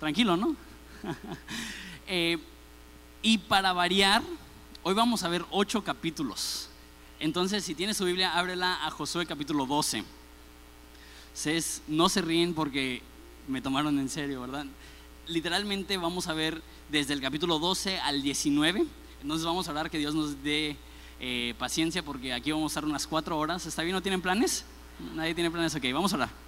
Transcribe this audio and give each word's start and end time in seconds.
Tranquilo, 0.00 0.36
¿no? 0.36 0.56
Eh, 2.06 2.36
y 3.22 3.38
para 3.38 3.72
variar, 3.72 4.22
hoy 4.82 4.92
vamos 4.92 5.22
a 5.22 5.28
ver 5.28 5.42
ocho 5.50 5.82
capítulos. 5.82 6.68
Entonces, 7.18 7.64
si 7.64 7.74
tienes 7.74 7.96
su 7.96 8.04
Biblia, 8.04 8.36
ábrela 8.36 8.84
a 8.84 8.90
Josué 8.90 9.24
capítulo 9.24 9.64
12. 9.64 10.04
no 11.88 12.08
se 12.10 12.20
ríen 12.20 12.52
porque 12.52 13.00
me 13.48 13.62
tomaron 13.62 13.98
en 13.98 14.10
serio, 14.10 14.42
¿verdad? 14.42 14.66
Literalmente 15.28 15.96
vamos 15.96 16.28
a 16.28 16.34
ver 16.34 16.60
desde 16.90 17.14
el 17.14 17.22
capítulo 17.22 17.58
12 17.58 17.98
al 18.00 18.20
19. 18.20 18.84
Entonces 19.22 19.46
vamos 19.46 19.66
a 19.66 19.70
hablar 19.70 19.88
que 19.90 19.96
Dios 19.96 20.14
nos 20.14 20.42
dé 20.42 20.76
eh, 21.20 21.54
paciencia 21.58 22.02
porque 22.02 22.34
aquí 22.34 22.52
vamos 22.52 22.70
a 22.70 22.72
estar 22.72 22.84
unas 22.84 23.06
cuatro 23.06 23.38
horas. 23.38 23.64
¿Está 23.64 23.82
bien? 23.82 23.94
¿No 23.94 24.02
tienen 24.02 24.20
planes? 24.20 24.66
Nadie 25.14 25.34
tiene 25.34 25.50
planes. 25.50 25.74
Ok, 25.74 25.84
vamos 25.94 26.12
a 26.12 26.16
hablar. 26.16 26.43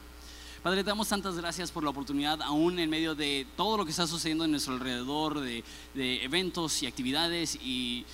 Padre, 0.62 0.82
te 0.82 0.90
damos 0.90 1.08
tantas 1.08 1.36
gracias 1.36 1.70
por 1.70 1.84
la 1.84 1.90
oportunidad, 1.90 2.42
aún 2.42 2.78
en 2.78 2.90
medio 2.90 3.14
de 3.14 3.46
todo 3.56 3.76
lo 3.76 3.84
que 3.84 3.90
está 3.90 4.06
sucediendo 4.06 4.44
en 4.44 4.50
nuestro 4.50 4.74
alrededor, 4.74 5.40
de, 5.40 5.62
eventos 5.94 6.82
y 6.82 6.86
actividades 6.86 7.56
y, 7.56 8.04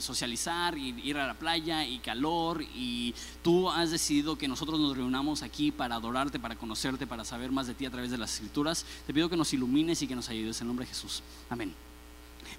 socializar, 0.00 0.76
y 0.76 0.94
ir 1.02 1.16
a 1.16 1.26
la 1.26 1.34
playa 1.34 1.86
y 1.86 1.98
calor. 1.98 2.62
Y 2.74 3.14
tú 3.42 3.70
has 3.70 3.90
decidido 3.90 4.36
que 4.36 4.48
nosotros 4.48 4.80
nos 4.80 4.96
reunamos 4.96 5.42
aquí 5.42 5.70
para 5.70 5.96
adorarte, 5.96 6.40
para 6.40 6.56
conocerte, 6.56 7.06
para 7.06 7.24
saber 7.24 7.52
más 7.52 7.66
de 7.66 7.74
ti 7.74 7.86
a 7.86 7.90
través 7.90 8.10
de 8.10 8.18
las 8.18 8.34
escrituras. 8.34 8.84
Te 9.06 9.14
pido 9.14 9.28
que 9.28 9.36
nos 9.36 9.52
ilumines 9.52 10.02
y 10.02 10.06
que 10.06 10.16
nos 10.16 10.28
ayudes 10.28 10.60
en 10.60 10.66
nombre 10.66 10.86
de 10.86 10.90
Jesús. 10.90 11.22
Amén. 11.50 11.91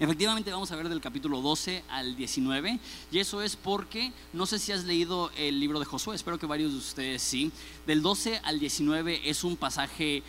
Efectivamente 0.00 0.50
vamos 0.50 0.72
a 0.72 0.76
ver 0.76 0.88
del 0.88 1.00
capítulo 1.00 1.40
12 1.40 1.84
al 1.88 2.16
19 2.16 2.80
y 3.12 3.18
eso 3.20 3.42
es 3.42 3.54
porque 3.54 4.12
no 4.32 4.44
sé 4.44 4.58
si 4.58 4.72
has 4.72 4.84
leído 4.84 5.30
el 5.36 5.60
libro 5.60 5.78
de 5.78 5.84
Josué, 5.84 6.16
espero 6.16 6.36
que 6.36 6.46
varios 6.46 6.72
de 6.72 6.78
ustedes 6.78 7.22
sí. 7.22 7.52
Del 7.86 8.02
12 8.02 8.40
al 8.42 8.58
19 8.58 9.28
es 9.28 9.44
un 9.44 9.56
pasaje 9.56 10.24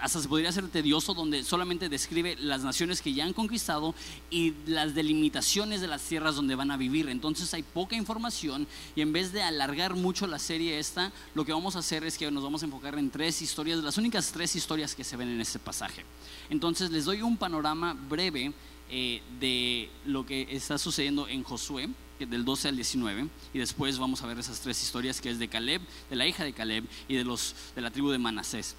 hasta 0.00 0.20
se 0.20 0.28
podría 0.28 0.50
ser 0.50 0.68
tedioso, 0.68 1.14
donde 1.14 1.44
solamente 1.44 1.88
describe 1.88 2.36
las 2.40 2.64
naciones 2.64 3.00
que 3.00 3.14
ya 3.14 3.24
han 3.24 3.32
conquistado 3.32 3.94
y 4.30 4.54
las 4.66 4.94
delimitaciones 4.94 5.80
de 5.80 5.86
las 5.86 6.02
tierras 6.02 6.34
donde 6.34 6.56
van 6.56 6.72
a 6.72 6.76
vivir. 6.76 7.08
Entonces 7.08 7.54
hay 7.54 7.62
poca 7.62 7.94
información 7.94 8.66
y 8.94 9.00
en 9.00 9.12
vez 9.12 9.32
de 9.32 9.42
alargar 9.42 9.94
mucho 9.94 10.26
la 10.26 10.40
serie 10.40 10.78
esta, 10.78 11.12
lo 11.34 11.44
que 11.44 11.52
vamos 11.52 11.76
a 11.76 11.78
hacer 11.78 12.04
es 12.04 12.18
que 12.18 12.30
nos 12.30 12.42
vamos 12.42 12.62
a 12.62 12.66
enfocar 12.66 12.98
en 12.98 13.10
tres 13.10 13.40
historias, 13.40 13.78
las 13.78 13.98
únicas 13.98 14.32
tres 14.32 14.56
historias 14.56 14.94
que 14.94 15.04
se 15.04 15.16
ven 15.16 15.28
en 15.28 15.40
este 15.40 15.60
pasaje. 15.60 16.04
Entonces 16.50 16.90
les 16.90 17.04
doy 17.04 17.22
un 17.22 17.36
panorama 17.36 17.94
breve 17.94 18.52
eh, 18.90 19.20
de 19.40 19.90
lo 20.04 20.24
que 20.24 20.46
está 20.50 20.78
sucediendo 20.78 21.26
en 21.28 21.42
Josué, 21.42 21.88
del 22.18 22.44
12 22.44 22.68
al 22.68 22.76
19, 22.76 23.28
y 23.52 23.58
después 23.58 23.98
vamos 23.98 24.22
a 24.22 24.26
ver 24.26 24.38
esas 24.38 24.60
tres 24.60 24.82
historias 24.82 25.20
que 25.20 25.28
es 25.28 25.38
de 25.38 25.48
Caleb, 25.48 25.82
de 26.08 26.16
la 26.16 26.26
hija 26.26 26.44
de 26.44 26.52
Caleb 26.52 26.84
y 27.08 27.16
de, 27.16 27.24
los, 27.24 27.54
de 27.74 27.82
la 27.82 27.90
tribu 27.90 28.10
de 28.10 28.18
Manasés. 28.18 28.74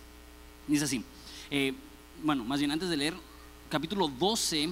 Dice 0.67 0.85
así, 0.85 1.03
eh, 1.51 1.73
bueno, 2.23 2.43
más 2.43 2.59
bien 2.59 2.71
antes 2.71 2.89
de 2.89 2.97
leer, 2.97 3.13
capítulo 3.69 4.07
12, 4.07 4.69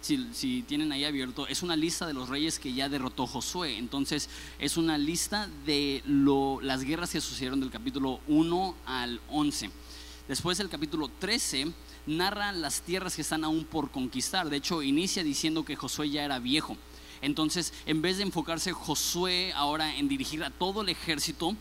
si, 0.00 0.28
si, 0.32 0.62
tienen 0.62 0.90
ahí 0.90 1.04
abierto, 1.04 1.46
es 1.46 1.62
una 1.62 1.76
lista 1.76 2.06
de 2.06 2.14
los 2.14 2.28
reyes 2.28 2.58
que 2.58 2.72
ya 2.72 2.88
derrotó 2.88 3.26
Josué. 3.26 3.78
Entonces, 3.78 4.28
es 4.58 4.76
una 4.76 4.98
lista 4.98 5.48
de 5.66 6.02
lo, 6.06 6.60
las 6.60 6.82
guerras 6.82 7.10
que 7.10 7.20
sucedieron 7.20 7.60
del 7.60 7.70
capítulo 7.70 8.20
1 8.26 8.74
al 8.86 9.20
11. 9.28 9.70
Después, 10.28 10.60
el 10.60 10.68
capítulo 10.68 11.08
13 11.18 11.72
narra 12.08 12.52
las 12.52 12.80
tierras 12.80 13.14
que 13.14 13.22
están 13.22 13.44
aún 13.44 13.64
por 13.64 13.90
conquistar. 13.90 14.48
De 14.50 14.56
hecho, 14.56 14.82
inicia 14.82 15.22
diciendo 15.22 15.64
que 15.64 15.76
Josué 15.76 16.10
ya 16.10 16.24
era 16.24 16.38
viejo. 16.38 16.76
Entonces, 17.20 17.72
en 17.86 18.00
vez 18.00 18.16
de 18.16 18.22
enfocarse 18.22 18.72
Josué 18.72 19.52
ahora 19.54 19.96
en 19.96 20.08
dirigir 20.08 20.42
a 20.44 20.50
todo 20.50 20.82
el 20.82 20.88
ejército, 20.88 21.56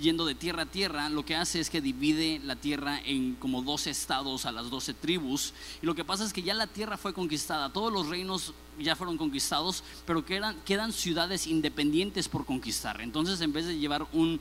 yendo 0.00 0.24
de 0.24 0.34
tierra 0.34 0.62
a 0.62 0.66
tierra, 0.66 1.08
lo 1.08 1.24
que 1.24 1.36
hace 1.36 1.60
es 1.60 1.68
que 1.68 1.80
divide 1.80 2.40
la 2.44 2.56
tierra 2.56 3.00
en 3.04 3.34
como 3.34 3.62
12 3.62 3.90
estados 3.90 4.46
a 4.46 4.52
las 4.52 4.70
12 4.70 4.94
tribus. 4.94 5.52
Y 5.82 5.86
lo 5.86 5.94
que 5.94 6.04
pasa 6.04 6.24
es 6.24 6.32
que 6.32 6.42
ya 6.42 6.54
la 6.54 6.66
tierra 6.66 6.96
fue 6.96 7.12
conquistada, 7.12 7.72
todos 7.72 7.92
los 7.92 8.08
reinos 8.08 8.54
ya 8.78 8.96
fueron 8.96 9.16
conquistados, 9.16 9.82
pero 10.06 10.24
quedan, 10.24 10.56
quedan 10.64 10.92
ciudades 10.92 11.46
independientes 11.46 12.28
por 12.28 12.44
conquistar. 12.44 13.00
Entonces, 13.00 13.40
en 13.40 13.52
vez 13.52 13.66
de 13.66 13.78
llevar 13.78 14.06
un, 14.12 14.40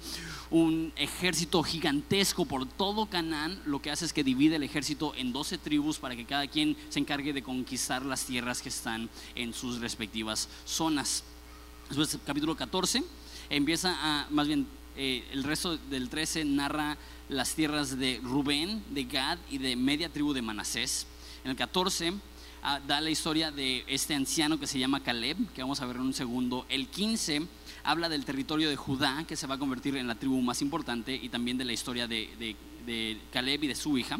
un 0.51 0.93
ejército 0.95 1.63
gigantesco 1.63 2.45
por 2.45 2.65
todo 2.65 3.05
Canaán, 3.05 3.61
lo 3.65 3.81
que 3.81 3.91
hace 3.91 4.05
es 4.05 4.13
que 4.13 4.23
divide 4.23 4.57
el 4.57 4.63
ejército 4.63 5.13
en 5.15 5.31
12 5.31 5.57
tribus 5.57 5.99
para 5.99 6.15
que 6.15 6.25
cada 6.25 6.47
quien 6.47 6.75
se 6.89 6.99
encargue 6.99 7.33
de 7.33 7.43
conquistar 7.43 8.05
las 8.05 8.25
tierras 8.25 8.61
que 8.61 8.69
están 8.69 9.09
en 9.35 9.53
sus 9.53 9.79
respectivas 9.79 10.49
zonas. 10.65 11.23
Después, 11.87 12.17
capítulo 12.25 12.55
14, 12.55 13.03
empieza 13.49 13.95
a, 14.01 14.27
más 14.31 14.47
bien, 14.47 14.67
eh, 14.97 15.27
el 15.31 15.43
resto 15.43 15.77
del 15.77 16.09
13 16.09 16.45
narra 16.45 16.97
las 17.27 17.55
tierras 17.55 17.97
de 17.97 18.19
Rubén, 18.23 18.83
de 18.91 19.03
Gad 19.05 19.37
y 19.49 19.57
de 19.57 19.75
media 19.75 20.09
tribu 20.09 20.33
de 20.33 20.41
Manasés. 20.41 21.07
En 21.43 21.51
el 21.51 21.57
14 21.57 22.13
ah, 22.63 22.79
da 22.87 23.01
la 23.01 23.09
historia 23.09 23.51
de 23.51 23.83
este 23.87 24.15
anciano 24.15 24.59
que 24.59 24.67
se 24.67 24.79
llama 24.79 25.03
Caleb, 25.03 25.37
que 25.53 25.61
vamos 25.61 25.81
a 25.81 25.85
ver 25.85 25.97
en 25.97 26.03
un 26.03 26.13
segundo. 26.13 26.65
El 26.69 26.87
15 26.87 27.47
habla 27.83 28.09
del 28.09 28.25
territorio 28.25 28.69
de 28.69 28.75
Judá, 28.75 29.25
que 29.27 29.35
se 29.35 29.47
va 29.47 29.55
a 29.55 29.59
convertir 29.59 29.97
en 29.97 30.07
la 30.07 30.15
tribu 30.15 30.41
más 30.41 30.61
importante, 30.61 31.13
y 31.13 31.29
también 31.29 31.57
de 31.57 31.65
la 31.65 31.73
historia 31.73 32.07
de, 32.07 32.55
Caleb 33.31 33.63
y 33.63 33.67
de 33.67 33.75
su 33.75 33.97
hija. 33.97 34.19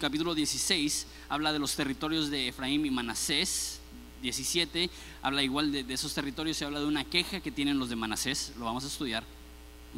Capítulo 0.00 0.34
16 0.34 1.06
habla 1.28 1.52
de 1.52 1.60
los 1.60 1.76
territorios 1.76 2.30
de 2.30 2.48
Efraín 2.48 2.84
y 2.84 2.90
Manasés. 2.90 3.80
17 4.22 4.90
habla 5.22 5.44
igual 5.44 5.70
de, 5.70 5.84
de 5.84 5.94
esos 5.94 6.12
territorios, 6.12 6.56
se 6.56 6.64
habla 6.64 6.80
de 6.80 6.86
una 6.86 7.04
queja 7.04 7.38
que 7.38 7.52
tienen 7.52 7.78
los 7.78 7.88
de 7.88 7.94
Manasés, 7.94 8.52
lo 8.58 8.64
vamos 8.64 8.82
a 8.82 8.88
estudiar. 8.88 9.37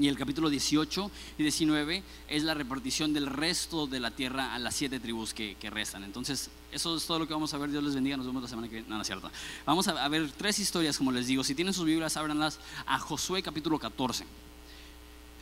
Y 0.00 0.08
el 0.08 0.16
capítulo 0.16 0.48
18 0.48 1.10
y 1.36 1.42
19 1.42 2.02
es 2.26 2.42
la 2.42 2.54
repartición 2.54 3.12
del 3.12 3.26
resto 3.26 3.86
de 3.86 4.00
la 4.00 4.10
tierra 4.10 4.54
a 4.54 4.58
las 4.58 4.74
siete 4.74 4.98
tribus 4.98 5.34
que, 5.34 5.54
restan. 5.64 6.04
Entonces, 6.04 6.48
eso 6.72 6.96
es 6.96 7.04
todo 7.04 7.18
lo 7.18 7.28
que 7.28 7.34
vamos 7.34 7.52
a 7.52 7.58
ver. 7.58 7.70
Dios 7.70 7.84
les 7.84 7.94
bendiga. 7.94 8.16
Nos 8.16 8.24
vemos 8.24 8.42
la 8.42 8.48
semana 8.48 8.66
que 8.66 8.76
viene. 8.76 8.88
No, 8.88 8.96
no. 8.96 9.30
Vamos 9.66 9.88
a, 9.88 10.08
ver 10.08 10.32
tres 10.32 10.58
historias, 10.58 10.96
como 10.96 11.12
les 11.12 11.26
digo. 11.26 11.44
Si 11.44 11.54
tienen 11.54 11.74
sus 11.74 11.84
Biblias, 11.84 12.16
ábranlas 12.16 12.58
a 12.86 12.98
Josué 12.98 13.42
capítulo 13.42 13.78
14. 13.78 14.24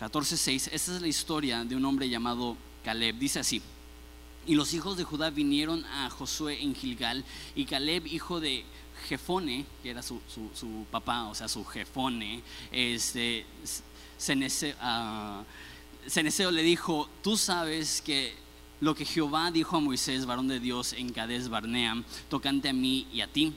14, 0.00 0.36
6. 0.36 0.70
Esta 0.72 0.96
es 0.96 1.00
la 1.02 1.08
historia 1.08 1.64
de 1.64 1.76
un 1.76 1.84
hombre 1.84 2.08
llamado 2.08 2.56
Caleb. 2.82 3.16
Dice 3.16 3.38
así. 3.38 3.62
Y 4.44 4.56
los 4.56 4.75
hijos 4.75 4.96
de 4.96 5.04
Judá 5.04 5.30
vinieron 5.30 5.84
a 5.84 6.10
Josué 6.10 6.60
en 6.60 6.75
Gilgal. 6.75 7.25
Y 7.54 7.64
Caleb, 7.64 8.08
hijo 8.08 8.40
de 8.40 8.64
Jefone, 9.08 9.66
que 9.84 9.90
era 9.90 10.02
su, 10.02 10.20
su 10.28 10.84
papá, 10.90 11.28
o 11.28 11.34
sea, 11.36 11.46
su 11.46 11.64
Jefone, 11.64 12.42
este 12.72 13.46
Ceneseo, 14.19 14.75
le 16.51 16.62
dijo, 16.62 17.09
tú 17.23 17.37
sabes 17.37 18.03
que 18.03 18.34
lo 18.81 18.95
que 18.95 19.05
Jehová 19.05 19.51
dijo 19.51 19.77
a 19.77 19.81
Moisés, 19.81 20.27
varón 20.27 20.49
de 20.49 20.61
Dios, 20.61 20.93
en 20.93 21.12
Cades 21.12 21.49
Barnea, 21.49 22.03
tocante 22.29 22.69
a 22.69 22.73
mí 22.73 23.06
y 23.12 23.21
a 23.21 23.27
ti. 23.27 23.53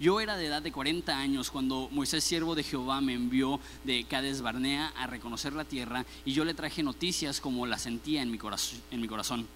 Yo 0.00 0.20
era 0.20 0.36
de 0.36 0.46
edad 0.46 0.62
de 0.62 0.70
40 0.70 1.16
años 1.16 1.50
cuando 1.50 1.88
Moisés, 1.90 2.22
siervo 2.22 2.54
de 2.54 2.62
Jehová, 2.62 3.00
me 3.00 3.14
envió 3.14 3.58
de 3.84 4.04
Cades 4.04 4.42
Barnea 4.42 4.92
a 4.96 5.06
reconocer 5.08 5.52
la 5.54 5.64
tierra 5.64 6.06
y 6.24 6.32
yo 6.32 6.44
le 6.44 6.54
traje 6.54 6.82
noticias 6.82 7.40
como 7.40 7.66
la 7.66 7.78
sentía 7.78 8.22
en 8.22 8.30
mi 8.30 8.38
corazón. 8.38 9.48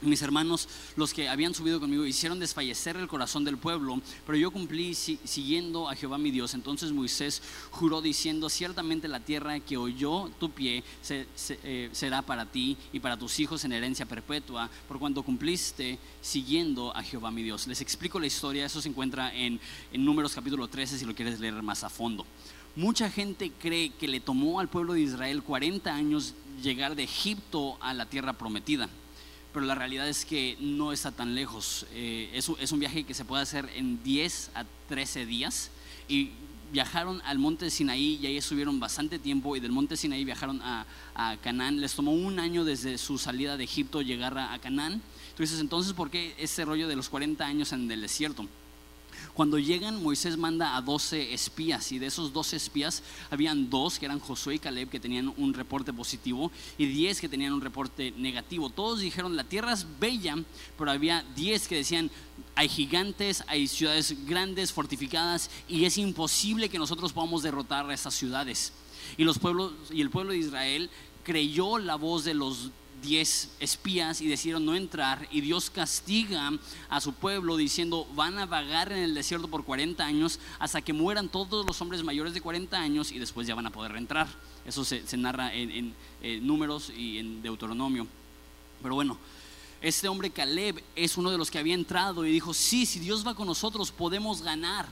Mis 0.00 0.22
hermanos, 0.22 0.68
los 0.94 1.12
que 1.12 1.28
habían 1.28 1.54
subido 1.54 1.80
conmigo, 1.80 2.06
hicieron 2.06 2.38
desfallecer 2.38 2.96
el 2.96 3.08
corazón 3.08 3.42
del 3.44 3.58
pueblo, 3.58 4.00
pero 4.24 4.38
yo 4.38 4.52
cumplí 4.52 4.94
siguiendo 4.94 5.88
a 5.88 5.96
Jehová 5.96 6.18
mi 6.18 6.30
Dios. 6.30 6.54
Entonces 6.54 6.92
Moisés 6.92 7.42
juró 7.72 8.00
diciendo, 8.00 8.48
ciertamente 8.48 9.08
la 9.08 9.18
tierra 9.18 9.58
que 9.58 9.76
oyó 9.76 10.30
tu 10.38 10.50
pie 10.50 10.84
eh, 11.10 11.90
será 11.90 12.22
para 12.22 12.46
ti 12.46 12.76
y 12.92 13.00
para 13.00 13.16
tus 13.16 13.40
hijos 13.40 13.64
en 13.64 13.72
herencia 13.72 14.06
perpetua, 14.06 14.70
por 14.86 15.00
cuanto 15.00 15.24
cumpliste 15.24 15.98
siguiendo 16.20 16.96
a 16.96 17.02
Jehová 17.02 17.32
mi 17.32 17.42
Dios. 17.42 17.66
Les 17.66 17.80
explico 17.80 18.20
la 18.20 18.28
historia, 18.28 18.66
eso 18.66 18.80
se 18.80 18.88
encuentra 18.88 19.34
en, 19.34 19.58
en 19.92 20.04
Números 20.04 20.32
capítulo 20.32 20.68
13 20.68 20.96
si 20.96 21.06
lo 21.06 21.14
quieres 21.16 21.40
leer 21.40 21.60
más 21.60 21.82
a 21.82 21.90
fondo. 21.90 22.24
Mucha 22.76 23.10
gente 23.10 23.50
cree 23.58 23.90
que 23.90 24.06
le 24.06 24.20
tomó 24.20 24.60
al 24.60 24.68
pueblo 24.68 24.92
de 24.92 25.00
Israel 25.00 25.42
40 25.42 25.92
años 25.92 26.34
llegar 26.62 26.94
de 26.94 27.02
Egipto 27.02 27.76
a 27.80 27.92
la 27.94 28.06
tierra 28.06 28.34
prometida 28.34 28.88
pero 29.58 29.66
la 29.66 29.74
realidad 29.74 30.08
es 30.08 30.24
que 30.24 30.56
no 30.60 30.92
está 30.92 31.10
tan 31.10 31.34
lejos. 31.34 31.84
Eh, 31.92 32.30
es, 32.32 32.70
un 32.70 32.78
viaje 32.78 33.02
que 33.02 33.12
se 33.12 33.24
puede 33.24 33.42
hacer 33.42 33.68
en 33.74 34.00
10 34.04 34.52
a 34.54 34.64
13 34.88 35.26
días 35.26 35.72
y 36.06 36.30
viajaron 36.70 37.20
al 37.24 37.40
monte 37.40 37.68
Sinaí 37.68 38.20
y 38.22 38.26
ahí 38.26 38.36
estuvieron 38.36 38.78
bastante 38.78 39.18
tiempo 39.18 39.56
y 39.56 39.60
del 39.60 39.72
monte 39.72 39.96
Sinaí 39.96 40.24
viajaron 40.24 40.62
a, 40.62 40.86
Canaán. 41.42 41.80
Les 41.80 41.92
tomó 41.92 42.12
un 42.12 42.38
año 42.38 42.64
desde 42.64 42.98
su 42.98 43.18
salida 43.18 43.56
de 43.56 43.64
Egipto 43.64 44.00
llegar 44.00 44.38
a, 44.38 44.52
a 44.52 44.60
Canaán. 44.60 45.02
Entonces, 45.30 45.58
entonces, 45.58 45.92
¿por 45.92 46.08
qué 46.08 46.36
ese 46.38 46.64
rollo 46.64 46.86
de 46.86 46.94
los 46.94 47.08
40 47.08 47.44
años 47.44 47.72
en 47.72 47.90
el 47.90 48.00
desierto? 48.00 48.46
Cuando 49.34 49.58
llegan, 49.58 50.02
Moisés 50.02 50.36
manda 50.36 50.76
a 50.76 50.80
12 50.80 51.32
espías 51.32 51.92
y 51.92 51.98
de 51.98 52.06
esos 52.06 52.32
12 52.32 52.56
espías 52.56 53.02
habían 53.30 53.70
dos 53.70 53.98
que 53.98 54.06
eran 54.06 54.20
Josué 54.20 54.56
y 54.56 54.58
Caleb 54.58 54.88
que 54.88 55.00
tenían 55.00 55.32
un 55.36 55.54
reporte 55.54 55.92
positivo 55.92 56.50
y 56.76 56.86
10 56.86 57.20
que 57.20 57.28
tenían 57.28 57.52
un 57.52 57.60
reporte 57.60 58.12
negativo. 58.16 58.70
Todos 58.70 59.00
dijeron, 59.00 59.36
la 59.36 59.44
tierra 59.44 59.72
es 59.72 59.86
bella, 59.98 60.36
pero 60.76 60.90
había 60.90 61.24
10 61.36 61.68
que 61.68 61.76
decían, 61.76 62.10
hay 62.54 62.68
gigantes, 62.68 63.44
hay 63.46 63.68
ciudades 63.68 64.26
grandes, 64.26 64.72
fortificadas 64.72 65.50
y 65.68 65.84
es 65.84 65.98
imposible 65.98 66.68
que 66.68 66.78
nosotros 66.78 67.12
podamos 67.12 67.42
derrotar 67.42 67.88
a 67.88 67.94
esas 67.94 68.14
ciudades. 68.14 68.72
Y, 69.16 69.24
los 69.24 69.38
pueblos, 69.38 69.72
y 69.90 70.00
el 70.00 70.10
pueblo 70.10 70.32
de 70.32 70.38
Israel 70.38 70.90
creyó 71.22 71.78
la 71.78 71.96
voz 71.96 72.24
de 72.24 72.34
los 72.34 72.70
diez 73.02 73.50
espías 73.60 74.20
y 74.20 74.28
decidieron 74.28 74.64
no 74.64 74.74
entrar 74.74 75.28
y 75.30 75.40
Dios 75.40 75.70
castiga 75.70 76.50
a 76.88 77.00
su 77.00 77.12
pueblo 77.12 77.56
diciendo 77.56 78.06
van 78.14 78.38
a 78.38 78.46
vagar 78.46 78.92
en 78.92 78.98
el 78.98 79.14
desierto 79.14 79.48
por 79.48 79.64
40 79.64 80.04
años 80.04 80.40
hasta 80.58 80.82
que 80.82 80.92
mueran 80.92 81.28
todos 81.28 81.66
los 81.66 81.80
hombres 81.80 82.02
mayores 82.02 82.34
de 82.34 82.40
40 82.40 82.78
años 82.78 83.12
y 83.12 83.18
después 83.18 83.46
ya 83.46 83.54
van 83.54 83.66
a 83.66 83.70
poder 83.70 83.96
entrar. 83.96 84.28
Eso 84.66 84.84
se, 84.84 85.04
narra 85.16 85.54
en, 85.54 85.94
en 86.22 86.46
números 86.46 86.90
y 86.96 87.18
en 87.18 87.42
Deuteronomio. 87.42 88.06
Pero 88.82 88.94
bueno, 88.94 89.18
este 89.80 90.08
hombre 90.08 90.30
Caleb 90.30 90.82
es 90.96 91.16
uno 91.16 91.30
de 91.30 91.38
los 91.38 91.50
que 91.50 91.58
había 91.58 91.74
entrado 91.74 92.26
y 92.26 92.32
dijo, 92.32 92.52
sí, 92.52 92.84
si 92.84 92.98
Dios 92.98 93.26
va 93.26 93.34
con 93.34 93.46
nosotros 93.46 93.92
podemos 93.92 94.42
ganar. 94.42 94.88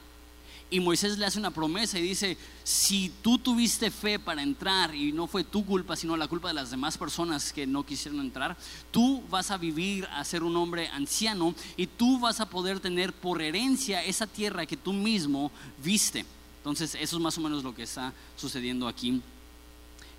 Y 0.69 0.81
Moisés 0.81 1.17
le 1.17 1.27
hace 1.27 1.39
una 1.39 1.53
promesa 1.53 1.97
y 1.99 2.03
dice, 2.03 2.37
si 2.65 3.13
tú 3.23 3.39
tuviste 3.39 3.91
fe 3.93 4.19
para 4.19 4.43
entrar 4.43 4.93
y 4.95 5.13
no 5.13 5.29
fue 5.29 5.45
tu 5.45 5.65
culpa, 5.65 5.95
sino 5.95 6.17
la 6.17 6.27
culpa 6.27 6.49
de 6.49 6.55
las 6.55 6.73
demás 6.73 6.99
personas 6.99 7.53
que 7.53 7.69
no 7.69 7.87
quisieron 7.87 8.21
entrar, 8.21 8.57
tú 8.91 9.23
vas 9.31 9.53
a 9.53 9.59
vivir 9.59 10.07
a 10.07 10.25
ser 10.25 10.43
un 10.43 10.57
hombre 10.57 10.89
anciano 10.89 11.55
y 11.77 11.87
tú 11.87 12.19
vas 12.19 12.41
a 12.41 12.51
poder 12.51 12.81
tener 12.81 13.13
por 13.13 13.41
herencia 13.41 14.03
esa 14.03 14.27
tierra 14.27 14.67
que 14.67 14.77
tú 14.77 14.93
mismo 14.93 15.53
viste. 15.85 16.25
Entonces, 16.59 16.97
eso 16.97 17.17
es 17.17 17.23
más 17.23 17.39
o 17.39 17.41
menos 17.41 17.63
lo 17.63 17.73
que 17.73 17.85
está 17.85 18.13
sucediendo 18.37 18.89
aquí. 18.89 19.23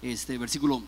Este 0.01 0.38
versículo 0.38 0.81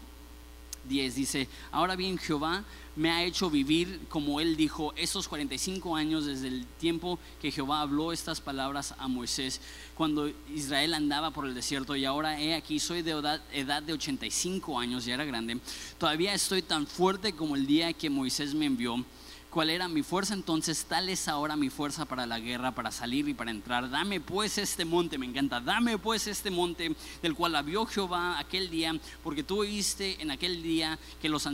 10 0.87 1.15
dice, 1.15 1.49
ahora 1.71 1.97
bien 1.97 2.17
Jehová 2.17 2.63
me 2.99 3.11
ha 3.11 3.23
hecho 3.23 3.49
vivir, 3.49 4.01
como 4.09 4.41
él 4.41 4.57
dijo, 4.57 4.93
esos 4.97 5.29
45 5.29 5.95
años 5.95 6.25
desde 6.25 6.49
el 6.49 6.65
tiempo 6.65 7.17
que 7.41 7.49
Jehová 7.49 7.79
habló 7.79 8.11
estas 8.11 8.41
palabras 8.41 8.93
a 8.97 9.07
Moisés, 9.07 9.61
cuando 9.95 10.29
Israel 10.53 10.93
andaba 10.93 11.31
por 11.31 11.45
el 11.45 11.55
desierto. 11.55 11.95
Y 11.95 12.03
ahora 12.03 12.41
he 12.41 12.53
aquí, 12.53 12.77
soy 12.77 13.01
de 13.01 13.11
edad, 13.11 13.41
edad 13.53 13.81
de 13.81 13.93
85 13.93 14.77
años, 14.77 15.05
ya 15.05 15.13
era 15.13 15.23
grande, 15.23 15.61
todavía 15.97 16.33
estoy 16.33 16.61
tan 16.61 16.85
fuerte 16.85 17.31
como 17.31 17.55
el 17.55 17.65
día 17.65 17.93
que 17.93 18.09
Moisés 18.09 18.53
me 18.53 18.65
envió 18.65 19.05
cuál 19.49 19.71
era 19.71 19.87
mi 19.87 20.03
fuerza, 20.03 20.33
entonces 20.33 20.85
tal 20.85 21.09
es 21.09 21.27
ahora 21.27 21.55
mi 21.55 21.69
fuerza 21.69 22.05
para 22.05 22.27
la 22.27 22.39
guerra, 22.39 22.73
para 22.73 22.91
salir 22.91 23.27
y 23.27 23.33
para 23.33 23.51
entrar. 23.51 23.89
Dame 23.89 24.19
pues 24.19 24.57
este 24.57 24.85
monte, 24.85 25.17
me 25.17 25.25
encanta, 25.25 25.59
dame 25.59 25.97
pues 25.97 26.27
este 26.27 26.51
monte 26.51 26.95
del 27.21 27.35
cual 27.35 27.55
habló 27.55 27.85
Jehová 27.85 28.37
aquel 28.37 28.69
día, 28.69 28.93
porque 29.23 29.43
tú 29.43 29.61
oíste 29.61 30.21
en 30.21 30.31
aquel 30.31 30.61
día 30.61 30.99
que 31.21 31.29
los 31.29 31.47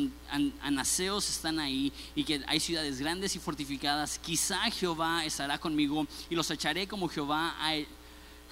anaseos 0.61 1.29
están 1.29 1.59
ahí 1.59 1.91
y 2.15 2.23
que 2.23 2.43
hay 2.47 2.59
ciudades 2.59 2.99
grandes 2.99 3.35
y 3.35 3.39
fortificadas. 3.39 4.19
Quizá 4.19 4.59
Jehová 4.71 5.23
estará 5.23 5.57
conmigo 5.57 6.05
y 6.29 6.35
los 6.35 6.51
echaré 6.51 6.87
como 6.87 7.07
Jehová 7.07 7.55
ha, 7.59 7.73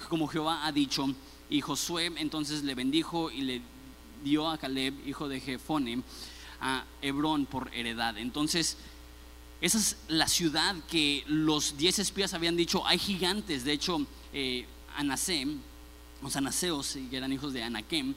como 0.08 0.26
Jehová 0.26 0.66
ha 0.66 0.72
dicho. 0.72 1.06
Y 1.50 1.60
Josué 1.60 2.10
entonces 2.16 2.62
le 2.62 2.74
bendijo 2.74 3.30
y 3.30 3.42
le 3.42 3.60
dio 4.24 4.48
a 4.48 4.56
Caleb, 4.56 4.94
hijo 5.06 5.28
de 5.28 5.38
Jefone, 5.40 6.02
a 6.60 6.84
Hebrón 7.02 7.44
por 7.44 7.72
heredad. 7.74 8.16
Entonces, 8.16 8.78
esa 9.60 9.78
es 9.78 9.96
la 10.08 10.28
ciudad 10.28 10.76
que 10.90 11.24
los 11.26 11.76
diez 11.76 11.98
espías 11.98 12.34
habían 12.34 12.56
dicho, 12.56 12.86
hay 12.86 12.98
gigantes. 12.98 13.64
De 13.64 13.72
hecho, 13.72 14.06
eh, 14.32 14.66
los 16.22 16.36
anaseos, 16.36 16.98
que 17.10 17.16
eran 17.16 17.32
hijos 17.32 17.52
de 17.52 17.62
Anakem, 17.62 18.14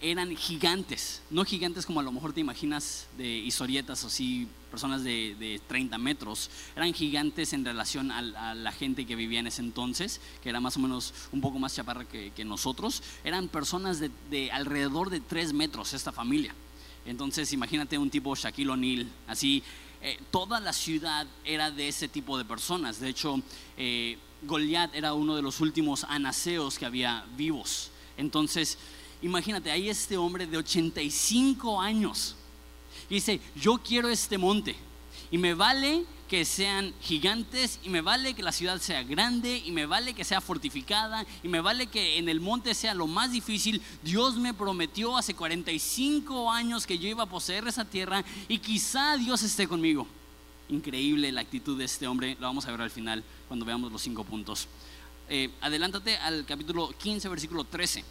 eran 0.00 0.36
gigantes. 0.36 1.22
No 1.30 1.44
gigantes 1.44 1.86
como 1.86 2.00
a 2.00 2.02
lo 2.02 2.10
mejor 2.10 2.32
te 2.32 2.40
imaginas 2.40 3.06
de 3.16 3.26
historietas 3.26 4.02
o 4.04 4.10
sí, 4.10 4.48
personas 4.70 5.04
de, 5.04 5.60
30 5.68 5.96
metros. 5.98 6.50
Eran 6.74 6.92
gigantes 6.92 7.52
en 7.52 7.64
relación 7.64 8.10
a, 8.10 8.54
la 8.54 8.72
gente 8.72 9.06
que 9.06 9.14
vivía 9.14 9.38
en 9.38 9.46
ese 9.46 9.62
entonces, 9.62 10.20
que 10.42 10.48
era 10.48 10.60
más 10.60 10.76
o 10.76 10.80
menos 10.80 11.14
un 11.30 11.40
poco 11.40 11.58
más 11.60 11.74
chaparra 11.74 12.04
que, 12.04 12.44
nosotros. 12.44 13.02
Eran 13.22 13.46
personas 13.48 14.00
de, 14.00 14.10
de 14.30 14.50
alrededor 14.50 15.10
de 15.10 15.20
3 15.20 15.52
metros, 15.52 15.92
esta 15.92 16.10
familia. 16.10 16.52
Entonces 17.04 17.52
imagínate 17.52 17.98
un 17.98 18.10
tipo 18.10 18.34
Shaquille 18.34 18.70
O'Neal, 18.70 19.08
así 19.26 19.62
eh, 20.02 20.18
toda 20.32 20.58
la 20.58 20.72
ciudad 20.72 21.26
era 21.44 21.70
de 21.70 21.86
ese 21.86 22.08
tipo 22.08 22.36
de 22.36 22.44
personas. 22.44 22.98
De 22.98 23.08
hecho, 23.08 23.40
eh, 23.76 24.18
Goliat 24.42 24.94
era 24.94 25.14
uno 25.14 25.36
de 25.36 25.42
los 25.42 25.60
últimos 25.60 26.04
anaseos 26.04 26.78
que 26.78 26.86
había 26.86 27.24
vivos. 27.36 27.90
Entonces, 28.16 28.78
imagínate, 29.22 29.70
hay 29.70 29.88
este 29.88 30.16
hombre 30.16 30.46
de 30.46 30.56
85 30.58 31.80
años. 31.80 32.34
Y 33.08 33.14
dice, 33.14 33.40
yo 33.54 33.78
quiero 33.78 34.08
este 34.08 34.38
monte. 34.38 34.74
Y 35.32 35.38
me 35.38 35.54
vale 35.54 36.04
que 36.28 36.44
sean 36.44 36.94
gigantes 37.00 37.80
y 37.82 37.88
me 37.88 38.00
vale 38.00 38.34
que 38.34 38.42
la 38.42 38.52
ciudad 38.52 38.80
sea 38.80 39.02
grande 39.02 39.62
y 39.64 39.70
me 39.70 39.84
vale 39.84 40.14
que 40.14 40.24
sea 40.24 40.40
fortificada 40.40 41.26
y 41.42 41.48
me 41.48 41.60
vale 41.60 41.88
que 41.88 42.16
en 42.16 42.28
el 42.28 42.40
monte 42.40 42.72
sea 42.74 42.94
lo 42.94 43.06
más 43.06 43.32
difícil. 43.32 43.82
Dios 44.02 44.36
me 44.36 44.54
prometió 44.54 45.16
hace 45.16 45.34
45 45.34 46.50
años 46.50 46.86
que 46.86 46.98
yo 46.98 47.08
iba 47.08 47.24
a 47.24 47.28
poseer 47.28 47.66
esa 47.66 47.84
tierra 47.84 48.24
y 48.48 48.58
quizá 48.58 49.16
Dios 49.16 49.42
esté 49.42 49.66
conmigo. 49.66 50.06
Increíble 50.68 51.32
la 51.32 51.42
actitud 51.42 51.76
de 51.76 51.84
este 51.84 52.06
hombre, 52.06 52.36
lo 52.40 52.46
vamos 52.46 52.66
a 52.66 52.70
ver 52.70 52.80
al 52.80 52.90
final 52.90 53.24
cuando 53.48 53.66
veamos 53.66 53.92
los 53.92 54.00
cinco 54.00 54.24
puntos. 54.24 54.68
Eh, 55.28 55.50
adelántate 55.60 56.16
al 56.16 56.46
capítulo 56.46 56.94
15, 56.98 57.28
versículo 57.28 57.64
13. 57.64 58.04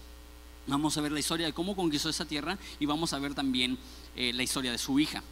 Vamos 0.68 0.96
a 0.98 1.02
ver 1.02 1.12
la 1.12 1.20
historia 1.20 1.48
de 1.48 1.54
cómo 1.54 1.76
conquistó 1.76 2.10
esa 2.10 2.26
tierra 2.26 2.58
y 2.80 2.86
vamos 2.86 3.14
a 3.14 3.20
ver 3.20 3.34
también 3.34 3.78
eh, 4.16 4.32
la 4.34 4.44
historia 4.44 4.72
de 4.72 4.78
su 4.78 5.00
hija. 5.00 5.24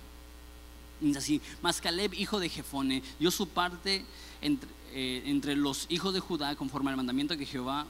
Así, 1.15 1.41
mas 1.61 1.79
Caleb, 1.79 2.13
hijo 2.13 2.39
de 2.39 2.49
Jefone, 2.49 3.01
dio 3.19 3.31
su 3.31 3.47
parte 3.47 4.03
entre, 4.41 4.69
eh, 4.91 5.23
entre, 5.25 5.55
los 5.55 5.85
hijos 5.89 6.13
de 6.13 6.19
Judá 6.19 6.55
conforme 6.55 6.89
al 6.89 6.97
mandamiento 6.97 7.37
que 7.37 7.45
Jehová, 7.45 7.87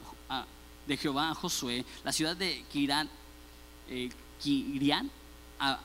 de 0.86 0.98
Jehová 0.98 1.32
a 1.32 1.36
Josué, 1.36 1.86
la 2.04 2.12
ciudad 2.12 2.38
de 2.38 2.64
Kirat, 2.72 3.08
eh, 3.90 4.10
a, 5.60 5.80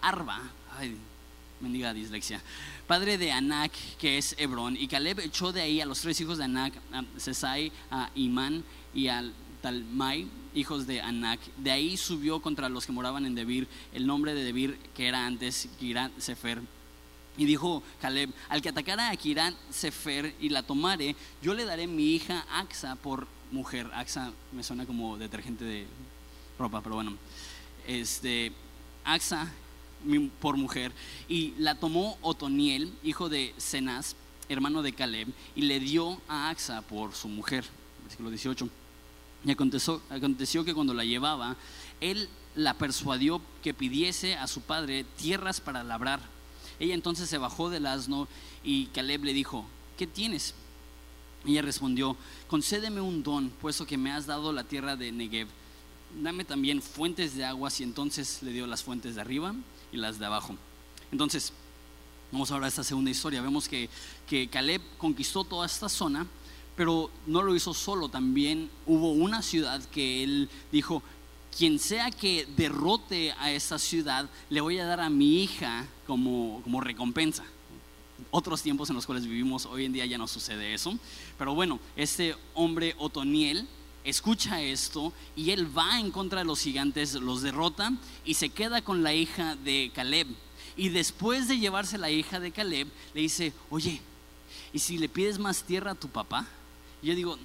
Arba, 0.00 0.40
ay, 0.78 0.96
mendiga 1.60 1.94
dislexia, 1.94 2.42
padre 2.86 3.16
de 3.16 3.32
Anac, 3.32 3.72
que 3.98 4.18
es 4.18 4.34
Hebrón, 4.38 4.76
y 4.76 4.88
Caleb 4.88 5.20
echó 5.20 5.52
de 5.52 5.62
ahí 5.62 5.80
a 5.80 5.86
los 5.86 6.00
tres 6.00 6.20
hijos 6.20 6.38
de 6.38 6.44
Anac, 6.44 6.74
a 6.92 7.04
Sesai, 7.16 7.72
a 7.90 8.10
Imán 8.14 8.64
y 8.92 9.08
al 9.08 9.32
Talmai, 9.66 10.28
hijos 10.54 10.86
de 10.86 11.00
Anac. 11.00 11.40
De 11.56 11.72
ahí 11.72 11.96
subió 11.96 12.40
contra 12.40 12.68
los 12.68 12.86
que 12.86 12.92
moraban 12.92 13.26
en 13.26 13.34
Debir, 13.34 13.66
el 13.92 14.06
nombre 14.06 14.32
de 14.32 14.44
Debir 14.44 14.78
que 14.94 15.08
era 15.08 15.26
antes 15.26 15.68
Kirat 15.80 16.16
Sefer. 16.20 16.62
Y 17.36 17.46
dijo 17.46 17.82
Caleb, 18.00 18.30
al 18.48 18.62
que 18.62 18.68
atacara 18.68 19.10
a 19.10 19.16
Kirat 19.16 19.54
Sefer 19.70 20.36
y 20.40 20.50
la 20.50 20.62
tomare, 20.62 21.16
yo 21.42 21.52
le 21.52 21.64
daré 21.64 21.88
mi 21.88 22.14
hija 22.14 22.46
Axa 22.48 22.94
por 22.94 23.26
mujer. 23.50 23.90
Axa 23.92 24.30
me 24.52 24.62
suena 24.62 24.86
como 24.86 25.18
detergente 25.18 25.64
de 25.64 25.88
ropa, 26.60 26.80
pero 26.80 26.94
bueno. 26.94 27.16
Este, 27.88 28.52
Axa 29.04 29.50
por 30.38 30.56
mujer. 30.56 30.92
Y 31.28 31.54
la 31.58 31.74
tomó 31.74 32.18
Otoniel, 32.22 32.92
hijo 33.02 33.28
de 33.28 33.52
Cenaz, 33.58 34.14
hermano 34.48 34.82
de 34.82 34.92
Caleb, 34.92 35.26
y 35.56 35.62
le 35.62 35.80
dio 35.80 36.20
a 36.28 36.50
Axa 36.50 36.82
por 36.82 37.16
su 37.16 37.26
mujer. 37.26 37.64
Versículo 38.04 38.30
18. 38.30 38.85
Y 39.46 39.52
aconteció, 39.52 40.64
que 40.64 40.74
cuando 40.74 40.92
la 40.92 41.04
llevaba, 41.04 41.56
él 42.00 42.28
la 42.56 42.74
persuadió 42.74 43.40
que 43.62 43.72
pidiese 43.72 44.34
a 44.34 44.48
su 44.48 44.60
padre 44.60 45.04
tierras 45.16 45.60
para 45.60 45.84
labrar. 45.84 46.20
Ella 46.80 46.94
entonces 46.94 47.28
se 47.30 47.38
bajó 47.38 47.70
del 47.70 47.86
asno 47.86 48.26
y 48.64 48.86
Caleb 48.86 49.24
le 49.24 49.32
dijo, 49.32 49.64
¿qué 49.96 50.08
tienes? 50.08 50.54
Ella 51.46 51.62
respondió, 51.62 52.16
concédeme 52.48 53.00
un 53.00 53.22
don, 53.22 53.50
puesto 53.50 53.86
que 53.86 53.96
me 53.96 54.10
has 54.10 54.26
dado 54.26 54.52
la 54.52 54.64
tierra 54.64 54.96
de 54.96 55.12
Negev. 55.12 55.46
Dame 56.20 56.44
también 56.44 56.82
fuentes 56.82 57.36
de 57.36 57.44
aguas 57.44 57.80
y 57.80 57.84
entonces 57.84 58.42
le 58.42 58.50
dio 58.50 58.66
las 58.66 58.82
fuentes 58.82 59.14
de 59.14 59.20
arriba 59.20 59.54
y 59.92 59.96
las 59.96 60.18
de 60.18 60.26
abajo. 60.26 60.56
Entonces, 61.12 61.52
vamos 62.32 62.50
ahora 62.50 62.66
a 62.66 62.68
esta 62.68 62.82
segunda 62.82 63.12
historia. 63.12 63.40
Vemos 63.42 63.68
que, 63.68 63.88
que 64.28 64.48
Caleb 64.48 64.82
conquistó 64.98 65.44
toda 65.44 65.66
esta 65.66 65.88
zona 65.88 66.26
pero 66.76 67.10
no 67.26 67.42
lo 67.42 67.54
hizo 67.54 67.72
solo, 67.74 68.08
también 68.08 68.70
hubo 68.86 69.12
una 69.12 69.42
ciudad 69.42 69.82
que 69.86 70.22
él 70.22 70.48
dijo, 70.70 71.02
quien 71.56 71.78
sea 71.78 72.10
que 72.10 72.46
derrote 72.56 73.32
a 73.32 73.50
esa 73.50 73.78
ciudad, 73.78 74.28
le 74.50 74.60
voy 74.60 74.78
a 74.78 74.84
dar 74.84 75.00
a 75.00 75.08
mi 75.08 75.42
hija 75.42 75.86
como, 76.06 76.60
como 76.62 76.82
recompensa. 76.82 77.44
Otros 78.30 78.62
tiempos 78.62 78.90
en 78.90 78.96
los 78.96 79.06
cuales 79.06 79.26
vivimos 79.26 79.64
hoy 79.64 79.86
en 79.86 79.92
día 79.92 80.04
ya 80.04 80.18
no 80.18 80.28
sucede 80.28 80.74
eso, 80.74 80.98
pero 81.38 81.54
bueno, 81.54 81.80
este 81.96 82.34
hombre 82.54 82.94
Otoniel 82.98 83.66
escucha 84.04 84.60
esto 84.60 85.12
y 85.34 85.50
él 85.50 85.76
va 85.76 85.98
en 85.98 86.10
contra 86.10 86.40
de 86.40 86.44
los 86.44 86.60
gigantes, 86.60 87.14
los 87.14 87.42
derrota 87.42 87.92
y 88.24 88.34
se 88.34 88.50
queda 88.50 88.82
con 88.82 89.02
la 89.02 89.14
hija 89.14 89.56
de 89.56 89.90
Caleb. 89.94 90.28
Y 90.76 90.90
después 90.90 91.48
de 91.48 91.58
llevarse 91.58 91.96
la 91.96 92.10
hija 92.10 92.38
de 92.38 92.52
Caleb, 92.52 92.88
le 93.14 93.20
dice, 93.22 93.54
oye, 93.70 94.00
¿y 94.72 94.78
si 94.78 94.98
le 94.98 95.08
pides 95.08 95.38
más 95.38 95.62
tierra 95.62 95.92
a 95.92 95.94
tu 95.94 96.08
papá? 96.08 96.46
Yo 97.06 97.14
digo, 97.14 97.38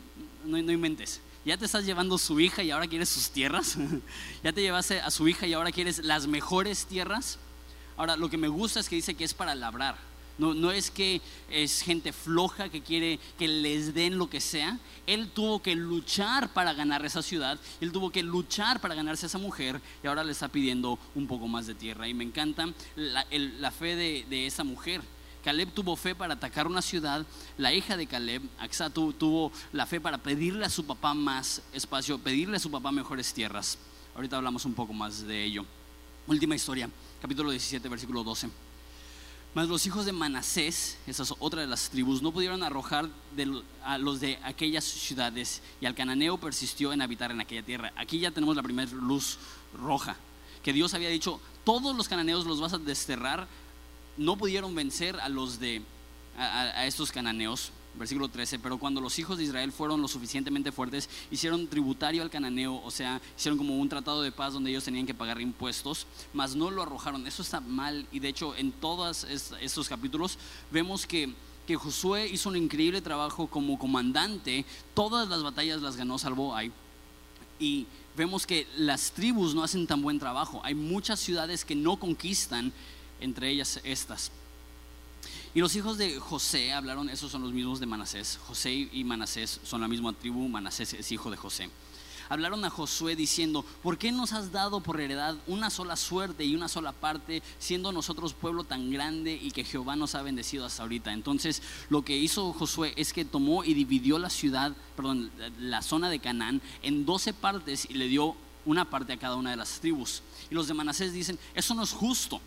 no, 0.43 0.61
no 0.61 0.71
inventes. 0.71 1.21
Ya 1.45 1.57
te 1.57 1.65
estás 1.65 1.85
llevando 1.85 2.17
su 2.17 2.39
hija 2.39 2.63
y 2.63 2.71
ahora 2.71 2.87
quieres 2.87 3.09
sus 3.09 3.29
tierras. 3.29 3.77
ya 4.43 4.51
te 4.51 4.61
llevaste 4.61 4.99
a 4.99 5.09
su 5.11 5.27
hija 5.27 5.45
y 5.47 5.53
ahora 5.53 5.71
quieres 5.71 5.99
las 5.99 6.27
mejores 6.27 6.85
tierras. 6.85 7.37
Ahora, 7.97 8.15
lo 8.15 8.29
que 8.29 8.37
me 8.37 8.47
gusta 8.47 8.79
es 8.79 8.89
que 8.89 8.95
dice 8.95 9.13
que 9.15 9.23
es 9.23 9.33
para 9.33 9.55
labrar. 9.55 9.95
No, 10.37 10.55
no 10.55 10.71
es 10.71 10.89
que 10.89 11.21
es 11.49 11.81
gente 11.81 12.13
floja 12.13 12.69
que 12.69 12.81
quiere 12.81 13.19
que 13.37 13.47
les 13.47 13.93
den 13.93 14.17
lo 14.17 14.29
que 14.29 14.41
sea. 14.41 14.79
Él 15.05 15.29
tuvo 15.29 15.61
que 15.61 15.75
luchar 15.75 16.51
para 16.53 16.73
ganar 16.73 17.05
esa 17.05 17.21
ciudad. 17.21 17.59
Él 17.79 17.91
tuvo 17.91 18.11
que 18.11 18.23
luchar 18.23 18.81
para 18.81 18.95
ganarse 18.95 19.25
a 19.25 19.27
esa 19.27 19.37
mujer 19.37 19.79
y 20.03 20.07
ahora 20.07 20.23
le 20.23 20.31
está 20.31 20.47
pidiendo 20.47 20.97
un 21.13 21.27
poco 21.27 21.47
más 21.47 21.67
de 21.67 21.75
tierra. 21.75 22.07
Y 22.07 22.15
me 22.15 22.23
encanta 22.23 22.73
la, 22.95 23.71
fe 23.71 23.95
de, 23.95 24.25
de 24.29 24.47
esa 24.47 24.63
mujer 24.63 25.01
Caleb 25.43 25.73
tuvo 25.73 25.95
fe 25.95 26.13
para 26.13 26.35
atacar 26.35 26.67
una 26.67 26.81
ciudad, 26.81 27.25
la 27.57 27.73
hija 27.73 27.97
de 27.97 28.07
Caleb, 28.07 28.43
Axa, 28.59 28.89
tuvo 28.89 29.51
la 29.73 29.85
fe 29.85 29.99
para 29.99 30.17
pedirle 30.17 30.65
a 30.65 30.69
su 30.69 30.85
papá 30.85 31.13
más 31.13 31.61
espacio, 31.73 32.19
pedirle 32.19 32.57
a 32.57 32.59
su 32.59 32.69
papá 32.69 32.91
mejores 32.91 33.33
tierras. 33.33 33.77
Ahorita 34.15 34.37
hablamos 34.37 34.65
un 34.65 34.73
poco 34.73 34.93
más 34.93 35.25
de 35.25 35.43
ello. 35.43 35.65
Última 36.27 36.55
historia, 36.55 36.89
capítulo 37.21 37.49
17, 37.49 37.89
versículo 37.89 38.23
12. 38.23 38.49
Mas 39.53 39.67
los 39.67 39.85
hijos 39.85 40.05
de 40.05 40.13
Manasés, 40.13 40.97
esa 41.07 41.23
es 41.23 41.33
otra 41.39 41.61
de 41.61 41.67
las 41.67 41.89
tribus, 41.89 42.21
no 42.21 42.31
pudieron 42.31 42.63
arrojar 42.63 43.09
a 43.83 43.97
los 43.97 44.21
de 44.21 44.39
aquellas 44.43 44.85
ciudades 44.85 45.61
y 45.81 45.85
al 45.85 45.95
cananeo 45.95 46.37
persistió 46.37 46.93
en 46.93 47.01
habitar 47.01 47.31
en 47.31 47.41
aquella 47.41 47.63
tierra. 47.63 47.91
Aquí 47.97 48.19
ya 48.19 48.31
tenemos 48.31 48.55
la 48.55 48.63
primera 48.63 48.89
luz 48.91 49.39
roja, 49.73 50.15
que 50.63 50.71
Dios 50.71 50.93
había 50.93 51.09
dicho, 51.09 51.41
todos 51.65 51.95
los 51.95 52.07
cananeos 52.07 52.45
los 52.45 52.61
vas 52.61 52.73
a 52.73 52.77
desterrar 52.77 53.47
no 54.17 54.37
pudieron 54.37 54.73
vencer 54.75 55.19
a 55.19 55.29
los 55.29 55.59
de 55.59 55.81
a, 56.37 56.85
estos 56.85 57.11
cananeos, 57.11 57.71
versículo 57.95 58.29
13, 58.29 58.59
pero 58.59 58.77
cuando 58.77 59.01
los 59.01 59.19
hijos 59.19 59.37
de 59.37 59.43
Israel 59.43 59.71
fueron 59.71 60.01
lo 60.01 60.07
suficientemente 60.07 60.71
fuertes, 60.71 61.09
hicieron 61.29 61.67
tributario 61.67 62.23
al 62.23 62.29
cananeo, 62.29 62.81
o 62.83 62.91
sea, 62.91 63.21
hicieron 63.37 63.57
como 63.57 63.77
un 63.77 63.89
tratado 63.89 64.21
de 64.21 64.31
paz 64.31 64.53
donde 64.53 64.69
ellos 64.69 64.83
tenían 64.83 65.05
que 65.05 65.13
pagar 65.13 65.41
impuestos, 65.41 66.07
mas 66.33 66.55
no 66.55 66.71
lo 66.71 66.81
arrojaron. 66.81 67.27
Eso 67.27 67.41
está 67.41 67.59
mal 67.59 68.07
y 68.11 68.19
de 68.19 68.29
hecho 68.29 68.55
en 68.55 68.71
todos 68.71 69.25
estos 69.25 69.89
capítulos 69.89 70.37
vemos 70.71 71.05
que 71.05 71.33
que 71.67 71.75
Josué 71.75 72.27
hizo 72.27 72.49
un 72.49 72.55
increíble 72.55 73.01
trabajo 73.01 73.47
como 73.47 73.77
comandante, 73.77 74.65
todas 74.93 75.29
las 75.29 75.43
batallas 75.43 75.81
las 75.81 75.95
ganó 75.95 76.17
salvo 76.17 76.55
Ay. 76.55 76.71
Y 77.59 77.85
vemos 78.17 78.47
que 78.47 78.67
las 78.77 79.11
tribus 79.11 79.53
no 79.53 79.63
hacen 79.63 79.85
tan 79.85 80.01
buen 80.01 80.19
trabajo. 80.19 80.59
Hay 80.63 80.73
muchas 80.73 81.19
ciudades 81.19 81.63
que 81.63 81.75
no 81.75 81.97
conquistan 81.97 82.73
entre 83.21 83.49
ellas 83.49 83.79
estas. 83.83 84.31
Y 85.53 85.59
los 85.59 85.75
hijos 85.75 85.97
de 85.97 86.19
José 86.19 86.71
hablaron, 86.71 87.09
esos 87.09 87.31
son 87.31 87.41
los 87.41 87.51
mismos 87.51 87.79
de 87.79 87.85
Manasés. 87.85 88.39
José 88.47 88.71
y 88.71 89.03
Manasés 89.03 89.59
son 89.63 89.81
la 89.81 89.87
misma 89.87 90.13
tribu, 90.13 90.47
Manasés 90.47 90.93
es 90.93 91.11
hijo 91.11 91.29
de 91.29 91.37
José. 91.37 91.69
Hablaron 92.29 92.63
a 92.63 92.69
Josué 92.69 93.17
diciendo, 93.17 93.65
¿por 93.83 93.97
qué 93.97 94.13
nos 94.13 94.31
has 94.31 94.53
dado 94.53 94.79
por 94.79 95.01
heredad 95.01 95.35
una 95.47 95.69
sola 95.69 95.97
suerte 95.97 96.45
y 96.45 96.55
una 96.55 96.69
sola 96.69 96.93
parte, 96.93 97.43
siendo 97.59 97.91
nosotros 97.91 98.33
pueblo 98.33 98.63
tan 98.63 98.89
grande 98.89 99.33
y 99.33 99.51
que 99.51 99.65
Jehová 99.65 99.97
nos 99.97 100.15
ha 100.15 100.21
bendecido 100.21 100.65
hasta 100.65 100.83
ahorita? 100.83 101.11
Entonces 101.11 101.61
lo 101.89 102.05
que 102.05 102.15
hizo 102.15 102.53
Josué 102.53 102.93
es 102.95 103.11
que 103.11 103.25
tomó 103.25 103.65
y 103.65 103.73
dividió 103.73 104.17
la 104.17 104.29
ciudad, 104.29 104.73
perdón, 104.95 105.29
la 105.59 105.81
zona 105.81 106.09
de 106.09 106.19
Canaán 106.19 106.61
en 106.83 107.05
doce 107.05 107.33
partes 107.33 107.85
y 107.89 107.95
le 107.95 108.07
dio 108.07 108.37
una 108.63 108.89
parte 108.89 109.11
a 109.11 109.17
cada 109.17 109.35
una 109.35 109.51
de 109.51 109.57
las 109.57 109.81
tribus. 109.81 110.23
Y 110.49 110.55
los 110.55 110.69
de 110.69 110.73
Manasés 110.73 111.11
dicen, 111.11 111.37
eso 111.53 111.73
no 111.73 111.83
es 111.83 111.91
justo 111.91 112.39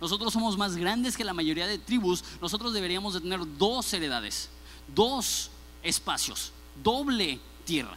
nosotros 0.00 0.32
somos 0.32 0.56
más 0.56 0.76
grandes 0.76 1.16
que 1.16 1.24
la 1.24 1.34
mayoría 1.34 1.66
de 1.66 1.78
tribus, 1.78 2.24
nosotros 2.40 2.72
deberíamos 2.72 3.14
de 3.14 3.20
tener 3.20 3.40
dos 3.56 3.92
heredades, 3.92 4.48
dos 4.94 5.50
espacios, 5.82 6.52
doble 6.82 7.40
tierra. 7.64 7.96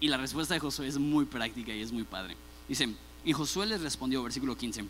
Y 0.00 0.08
la 0.08 0.16
respuesta 0.16 0.54
de 0.54 0.60
Josué 0.60 0.88
es 0.88 0.98
muy 0.98 1.24
práctica 1.24 1.74
y 1.74 1.80
es 1.80 1.92
muy 1.92 2.04
padre. 2.04 2.36
Dice, 2.68 2.94
y 3.24 3.32
Josué 3.32 3.66
les 3.66 3.80
respondió, 3.80 4.22
versículo 4.22 4.56
15, 4.56 4.86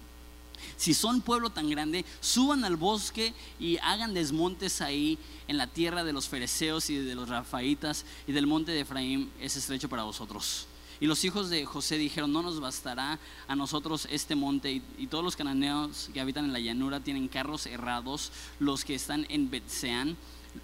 si 0.77 0.95
son 0.95 1.21
pueblo 1.21 1.51
tan 1.51 1.69
grande, 1.69 2.05
suban 2.21 2.65
al 2.65 2.77
bosque 2.77 3.35
y 3.59 3.79
hagan 3.79 4.15
desmontes 4.15 4.81
ahí 4.81 5.19
en 5.49 5.57
la 5.57 5.67
tierra 5.67 6.05
de 6.05 6.13
los 6.13 6.29
fereceos 6.29 6.91
y 6.91 6.97
de 6.97 7.15
los 7.15 7.29
rafaitas 7.29 8.05
y 8.27 8.33
del 8.33 8.47
monte 8.47 8.73
de 8.73 8.81
Efraín 8.81 9.31
es 9.41 9.57
estrecho 9.57 9.89
para 9.89 10.05
vosotros. 10.05 10.67
Y 11.05 11.07
los 11.07 11.23
hijos 11.23 11.51
de 11.51 11.67
José 11.67 11.99
dijeron, 11.99 12.33
no 12.33 12.41
nos 12.41 12.61
bastará 12.61 13.19
a 13.47 13.55
nosotros 13.55 14.09
este 14.11 14.35
monte. 14.35 14.81
Y, 14.97 15.07
todos 15.09 15.23
los 15.23 15.37
cananeos 15.37 16.09
que 16.15 16.19
habitan 16.19 16.47
en 16.47 16.55
la 16.55 16.61
llanura 16.61 17.01
tienen 17.01 17.29
carros 17.29 17.67
errados, 17.67 18.33
los 18.59 18.87
que 18.87 18.95
están 18.95 19.27
en 19.29 19.51
Betseán 19.51 20.17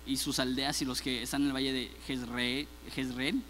y 0.07 0.17
sus 0.17 0.39
aldeas 0.39 0.81
y 0.81 0.87
los 0.87 1.03
que 1.03 1.25
están 1.25 1.43
en 1.43 1.49
el 1.49 1.53
valle 1.53 1.75
de 1.75 1.91
Jezreel. 2.95 3.43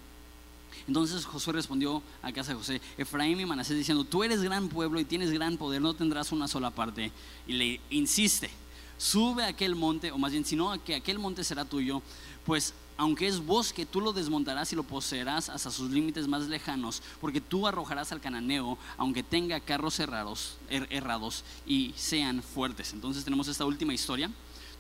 Entonces 0.89 1.27
Josué 1.27 1.53
respondió 1.53 2.03
a 2.23 2.33
casa 2.33 2.55
de 2.55 2.59
José, 2.59 2.81
Efraín 2.99 3.39
y 3.39 3.47
Manasés 3.47 3.77
diciendo, 3.77 4.03
tú 4.03 4.25
eres 4.25 4.43
gran 4.43 4.69
pueblo 4.69 4.99
y 4.99 5.05
tienes 5.05 5.31
gran 5.31 5.59
poder, 5.59 5.81
no 5.81 5.95
tendrás 5.95 6.33
una 6.33 6.49
sola 6.49 6.73
parte. 6.73 7.13
Y 7.47 7.53
le 7.53 7.81
insiste, 7.91 8.51
sube 8.99 9.45
a 9.45 9.47
aquel 9.47 9.77
monte, 9.77 10.11
o 10.11 10.19
más 10.19 10.33
bien, 10.33 10.45
sino 10.45 10.83
que 10.83 10.97
aquel 10.97 11.21
monte 11.21 11.45
será 11.45 11.65
tuyo, 11.65 12.03
pues 12.45 12.75
aunque 13.01 13.27
es 13.27 13.43
bosque, 13.43 13.87
tú 13.87 14.03
lo 14.03 14.13
desmontarás 14.13 14.75
y 14.75 14.77
lo 14.77 14.83
poseerás 14.83 15.49
hasta 15.49 15.71
sus 15.71 15.91
límites 15.91 16.29
más 16.29 16.49
lejanos, 16.49 17.01
porque 17.19 17.41
tú 17.41 17.67
arrojarás 17.67 18.13
al 18.13 18.21
cananeo, 18.21 18.77
aunque 18.99 19.23
tenga 19.23 19.59
carros 19.59 19.99
errados, 20.01 20.59
er, 20.69 20.87
errados 20.91 21.43
y 21.67 21.95
sean 21.97 22.43
fuertes. 22.43 22.93
Entonces 22.93 23.25
tenemos 23.25 23.49
esta 23.49 23.65
última 23.65 23.95
historia, 23.95 24.31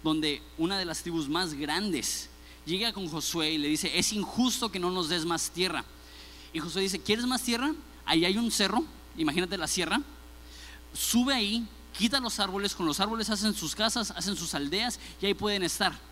donde 0.04 0.42
una 0.58 0.78
de 0.78 0.84
las 0.84 1.00
tribus 1.00 1.30
más 1.30 1.54
grandes 1.54 2.28
llega 2.66 2.92
con 2.92 3.08
Josué 3.08 3.52
y 3.52 3.58
le 3.58 3.68
dice, 3.68 3.98
es 3.98 4.12
injusto 4.12 4.70
que 4.70 4.78
no 4.78 4.90
nos 4.90 5.08
des 5.08 5.24
más 5.24 5.50
tierra. 5.50 5.82
Y 6.52 6.58
Josué 6.58 6.82
dice, 6.82 7.00
¿quieres 7.00 7.24
más 7.24 7.40
tierra? 7.40 7.72
Ahí 8.04 8.26
hay 8.26 8.36
un 8.36 8.50
cerro, 8.50 8.84
imagínate 9.16 9.56
la 9.56 9.66
sierra, 9.66 9.98
sube 10.92 11.32
ahí, 11.32 11.66
quita 11.96 12.20
los 12.20 12.38
árboles, 12.38 12.74
con 12.74 12.84
los 12.84 13.00
árboles 13.00 13.30
hacen 13.30 13.54
sus 13.54 13.74
casas, 13.74 14.10
hacen 14.10 14.36
sus 14.36 14.54
aldeas 14.54 15.00
y 15.22 15.24
ahí 15.24 15.32
pueden 15.32 15.62
estar 15.62 16.10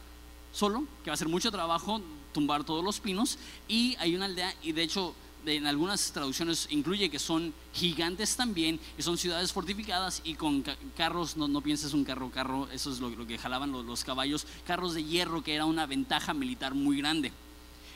solo, 0.53 0.85
que 1.05 1.11
va 1.11 1.15
a 1.15 1.17
ser 1.19 1.29
mucho 1.29 1.51
trabajo 1.51 2.01
tumbar 2.33 2.65
todos 2.65 2.85
los 2.85 3.01
pinos, 3.01 3.39
y 3.67 3.97
hay 3.99 4.15
una 4.15 4.27
aldea, 4.27 4.55
y 4.63 4.73
de 4.73 4.83
hecho 4.83 5.15
en 5.47 5.67
algunas 5.67 6.13
traducciones 6.13 6.67
incluye 6.71 7.11
que 7.11 7.19
son 7.19 7.55
gigantes 7.73 8.37
también, 8.37 8.79
y 8.99 9.03
son 9.03 9.17
ciudades 9.19 9.53
fortificadas 9.53 10.21
y 10.25 10.35
con 10.35 10.65
carros, 10.97 11.37
no, 11.37 11.49
no 11.49 11.61
pienses 11.61 11.95
un 11.95 12.05
carro, 12.05 12.31
carro, 12.31 12.69
eso 12.71 12.93
es 12.93 13.01
lo, 13.01 13.27
que 13.27 13.39
jalaban 13.39 13.73
los, 13.73 13.85
los 13.85 14.05
caballos, 14.05 14.47
carros 14.67 14.95
de 14.95 15.05
hierro, 15.05 15.43
que 15.43 15.55
era 15.55 15.65
una 15.65 15.87
ventaja 15.87 16.35
militar 16.35 16.75
muy 16.75 16.99
grande. 16.99 17.33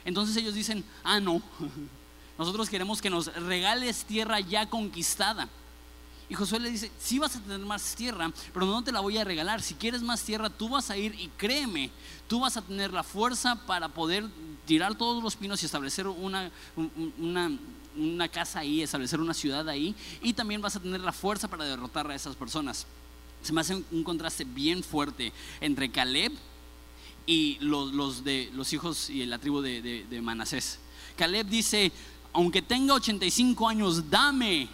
Entonces 0.05 0.37
ellos 0.37 0.55
dicen, 0.55 0.85
ah, 1.05 1.21
no, 1.21 1.43
nosotros 2.39 2.69
queremos 2.69 3.03
que 3.03 3.11
nos 3.11 3.33
regales 3.35 4.05
tierra 4.05 4.41
ya 4.41 4.69
conquistada. 4.69 5.49
Y 6.33 6.35
Josué 6.35 6.61
le 6.61 6.71
dice, 6.71 6.91
sí 6.99 7.19
vas 7.19 7.37
a 7.37 7.41
tener 7.41 7.59
más 7.59 7.95
tierra, 7.95 8.33
pero 8.55 8.65
no 8.65 8.83
te 8.83 8.91
la 8.91 9.01
voy 9.01 9.19
a 9.19 9.23
regalar. 9.23 9.61
Si 9.61 9.75
quieres 9.75 10.01
más 10.01 10.23
tierra, 10.23 10.49
tú 10.49 10.71
vas 10.71 10.89
a 10.89 10.97
ir 10.97 11.15
y 11.15 11.29
créeme, 11.37 11.91
tú 12.27 12.41
vas 12.41 12.57
a 12.57 12.63
tener 12.63 12.91
la 12.91 13.03
fuerza 13.03 13.67
para 13.67 13.91
poder 13.91 14.25
tirar 14.65 14.95
todos 14.95 15.23
los 15.23 15.37
pinos 15.37 15.63
y 15.63 15.67
establecer 15.67 16.07
una, 16.07 16.51
una, 17.19 18.29
casa 18.31 18.61
ahí, 18.61 18.81
establecer 18.81 19.21
una 19.21 19.35
ciudad 19.35 19.69
ahí. 19.69 19.95
Y 20.23 20.33
también 20.33 20.63
vas 20.63 20.75
a 20.75 20.81
tener 20.81 21.03
la 21.03 21.13
fuerza 21.13 21.49
para 21.49 21.67
derrotar 21.67 22.11
a 22.11 22.15
esas 22.15 22.35
personas. 22.35 22.87
Se 23.43 23.53
me 23.53 23.61
hace 23.61 23.85
un 23.91 24.03
contraste 24.03 24.45
bien 24.45 24.83
fuerte 24.83 25.35
entre 25.61 25.91
Caleb 25.91 26.33
y 27.27 27.59
los, 27.61 28.25
de, 28.25 28.49
los 28.55 28.73
hijos 28.73 29.11
y 29.11 29.27
la 29.27 29.39
tribu 29.39 29.61
de 29.61 30.21
Manasés. 30.23 30.79
Caleb 31.15 31.47
dice, 31.47 31.93
aunque 32.33 32.63
tenga 32.63 32.95
85 32.95 33.69
años, 33.69 34.09
dame 34.09 34.71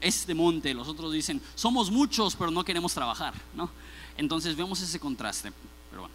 este 0.00 0.34
monte, 0.34 0.74
los 0.74 0.88
otros 0.88 1.12
dicen, 1.12 1.40
somos 1.54 1.90
muchos, 1.90 2.36
pero 2.36 2.50
no 2.50 2.64
queremos 2.64 2.94
trabajar, 2.94 3.34
¿no? 3.54 3.70
Entonces 4.16 4.56
vemos 4.56 4.80
ese 4.80 4.98
contraste. 4.98 5.52
Pero 5.90 6.02
bueno, 6.02 6.14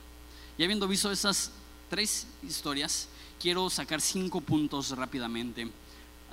ya 0.57 0.65
habiendo 0.65 0.87
visto 0.87 1.11
esas 1.11 1.51
tres 1.89 2.27
historias, 2.43 3.07
quiero 3.39 3.69
sacar 3.69 4.01
cinco 4.01 4.41
puntos 4.41 4.89
rápidamente 4.91 5.69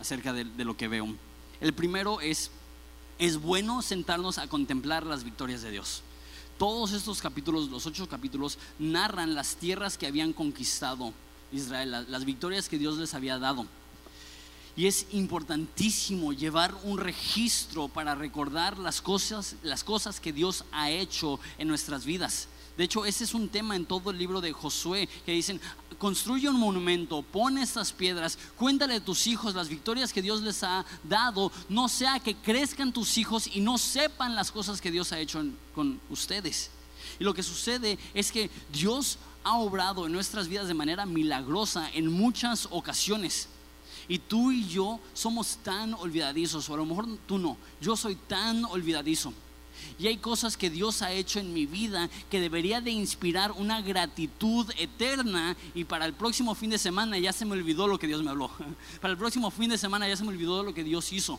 acerca 0.00 0.32
de, 0.32 0.44
de 0.44 0.64
lo 0.64 0.76
que 0.76 0.88
veo. 0.88 1.08
El 1.60 1.72
primero 1.72 2.20
es, 2.20 2.50
es 3.18 3.40
bueno 3.40 3.82
sentarnos 3.82 4.38
a 4.38 4.46
contemplar 4.46 5.04
las 5.04 5.25
victorias 5.25 5.62
de 5.62 5.70
Dios. 5.70 6.02
Todos 6.58 6.92
estos 6.92 7.22
capítulos, 7.22 7.70
los 7.70 7.87
ocho 7.87 8.08
capítulos, 8.08 8.58
narran 8.78 9.34
las 9.34 9.56
tierras 9.56 9.96
que 9.96 10.06
habían 10.06 10.32
conquistado 10.32 11.12
Israel, 11.52 12.06
las 12.08 12.25
victorias 12.25 12.68
que 12.68 12.78
Dios 12.78 12.99
les 12.99 13.14
había 13.14 13.38
dado. 13.38 13.66
Y 14.76 14.86
es 14.86 15.06
importantísimo 15.12 16.32
llevar 16.32 16.74
un 16.84 16.98
registro 16.98 17.88
para 17.88 18.14
recordar 18.14 18.78
las 18.78 19.00
cosas, 19.02 19.56
las 19.62 19.84
cosas 19.84 20.20
que 20.20 20.32
Dios 20.32 20.64
ha 20.72 20.90
hecho 20.90 21.40
en 21.58 21.68
nuestras 21.68 22.04
vidas. 22.04 22.48
De 22.76 22.84
hecho, 22.84 23.04
ese 23.04 23.24
es 23.24 23.34
un 23.34 23.48
tema 23.48 23.76
en 23.76 23.84
todo 23.84 24.10
el 24.10 24.16
libro 24.16 24.40
de 24.40 24.52
Josué, 24.52 25.08
que 25.26 25.32
dicen, 25.32 25.60
construye 25.98 26.48
un 26.48 26.58
monumento, 26.58 27.20
pon 27.20 27.58
estas 27.58 27.92
piedras, 27.92 28.38
cuéntale 28.56 28.94
a 28.94 29.04
tus 29.04 29.26
hijos 29.26 29.54
las 29.54 29.68
victorias 29.68 30.14
que 30.14 30.22
Dios 30.22 30.40
les 30.40 30.62
ha 30.62 30.86
dado, 31.04 31.52
no 31.68 31.88
sea 31.88 32.20
que 32.20 32.34
crezcan 32.34 32.92
tus 32.92 33.18
hijos 33.18 33.50
y 33.52 33.60
no 33.60 33.76
sepan 33.76 34.34
las 34.34 34.50
cosas 34.50 34.80
que 34.80 34.90
Dios 34.90 35.12
ha 35.12 35.20
hecho 35.20 35.44
con 35.74 36.00
ustedes. 36.08 36.70
Y 37.18 37.24
lo 37.24 37.34
que 37.34 37.42
sucede 37.42 37.98
es 38.14 38.32
que 38.32 38.48
Dios 38.72 39.18
ha 39.44 39.58
obrado 39.58 40.06
en 40.06 40.12
nuestras 40.12 40.48
vidas 40.48 40.68
de 40.68 40.74
manera 40.74 41.04
milagrosa 41.04 41.90
en 41.92 42.10
muchas 42.10 42.66
ocasiones. 42.70 43.48
Y 44.10 44.18
tú 44.18 44.50
y 44.50 44.66
yo 44.66 44.98
somos 45.14 45.58
tan 45.62 45.94
olvidadizos, 45.94 46.68
o 46.68 46.74
a 46.74 46.78
lo 46.78 46.84
mejor 46.84 47.06
tú 47.28 47.38
no, 47.38 47.56
yo 47.80 47.96
soy 47.96 48.16
tan 48.16 48.64
olvidadizo. 48.64 49.32
Y 50.00 50.08
hay 50.08 50.16
cosas 50.16 50.56
que 50.56 50.68
Dios 50.68 51.00
ha 51.00 51.12
hecho 51.12 51.38
en 51.38 51.54
mi 51.54 51.64
vida 51.64 52.10
que 52.28 52.40
debería 52.40 52.80
de 52.80 52.90
inspirar 52.90 53.52
una 53.52 53.80
gratitud 53.80 54.68
eterna 54.76 55.56
y 55.76 55.84
para 55.84 56.06
el 56.06 56.12
próximo 56.12 56.56
fin 56.56 56.70
de 56.70 56.78
semana 56.78 57.18
ya 57.18 57.32
se 57.32 57.44
me 57.44 57.52
olvidó 57.52 57.86
lo 57.86 58.00
que 58.00 58.08
Dios 58.08 58.20
me 58.24 58.30
habló. 58.30 58.50
Para 59.00 59.12
el 59.12 59.16
próximo 59.16 59.48
fin 59.52 59.70
de 59.70 59.78
semana 59.78 60.08
ya 60.08 60.16
se 60.16 60.24
me 60.24 60.30
olvidó 60.30 60.64
lo 60.64 60.74
que 60.74 60.82
Dios 60.82 61.12
hizo. 61.12 61.38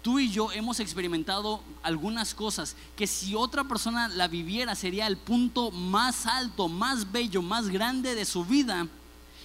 Tú 0.00 0.20
y 0.20 0.30
yo 0.30 0.52
hemos 0.52 0.78
experimentado 0.78 1.60
algunas 1.82 2.34
cosas 2.34 2.76
que 2.96 3.08
si 3.08 3.34
otra 3.34 3.64
persona 3.64 4.06
la 4.06 4.28
viviera 4.28 4.76
sería 4.76 5.08
el 5.08 5.16
punto 5.16 5.72
más 5.72 6.24
alto, 6.24 6.68
más 6.68 7.10
bello, 7.10 7.42
más 7.42 7.68
grande 7.68 8.14
de 8.14 8.24
su 8.24 8.44
vida. 8.44 8.86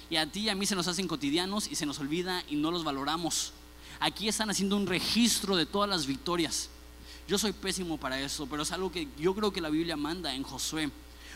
Y 0.09 0.17
a 0.17 0.31
ti 0.31 0.41
y 0.41 0.49
a 0.49 0.55
mí 0.55 0.65
se 0.65 0.75
nos 0.75 0.87
hacen 0.87 1.07
cotidianos 1.07 1.67
y 1.69 1.75
se 1.75 1.85
nos 1.85 1.99
olvida 1.99 2.43
y 2.49 2.55
no 2.55 2.71
los 2.71 2.83
valoramos. 2.83 3.53
Aquí 3.99 4.27
están 4.27 4.49
haciendo 4.49 4.77
un 4.77 4.87
registro 4.87 5.55
de 5.55 5.65
todas 5.65 5.89
las 5.89 6.05
victorias. 6.05 6.69
Yo 7.27 7.37
soy 7.37 7.53
pésimo 7.53 7.97
para 7.97 8.19
eso, 8.19 8.45
pero 8.45 8.63
es 8.63 8.71
algo 8.71 8.91
que 8.91 9.07
yo 9.17 9.33
creo 9.33 9.51
que 9.51 9.61
la 9.61 9.69
Biblia 9.69 9.97
manda 9.97 10.35
en 10.35 10.43
Josué. 10.43 10.91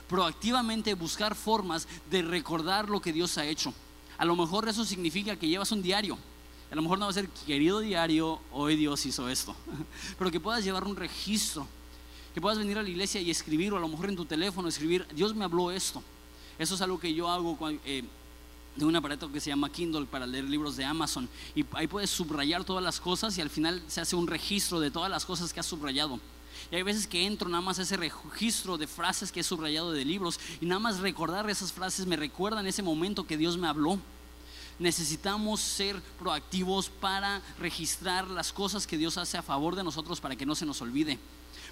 Proactivamente 0.07 0.93
buscar 0.93 1.35
formas 1.35 1.87
de 2.11 2.21
recordar 2.21 2.89
lo 2.89 3.01
que 3.01 3.13
Dios 3.13 3.37
ha 3.37 3.45
hecho. 3.45 3.73
A 4.17 4.25
lo 4.25 4.35
mejor 4.35 4.67
eso 4.67 4.85
significa 4.85 5.35
que 5.35 5.47
llevas 5.47 5.71
un 5.71 5.81
diario. 5.81 6.17
A 6.71 6.75
lo 6.75 6.83
mejor 6.83 6.99
no 6.99 7.05
va 7.05 7.11
a 7.11 7.13
ser 7.13 7.27
querido 7.29 7.79
diario, 7.79 8.39
hoy 8.51 8.75
Dios 8.75 9.03
hizo 9.05 9.27
esto. 9.29 9.55
Pero 10.19 10.29
que 10.29 10.39
puedas 10.39 10.63
llevar 10.63 10.83
un 10.83 10.95
registro. 10.95 11.65
Que 12.33 12.41
puedas 12.41 12.59
venir 12.59 12.77
a 12.77 12.83
la 12.83 12.89
iglesia 12.89 13.19
y 13.19 13.31
escribir, 13.31 13.73
o 13.73 13.77
a 13.77 13.79
lo 13.79 13.87
mejor 13.87 14.09
en 14.09 14.15
tu 14.15 14.25
teléfono 14.25 14.67
escribir, 14.67 15.07
Dios 15.15 15.33
me 15.33 15.45
habló 15.45 15.71
esto. 15.71 16.03
Eso 16.59 16.75
es 16.75 16.81
algo 16.81 16.99
que 16.99 17.13
yo 17.13 17.27
hago 17.27 17.57
eh, 17.85 18.03
de 18.79 18.85
un 18.85 18.95
aparato 18.95 19.31
que 19.31 19.41
se 19.41 19.49
llama 19.49 19.71
Kindle 19.71 20.05
para 20.05 20.25
leer 20.25 20.45
libros 20.45 20.77
de 20.77 20.85
Amazon. 20.85 21.29
Y 21.53 21.65
ahí 21.73 21.87
puedes 21.87 22.09
subrayar 22.09 22.63
todas 22.63 22.83
las 22.83 22.99
cosas 22.99 23.37
y 23.37 23.41
al 23.41 23.49
final 23.49 23.83
se 23.87 24.01
hace 24.01 24.15
un 24.15 24.25
registro 24.25 24.79
de 24.79 24.89
todas 24.89 25.11
las 25.11 25.25
cosas 25.25 25.53
que 25.53 25.59
has 25.59 25.65
subrayado. 25.65 26.19
Y 26.71 26.75
hay 26.75 26.83
veces 26.83 27.05
que 27.05 27.25
entro 27.25 27.49
nada 27.49 27.61
más 27.61 27.79
a 27.79 27.81
ese 27.81 27.97
registro 27.97 28.77
de 28.77 28.87
frases 28.87 29.31
que 29.31 29.41
he 29.41 29.43
subrayado 29.43 29.91
de 29.91 30.05
libros 30.05 30.39
y 30.61 30.65
nada 30.65 30.79
más 30.79 30.99
recordar 30.99 31.49
esas 31.49 31.73
frases 31.73 32.05
me 32.05 32.15
recuerdan 32.15 32.67
ese 32.67 32.81
momento 32.81 33.27
que 33.27 33.37
Dios 33.37 33.57
me 33.57 33.67
habló. 33.67 33.99
Necesitamos 34.79 35.59
ser 35.59 36.01
proactivos 36.17 36.89
para 36.89 37.41
registrar 37.59 38.29
las 38.29 38.53
cosas 38.53 38.87
que 38.87 38.97
Dios 38.97 39.17
hace 39.17 39.37
a 39.37 39.41
favor 39.41 39.75
de 39.75 39.83
nosotros 39.83 40.21
para 40.21 40.37
que 40.37 40.45
no 40.45 40.55
se 40.55 40.65
nos 40.65 40.81
olvide. 40.81 41.19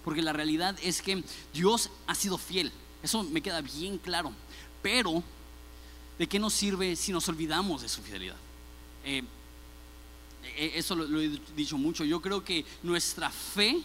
Porque 0.04 0.22
la 0.22 0.34
realidad 0.34 0.76
es 0.84 1.02
que 1.02 1.24
Dios 1.54 1.90
ha 2.06 2.16
sido 2.16 2.38
fiel. 2.38 2.72
Eso 3.02 3.24
me 3.24 3.42
queda 3.42 3.62
bien 3.62 3.98
claro. 3.98 4.34
Pero 4.82 5.24
¿de 6.18 6.28
qué 6.28 6.40
nos 6.40 6.54
sirve 6.54 6.96
si 6.96 7.12
nos 7.12 7.28
olvidamos 7.30 7.82
de 7.82 7.90
su 7.90 8.02
fidelidad? 8.02 8.36
Eh, 9.04 9.24
eh, 10.56 10.72
eso 10.76 10.96
lo, 10.96 11.22
he 11.22 11.40
dicho 11.56 11.78
mucho. 11.78 12.04
Yo 12.04 12.22
creo 12.22 12.44
que 12.44 12.66
nuestra 12.84 13.30
fe 13.30 13.82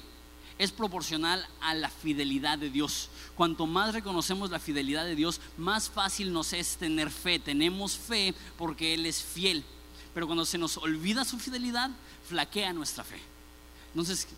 es 0.58 0.70
proporcional 0.70 1.46
a 1.60 1.74
la 1.74 1.90
fidelidad 1.90 2.58
de 2.58 2.70
Dios. 2.70 3.08
Cuanto 3.34 3.66
más 3.66 3.94
reconocemos 3.94 4.50
la 4.50 4.58
fidelidad 4.58 5.04
de 5.04 5.16
Dios, 5.16 5.40
más 5.56 5.88
fácil 5.88 6.32
nos 6.32 6.52
es 6.52 6.76
tener 6.76 7.10
fe. 7.10 7.38
Tenemos 7.38 7.96
fe 7.96 8.34
porque 8.56 8.94
Él 8.94 9.06
es 9.06 9.22
fiel. 9.22 9.64
Pero 10.14 10.26
cuando 10.26 10.44
se 10.44 10.58
nos 10.58 10.76
olvida 10.76 11.24
su 11.24 11.38
fidelidad, 11.38 11.90
flaquea 12.28 12.72
nuestra 12.72 13.04
fe. 13.04 13.20
Entonces, 13.88 14.28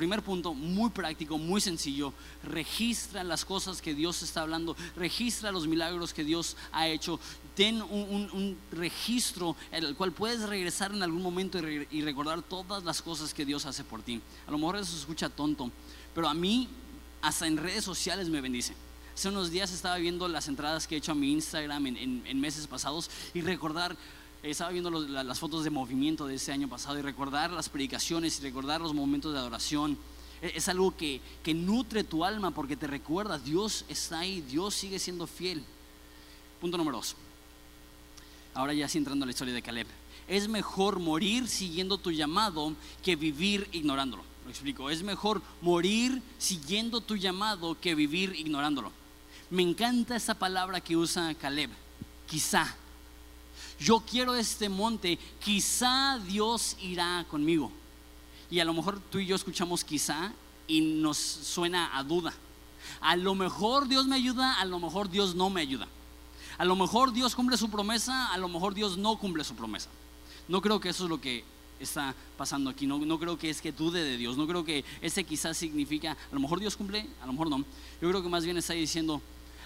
Primer 0.00 0.22
punto, 0.22 0.54
muy 0.54 0.88
práctico, 0.88 1.36
muy 1.36 1.60
sencillo. 1.60 2.14
Registra 2.42 3.22
las 3.22 3.44
cosas 3.44 3.82
que 3.82 3.94
Dios 3.94 4.22
está 4.22 4.40
hablando. 4.40 4.74
Registra 4.96 5.52
los 5.52 5.66
milagros 5.66 6.14
que 6.14 6.24
Dios 6.24 6.56
ha 6.72 6.88
hecho. 6.88 7.20
Ten 7.54 7.82
un, 7.82 8.56
registro 8.72 9.56
en 9.72 9.84
el 9.84 9.96
cual 9.96 10.12
puedes 10.12 10.48
regresar 10.48 10.92
en 10.92 11.02
algún 11.02 11.22
momento 11.22 11.58
y, 11.58 11.86
y 11.90 12.02
recordar 12.02 12.42
todas 12.42 12.84
las 12.84 13.02
cosas 13.02 13.34
que 13.34 13.44
Dios 13.44 13.66
hace 13.66 13.84
por 13.84 14.02
ti. 14.02 14.20
A 14.46 14.50
lo 14.50 14.58
mejor 14.58 14.76
eso 14.76 14.92
se 14.92 14.98
escucha 14.98 15.28
tonto, 15.28 15.70
pero 16.14 16.28
a 16.28 16.34
mí 16.34 16.68
hasta 17.22 17.46
en 17.46 17.56
redes 17.56 17.84
sociales 17.84 18.28
me 18.28 18.40
bendice. 18.40 18.74
Hace 19.14 19.28
unos 19.28 19.50
días 19.50 19.72
estaba 19.72 19.96
viendo 19.98 20.26
las 20.28 20.48
entradas 20.48 20.86
que 20.86 20.94
he 20.94 20.98
hecho 20.98 21.12
a 21.12 21.14
mi 21.14 21.32
Instagram 21.32 21.86
en 21.86 22.40
meses 22.40 22.66
pasados 22.66 23.10
y 23.34 23.42
recordar 23.42 23.96
estaba 24.42 24.70
viendo 24.70 24.90
las 24.90 25.38
fotos 25.38 25.64
de 25.64 25.70
movimiento 25.70 26.26
de 26.26 26.36
ese 26.36 26.52
año 26.52 26.68
pasado 26.68 26.98
y 26.98 27.02
recordar 27.02 27.50
las 27.50 27.68
predicaciones 27.68 28.38
y 28.38 28.42
recordar 28.42 28.80
los 28.80 28.94
momentos 28.94 29.32
de 29.32 29.38
adoración. 29.38 29.98
E, 30.40 30.52
es 30.54 30.68
algo 30.68 30.96
que, 30.96 31.20
que 31.42 31.52
nutre 31.52 32.04
tu 32.04 32.24
alma 32.24 32.50
porque 32.50 32.76
te 32.76 32.86
recuerda, 32.86 33.38
Dios 33.38 33.84
está 33.88 34.20
ahí, 34.20 34.40
Dios 34.40 34.74
sigue 34.74 34.98
siendo 34.98 35.26
fiel. 35.26 35.62
Punto 36.60 36.78
número 36.78 36.98
dos. 36.98 37.16
Ahora 38.54 38.72
ya 38.72 38.88
sí 38.88 38.98
entrando 38.98 39.24
a 39.24 39.26
la 39.26 39.32
historia 39.32 39.54
de 39.54 39.62
Caleb. 39.62 39.86
Es 40.28 40.48
mejor 40.48 40.98
morir 40.98 41.48
siguiendo 41.48 41.98
tu 41.98 42.10
llamado 42.10 42.74
que 43.02 43.16
vivir 43.16 43.68
ignorándolo. 43.72 44.22
Lo 44.44 44.50
explico. 44.50 44.90
Es 44.90 45.02
mejor 45.02 45.42
morir 45.60 46.22
siguiendo 46.38 47.00
tu 47.00 47.16
llamado 47.16 47.78
que 47.80 47.94
vivir 47.94 48.34
ignorándolo. 48.36 48.92
Me 49.50 49.62
encanta 49.62 50.16
esa 50.16 50.34
palabra 50.34 50.80
que 50.80 50.96
usa 50.96 51.34
Caleb. 51.34 51.70
Quizá 52.28 52.76
yo 53.80 54.00
quiero 54.00 54.34
este 54.34 54.68
monte, 54.68 55.18
quizá 55.42 56.18
Dios 56.18 56.76
irá 56.82 57.24
conmigo. 57.30 57.72
Y 58.50 58.60
a 58.60 58.64
lo 58.64 58.74
mejor 58.74 59.00
tú 59.00 59.18
y 59.18 59.26
yo 59.26 59.34
escuchamos 59.34 59.84
quizá 59.84 60.32
y 60.68 60.82
nos 60.82 61.16
suena 61.16 61.96
a 61.96 62.04
duda. 62.04 62.34
A 63.00 63.16
lo 63.16 63.34
mejor 63.34 63.88
Dios 63.88 64.06
me 64.06 64.16
ayuda, 64.16 64.60
a 64.60 64.64
lo 64.66 64.78
mejor 64.78 65.08
Dios 65.08 65.34
no 65.34 65.48
me 65.48 65.62
ayuda. 65.62 65.88
A 66.60 66.64
lo 66.66 66.76
mejor 66.76 67.10
Dios 67.14 67.34
cumple 67.34 67.56
su 67.56 67.70
promesa, 67.70 68.30
a 68.30 68.36
lo 68.36 68.46
mejor 68.46 68.74
Dios 68.74 68.98
no 68.98 69.16
cumple 69.16 69.44
su 69.44 69.54
promesa. 69.54 69.88
No 70.46 70.60
creo 70.60 70.78
que 70.78 70.90
eso 70.90 71.04
es 71.04 71.08
lo 71.08 71.18
que 71.18 71.42
está 71.80 72.14
pasando 72.36 72.68
aquí. 72.68 72.86
No, 72.86 72.98
no 72.98 73.18
creo 73.18 73.38
que 73.38 73.48
es 73.48 73.62
que 73.62 73.72
dude 73.72 74.04
de 74.04 74.18
Dios. 74.18 74.36
No 74.36 74.46
creo 74.46 74.62
que 74.62 74.84
ese 75.00 75.24
quizás 75.24 75.56
significa, 75.56 76.12
a 76.12 76.34
lo 76.34 76.38
mejor 76.38 76.60
Dios 76.60 76.76
cumple, 76.76 77.06
a 77.22 77.26
lo 77.26 77.32
mejor 77.32 77.48
no. 77.48 77.64
Yo 78.02 78.10
creo 78.10 78.22
que 78.22 78.28
más 78.28 78.44
bien 78.44 78.58
está 78.58 78.74
diciendo, 78.74 79.22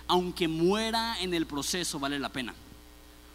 aunque 0.06 0.46
muera 0.46 1.20
en 1.20 1.34
el 1.34 1.46
proceso, 1.46 1.98
vale 1.98 2.20
la 2.20 2.28
pena. 2.28 2.54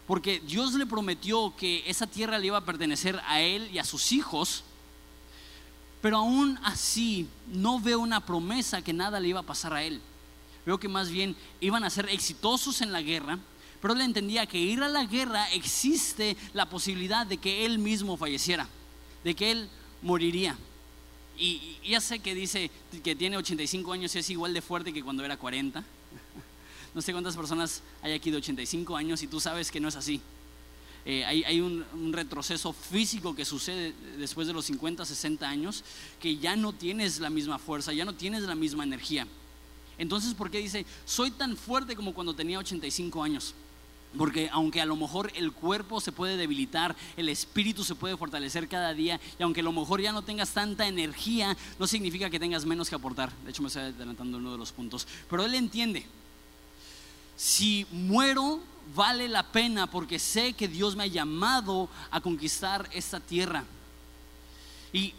Porque 0.06 0.40
Dios 0.40 0.72
le 0.72 0.86
prometió 0.86 1.54
que 1.54 1.84
esa 1.86 2.06
tierra 2.06 2.38
le 2.38 2.46
iba 2.46 2.56
a 2.56 2.64
pertenecer 2.64 3.20
a 3.26 3.42
él 3.42 3.68
y 3.70 3.78
a 3.78 3.84
sus 3.84 4.12
hijos. 4.12 4.64
Pero 6.00 6.16
aún 6.16 6.58
así 6.64 7.28
no 7.46 7.78
veo 7.78 7.98
una 8.00 8.24
promesa 8.24 8.80
que 8.80 8.94
nada 8.94 9.20
le 9.20 9.28
iba 9.28 9.40
a 9.40 9.42
pasar 9.42 9.74
a 9.74 9.82
él. 9.82 10.00
Veo 10.64 10.78
que 10.78 10.88
más 10.88 11.10
bien 11.10 11.36
iban 11.60 11.84
a 11.84 11.90
ser 11.90 12.08
exitosos 12.08 12.80
en 12.80 12.92
la 12.92 13.02
guerra, 13.02 13.38
pero 13.80 13.94
él 13.94 14.00
entendía 14.02 14.46
que 14.46 14.58
ir 14.58 14.82
a 14.82 14.88
la 14.88 15.04
guerra 15.04 15.50
existe 15.52 16.36
la 16.52 16.68
posibilidad 16.68 17.26
de 17.26 17.38
que 17.38 17.64
él 17.64 17.78
mismo 17.78 18.16
falleciera, 18.16 18.68
de 19.24 19.34
que 19.34 19.50
él 19.50 19.68
moriría. 20.02 20.56
Y, 21.38 21.78
ya 21.84 22.00
sé 22.00 22.18
que 22.18 22.34
dice 22.34 22.70
que 23.02 23.16
tiene 23.16 23.38
85 23.38 23.92
años 23.92 24.14
y 24.14 24.18
es 24.18 24.28
igual 24.28 24.52
de 24.52 24.60
fuerte 24.60 24.92
que 24.92 25.02
cuando 25.02 25.24
era 25.24 25.36
40. 25.36 25.82
No 26.92 27.00
sé 27.00 27.12
cuántas 27.12 27.36
personas 27.36 27.84
hay 28.02 28.14
aquí 28.14 28.32
de 28.32 28.38
85 28.38 28.96
años 28.96 29.22
y 29.22 29.28
tú 29.28 29.38
sabes 29.38 29.70
que 29.70 29.78
no 29.78 29.86
es 29.86 29.94
así. 29.94 30.20
Eh, 31.04 31.24
hay, 31.24 31.60
un, 31.60 31.84
retroceso 32.12 32.72
físico 32.72 33.32
que 33.32 33.44
sucede 33.44 33.94
después 34.18 34.48
de 34.48 34.52
los 34.52 34.64
50, 34.64 35.04
60 35.06 35.48
años, 35.48 35.84
que 36.18 36.36
ya 36.36 36.56
no 36.56 36.72
tienes 36.72 37.20
la 37.20 37.30
misma 37.30 37.60
fuerza, 37.60 37.92
ya 37.92 38.04
no 38.04 38.14
tienes 38.14 38.42
la 38.42 38.56
misma 38.56 38.82
energía. 38.82 39.26
Entonces, 39.98 40.34
¿por 40.34 40.50
qué 40.50 40.58
dice, 40.58 40.84
soy 41.04 41.30
tan 41.30 41.56
fuerte 41.56 41.94
como 41.94 42.12
cuando 42.12 42.34
tenía 42.34 42.58
85 42.58 43.22
años? 43.22 43.54
Porque 44.16 44.48
aunque 44.52 44.80
a 44.80 44.86
lo 44.86 44.96
mejor 44.96 45.30
el 45.36 45.52
cuerpo 45.52 46.00
se 46.00 46.10
puede 46.10 46.36
debilitar, 46.36 46.96
el 47.16 47.28
espíritu 47.28 47.84
se 47.84 47.94
puede 47.94 48.16
fortalecer 48.16 48.68
cada 48.68 48.92
día, 48.92 49.20
y 49.38 49.42
aunque 49.42 49.60
a 49.60 49.64
lo 49.64 49.72
mejor 49.72 50.00
ya 50.00 50.12
no 50.12 50.22
tengas 50.22 50.50
tanta 50.50 50.86
energía, 50.86 51.56
no 51.78 51.86
significa 51.86 52.28
que 52.28 52.40
tengas 52.40 52.66
menos 52.66 52.88
que 52.88 52.96
aportar. 52.96 53.32
De 53.44 53.50
hecho, 53.50 53.62
me 53.62 53.68
estoy 53.68 53.82
adelantando 53.82 54.38
uno 54.38 54.52
de 54.52 54.58
los 54.58 54.72
puntos. 54.72 55.06
Pero 55.28 55.44
él 55.44 55.54
entiende 55.54 56.06
si 57.40 57.86
muero, 57.90 58.60
vale 58.94 59.26
la 59.26 59.42
pena 59.50 59.86
porque 59.86 60.18
sé 60.18 60.52
que 60.52 60.68
Dios 60.68 60.94
me 60.94 61.04
ha 61.04 61.06
llamado 61.06 61.88
a 62.10 62.20
conquistar 62.20 62.86
esta 62.92 63.18
tierra. 63.18 63.64
Y, 64.92 65.14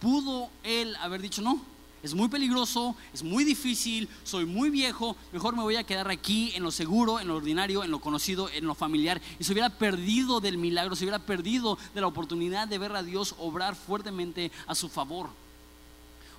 pudo 0.00 0.48
él 0.62 0.96
haber 0.96 1.20
dicho, 1.20 1.42
no, 1.42 1.60
es 2.02 2.14
muy 2.14 2.28
peligroso, 2.28 2.94
es 3.12 3.22
muy 3.22 3.44
difícil, 3.44 4.08
soy 4.24 4.44
muy 4.44 4.70
viejo, 4.70 5.16
mejor 5.32 5.56
me 5.56 5.62
voy 5.62 5.76
a 5.76 5.84
quedar 5.84 6.10
aquí 6.10 6.52
en 6.54 6.62
lo 6.62 6.70
seguro, 6.70 7.18
en 7.18 7.28
lo 7.28 7.36
ordinario, 7.36 7.82
en 7.82 7.90
lo 7.90 8.00
conocido, 8.00 8.48
en 8.50 8.66
lo 8.66 8.74
familiar. 8.74 9.20
Y 9.38 9.44
se 9.44 9.52
hubiera 9.52 9.70
perdido 9.70 10.40
del 10.40 10.58
milagro, 10.58 10.94
se 10.94 11.04
hubiera 11.04 11.18
perdido 11.18 11.78
de 11.94 12.00
la 12.00 12.06
oportunidad 12.06 12.68
de 12.68 12.78
ver 12.78 12.94
a 12.94 13.02
Dios 13.02 13.34
obrar 13.38 13.74
fuertemente 13.74 14.52
a 14.66 14.74
su 14.74 14.88
favor. 14.88 15.28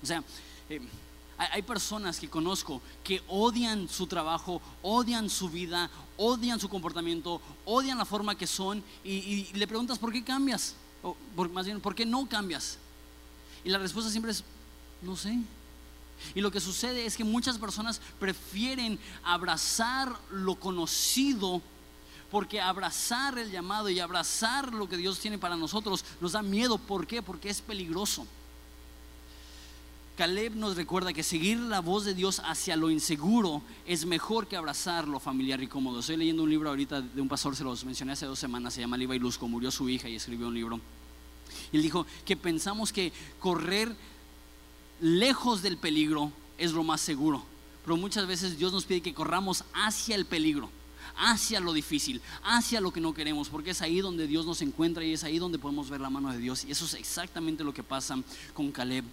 O 0.02 0.06
sea, 0.06 0.24
eh, 0.70 0.80
hay 1.36 1.62
personas 1.62 2.20
que 2.20 2.28
conozco 2.28 2.82
que 3.02 3.22
odian 3.28 3.88
su 3.88 4.06
trabajo, 4.06 4.60
odian 4.82 5.30
su 5.30 5.48
vida, 5.48 5.90
odian 6.18 6.60
su 6.60 6.68
comportamiento, 6.68 7.40
odian 7.64 7.96
la 7.96 8.04
forma 8.04 8.34
que 8.34 8.46
son 8.46 8.82
y, 9.02 9.46
le 9.54 9.66
preguntas 9.66 9.98
por 9.98 10.12
qué 10.12 10.22
cambias, 10.22 10.74
o 11.02 11.16
más 11.52 11.64
bien, 11.64 11.80
¿por 11.80 11.94
qué 11.94 12.04
no 12.04 12.26
cambias? 12.26 12.76
Y 13.64 13.70
la 13.70 13.78
respuesta 13.78 14.10
siempre 14.10 14.32
es, 14.32 14.44
no 15.02 15.16
sé. 15.16 15.38
Y 16.34 16.40
lo 16.40 16.50
que 16.50 16.60
sucede 16.60 17.06
es 17.06 17.16
que 17.16 17.24
muchas 17.24 17.58
personas 17.58 18.00
prefieren 18.18 18.98
abrazar 19.24 20.14
lo 20.30 20.56
conocido 20.56 21.62
porque 22.30 22.60
abrazar 22.60 23.38
el 23.38 23.50
llamado 23.50 23.88
y 23.88 23.98
abrazar 23.98 24.72
lo 24.72 24.88
que 24.88 24.96
Dios 24.96 25.18
tiene 25.18 25.38
para 25.38 25.56
nosotros 25.56 26.04
nos 26.20 26.32
da 26.32 26.42
miedo. 26.42 26.78
¿Por 26.78 27.06
qué? 27.06 27.22
Porque 27.22 27.50
es 27.50 27.60
peligroso. 27.60 28.26
Caleb 30.16 30.54
nos 30.54 30.76
recuerda 30.76 31.14
que 31.14 31.22
seguir 31.22 31.58
la 31.58 31.80
voz 31.80 32.04
de 32.04 32.14
Dios 32.14 32.42
hacia 32.44 32.76
lo 32.76 32.90
inseguro 32.90 33.62
es 33.86 34.04
mejor 34.04 34.46
que 34.46 34.56
abrazar 34.56 35.08
lo 35.08 35.18
familiar 35.18 35.62
y 35.62 35.66
cómodo. 35.66 36.00
Estoy 36.00 36.18
leyendo 36.18 36.42
un 36.42 36.50
libro 36.50 36.68
ahorita 36.68 37.00
de 37.00 37.22
un 37.22 37.28
pastor, 37.28 37.56
se 37.56 37.64
los 37.64 37.84
mencioné 37.84 38.12
hace 38.12 38.26
dos 38.26 38.38
semanas, 38.38 38.74
se 38.74 38.82
llama 38.82 38.98
Liva 38.98 39.16
y 39.16 39.18
Luzco, 39.18 39.48
murió 39.48 39.70
su 39.70 39.88
hija 39.88 40.08
y 40.08 40.16
escribió 40.16 40.48
un 40.48 40.54
libro. 40.54 40.78
Y 41.72 41.76
él 41.78 41.82
dijo 41.82 42.06
que 42.26 42.36
pensamos 42.36 42.92
que 42.92 43.12
correr 43.38 43.96
lejos 45.00 45.62
del 45.62 45.76
peligro 45.76 46.32
es 46.58 46.72
lo 46.72 46.84
más 46.84 47.00
seguro, 47.00 47.44
pero 47.84 47.96
muchas 47.96 48.26
veces 48.26 48.58
Dios 48.58 48.72
nos 48.72 48.84
pide 48.84 49.00
que 49.00 49.14
corramos 49.14 49.64
hacia 49.72 50.16
el 50.16 50.26
peligro 50.26 50.70
hacia 51.16 51.60
lo 51.60 51.72
difícil, 51.72 52.20
hacia 52.42 52.80
lo 52.80 52.92
que 52.92 53.00
no 53.00 53.14
queremos, 53.14 53.48
porque 53.48 53.70
es 53.70 53.82
ahí 53.82 54.00
donde 54.00 54.26
Dios 54.26 54.46
nos 54.46 54.62
encuentra 54.62 55.04
y 55.04 55.12
es 55.12 55.24
ahí 55.24 55.38
donde 55.38 55.58
podemos 55.58 55.90
ver 55.90 56.00
la 56.00 56.10
mano 56.10 56.32
de 56.32 56.38
Dios. 56.38 56.64
Y 56.64 56.70
eso 56.70 56.84
es 56.84 56.94
exactamente 56.94 57.64
lo 57.64 57.74
que 57.74 57.82
pasa 57.82 58.16
con 58.54 58.72
Caleb. 58.72 59.04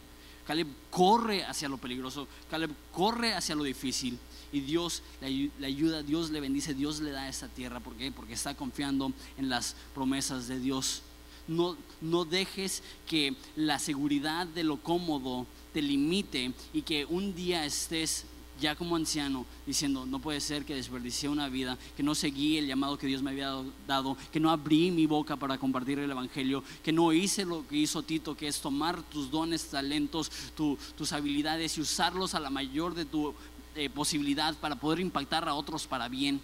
Caleb 0.46 0.68
corre 0.90 1.44
hacia 1.44 1.68
lo 1.68 1.78
peligroso, 1.78 2.28
Caleb 2.50 2.72
corre 2.94 3.34
hacia 3.34 3.56
lo 3.56 3.64
difícil 3.64 4.18
y 4.54 4.62
Dios 4.62 5.04
le 5.20 5.68
ayuda, 5.68 6.04
Dios 6.04 6.30
le 6.30 6.40
bendice, 6.40 6.74
Dios 6.74 7.02
le 7.02 7.12
da 7.12 7.28
esa 7.28 7.50
tierra. 7.50 7.82
¿Por 7.82 7.96
qué? 7.96 8.12
Porque 8.14 8.34
está 8.34 8.56
confiando 8.56 9.12
en 9.38 9.50
las 9.50 9.76
promesas 9.94 10.48
de 10.48 10.60
Dios. 10.60 11.02
No, 11.50 11.78
no 12.02 12.26
dejes 12.26 12.82
que 13.06 13.36
la 13.56 13.80
seguridad 13.80 14.48
de 14.48 14.64
lo 14.64 14.78
cómodo 14.78 15.46
te 15.74 15.82
limite 15.82 16.52
y 16.74 16.82
que 16.82 17.06
un 17.06 17.36
día 17.36 17.66
estés 17.66 18.26
ya 18.60 18.76
como 18.76 18.96
anciano, 18.96 19.46
diciendo, 19.66 20.06
no 20.06 20.20
puede 20.20 20.42
ser 20.42 20.66
que 20.66 20.76
desperdicié 20.76 21.30
una 21.30 21.50
vida, 21.50 21.78
que 21.96 22.04
no 22.04 22.16
seguí 22.16 22.58
el 22.58 22.68
llamado 22.68 22.98
que 22.98 23.08
Dios 23.08 23.22
me 23.22 23.32
había 23.32 23.54
dado, 23.88 24.18
que 24.32 24.40
no 24.40 24.50
abrí 24.50 24.92
mi 24.92 25.06
boca 25.06 25.36
para 25.36 25.58
compartir 25.58 26.00
el 26.00 26.12
Evangelio, 26.12 26.64
que 26.84 26.92
no 26.92 27.14
hice 27.14 27.46
lo 27.46 27.68
que 27.68 27.78
hizo 27.78 28.04
Tito, 28.04 28.36
que 28.36 28.48
es 28.48 28.60
tomar 28.60 29.02
tus 29.04 29.30
dones, 29.30 29.68
talentos, 29.68 30.32
tus 30.56 31.12
habilidades 31.14 31.78
y 31.78 31.82
usarlos 31.82 32.34
a 32.34 32.40
la 32.40 32.50
mayor 32.50 32.96
de 32.96 33.06
tu 33.06 33.34
eh, 33.76 33.90
posibilidad 33.90 34.56
para 34.56 34.76
poder 34.76 35.00
impactar 35.00 35.48
a 35.48 35.54
otros 35.54 35.86
para 35.86 36.08
bien. 36.08 36.42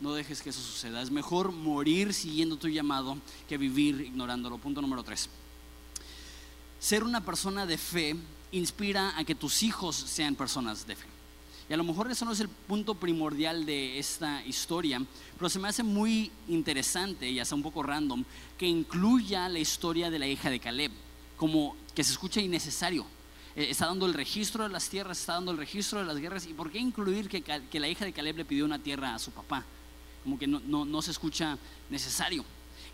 No 0.00 0.12
dejes 0.12 0.42
que 0.42 0.50
eso 0.50 0.60
suceda. 0.60 1.02
Es 1.02 1.10
mejor 1.10 1.52
morir 1.52 2.12
siguiendo 2.12 2.56
tu 2.56 2.68
llamado 2.68 3.16
que 3.48 3.56
vivir 3.56 4.00
ignorándolo. 4.00 4.58
Punto 4.58 4.82
número 4.82 5.02
tres. 5.02 5.28
Ser 6.84 7.02
una 7.02 7.24
persona 7.24 7.64
de 7.64 7.78
fe 7.78 8.14
inspira 8.52 9.16
a 9.16 9.24
que 9.24 9.34
tus 9.34 9.62
hijos 9.62 9.96
sean 9.96 10.34
personas 10.34 10.86
de 10.86 10.94
fe. 10.94 11.06
Y 11.66 11.72
a 11.72 11.78
lo 11.78 11.84
mejor 11.84 12.10
eso 12.10 12.26
no 12.26 12.32
es 12.32 12.40
el 12.40 12.50
punto 12.50 12.94
primordial 12.94 13.64
de 13.64 13.98
esta 13.98 14.44
historia, 14.44 15.02
pero 15.38 15.48
se 15.48 15.58
me 15.58 15.68
hace 15.68 15.82
muy 15.82 16.30
interesante 16.46 17.26
y 17.30 17.40
hasta 17.40 17.54
un 17.54 17.62
poco 17.62 17.82
random 17.82 18.22
que 18.58 18.66
incluya 18.66 19.48
la 19.48 19.60
historia 19.60 20.10
de 20.10 20.18
la 20.18 20.26
hija 20.26 20.50
de 20.50 20.60
Caleb, 20.60 20.92
como 21.38 21.74
que 21.94 22.04
se 22.04 22.12
escucha 22.12 22.42
innecesario. 22.42 23.06
Eh, 23.56 23.68
está 23.70 23.86
dando 23.86 24.04
el 24.04 24.12
registro 24.12 24.64
de 24.64 24.68
las 24.68 24.90
tierras, 24.90 25.18
está 25.18 25.32
dando 25.32 25.52
el 25.52 25.56
registro 25.56 26.00
de 26.00 26.04
las 26.04 26.18
guerras. 26.18 26.44
¿Y 26.44 26.52
por 26.52 26.70
qué 26.70 26.80
incluir 26.80 27.30
que, 27.30 27.40
que 27.40 27.80
la 27.80 27.88
hija 27.88 28.04
de 28.04 28.12
Caleb 28.12 28.36
le 28.36 28.44
pidió 28.44 28.66
una 28.66 28.78
tierra 28.78 29.14
a 29.14 29.18
su 29.18 29.30
papá? 29.30 29.64
Como 30.22 30.38
que 30.38 30.46
no, 30.46 30.60
no, 30.60 30.84
no 30.84 31.00
se 31.00 31.12
escucha 31.12 31.56
necesario. 31.88 32.44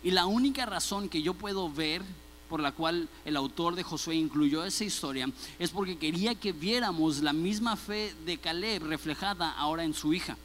Y 0.01 0.11
la 0.11 0.27
única 0.27 0.65
razón 0.65 1.09
que 1.09 1.21
yo 1.21 1.33
puedo 1.33 1.69
ver 1.69 2.03
por 2.51 2.59
la 2.59 2.73
cual 2.73 3.07
el 3.23 3.37
autor 3.37 3.75
de 3.75 3.83
Josué 3.83 4.15
incluyó 4.15 4.65
esa 4.65 4.83
historia 4.83 5.31
es 5.57 5.69
porque 5.69 5.97
quería 5.97 6.35
que 6.35 6.51
viéramos 6.51 7.19
la 7.19 7.31
misma 7.31 7.77
fe 7.77 8.13
de 8.25 8.37
Caleb 8.39 8.83
reflejada 8.83 9.53
ahora 9.53 9.85
en 9.85 9.93
su 9.93 10.13
hija. 10.13 10.35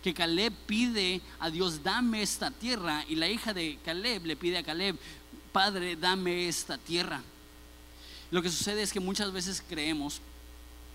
Que 0.00 0.14
Caleb 0.14 0.52
pide 0.66 1.20
a 1.40 1.50
Dios, 1.50 1.82
dame 1.82 2.22
esta 2.22 2.52
tierra, 2.52 3.04
y 3.08 3.16
la 3.16 3.28
hija 3.28 3.52
de 3.52 3.80
Caleb 3.84 4.26
le 4.26 4.36
pide 4.36 4.58
a 4.58 4.62
Caleb, 4.62 4.96
Padre, 5.50 5.96
dame 5.96 6.46
esta 6.46 6.78
tierra. 6.78 7.20
Lo 8.30 8.42
que 8.42 8.50
sucede 8.50 8.82
es 8.82 8.92
que 8.92 9.00
muchas 9.00 9.32
veces 9.32 9.60
creemos 9.68 10.20